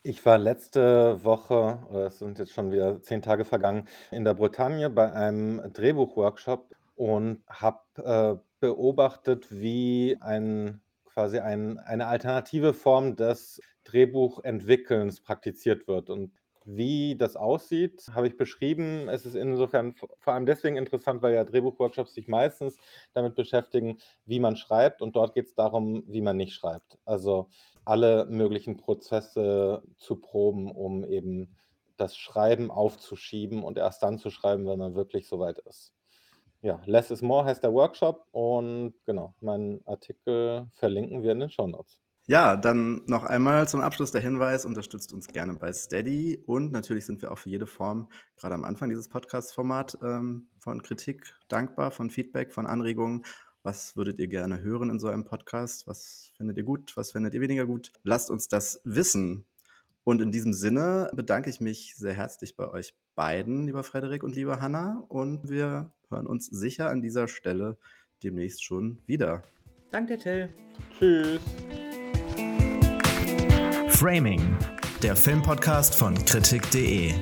Ich 0.08 0.24
war 0.24 0.38
letzte 0.38 1.24
Woche, 1.24 1.80
oder 1.89 2.06
es 2.06 2.20
sind 2.20 2.38
jetzt 2.38 2.53
schon 2.53 2.72
wieder 2.72 3.01
zehn 3.01 3.24
Tage 3.24 3.43
vergangen, 3.43 3.88
in 4.12 4.24
der 4.24 4.36
Bretagne 4.36 4.91
bei 4.91 5.12
einem 5.12 5.74
Drehbuchworkshop 5.74 6.76
und 6.93 7.41
habe 7.47 7.80
äh, 8.03 8.36
beobachtet, 8.60 9.47
wie 9.49 10.16
ein 10.22 10.80
quasi 11.06 11.39
ein, 11.39 11.80
eine 11.80 12.06
alternative 12.06 12.76
Form 12.76 13.16
des 13.16 13.60
Drehbuchentwickelns 13.84 15.22
praktiziert 15.22 15.88
wird. 15.88 16.12
Und 16.12 16.34
wie 16.66 17.16
das 17.16 17.36
aussieht, 17.36 18.09
habe 18.13 18.28
ich 18.28 18.38
beschrieben. 18.38 19.07
Es 19.07 19.26
ist 19.26 19.36
insofern 19.36 19.95
vor 20.20 20.34
allem 20.34 20.45
deswegen 20.45 20.78
interessant, 20.78 21.22
weil 21.22 21.36
ja 21.36 21.43
Drehbuchworkshops 21.43 22.13
sich 22.13 22.28
meistens 22.28 22.78
damit 23.13 23.36
beschäftigen, 23.36 23.99
wie 24.26 24.39
man 24.39 24.55
schreibt. 24.57 25.01
Und 25.01 25.16
dort 25.16 25.36
geht 25.36 25.45
es 25.45 25.55
darum, 25.55 26.03
wie 26.07 26.22
man 26.22 26.38
nicht 26.38 26.53
schreibt. 26.53 26.97
Also 27.05 27.49
alle 27.86 28.26
möglichen 28.26 28.78
Prozesse 28.78 29.84
zu 29.97 30.16
proben, 30.18 30.72
um 30.72 31.05
eben 31.05 31.55
das 31.97 32.18
Schreiben 32.18 32.72
aufzuschieben 32.72 33.63
und 33.63 33.78
erst 33.78 34.03
dann 34.03 34.18
zu 34.18 34.30
schreiben, 34.30 34.66
wenn 34.68 34.80
man 34.80 34.95
wirklich 34.95 35.28
soweit 35.28 35.59
ist. 35.59 35.93
Ja, 36.61 36.82
Less 36.86 37.11
is 37.11 37.22
More 37.22 37.45
heißt 37.45 37.63
der 37.63 37.74
Workshop 37.74 38.26
und 38.32 38.95
genau, 39.05 39.36
meinen 39.39 39.86
Artikel 39.86 40.68
verlinken 40.74 41.22
wir 41.22 41.32
in 41.32 41.41
den 41.41 41.49
Show 41.51 41.68
Notes. 41.68 42.01
Ja, 42.28 42.55
dann 42.57 43.03
noch 43.05 43.23
einmal 43.23 43.67
zum 43.67 43.82
Abschluss 43.82 44.11
der 44.11 44.21
Hinweis, 44.21 44.65
unterstützt 44.65 45.13
uns 45.13 45.28
gerne 45.28 45.53
bei 45.53 45.71
Steady 45.71 46.41
und 46.45 46.71
natürlich 46.71 47.05
sind 47.05 47.21
wir 47.21 47.32
auch 47.32 47.38
für 47.38 47.49
jede 47.49 47.67
Form, 47.67 48.09
gerade 48.36 48.55
am 48.55 48.63
Anfang 48.63 48.89
dieses 48.89 49.09
Podcast-Format, 49.09 49.99
ähm, 50.01 50.47
von 50.59 50.82
Kritik 50.82 51.36
dankbar, 51.47 51.91
von 51.91 52.09
Feedback, 52.09 52.51
von 52.51 52.65
Anregungen 52.65 53.23
was 53.65 53.95
würdet 53.95 54.19
ihr 54.19 54.28
gerne 54.28 54.61
hören 54.61 54.91
in 54.91 54.99
so 54.99 55.07
einem 55.07 55.26
Podcast? 55.26 55.88
Was 55.88 56.32
findet 56.38 56.57
ihr 56.57 56.63
gut? 56.63 56.95
Was 56.95 57.13
findet 57.13 57.34
ihr 57.34 57.41
weniger 57.41 57.65
gut? 57.65 57.91
Lasst 58.03 58.30
uns 58.30 58.47
das 58.47 58.80
wissen. 58.84 59.43
Und 60.03 60.21
in 60.21 60.32
diesem 60.32 60.53
Sinne 60.53 61.09
bedanke 61.15 61.49
ich 61.49 61.59
mich 61.59 61.95
sehr 61.95 62.13
herzlich 62.13 62.55
bei 62.55 62.69
euch 62.69 62.93
beiden, 63.15 63.65
lieber 63.65 63.84
Frederik 63.84 64.21
und 64.21 64.36
lieber 64.36 64.61
Hanna. 64.61 65.03
Und 65.07 65.49
wir 65.49 65.91
hören 66.09 66.28
uns 66.28 66.45
sicher 66.45 66.91
an 66.91 67.01
dieser 67.01 67.28
Stelle 67.28 67.80
demnächst 68.21 68.63
schon 68.63 68.99
wieder. 69.07 69.43
Danke, 69.89 70.19
Till. 70.19 70.49
Tschüss. 70.99 71.41
Framing, 73.97 74.57
der 75.01 75.15
Filmpodcast 75.15 75.95
von 75.95 76.13
Kritik.de. 76.25 77.13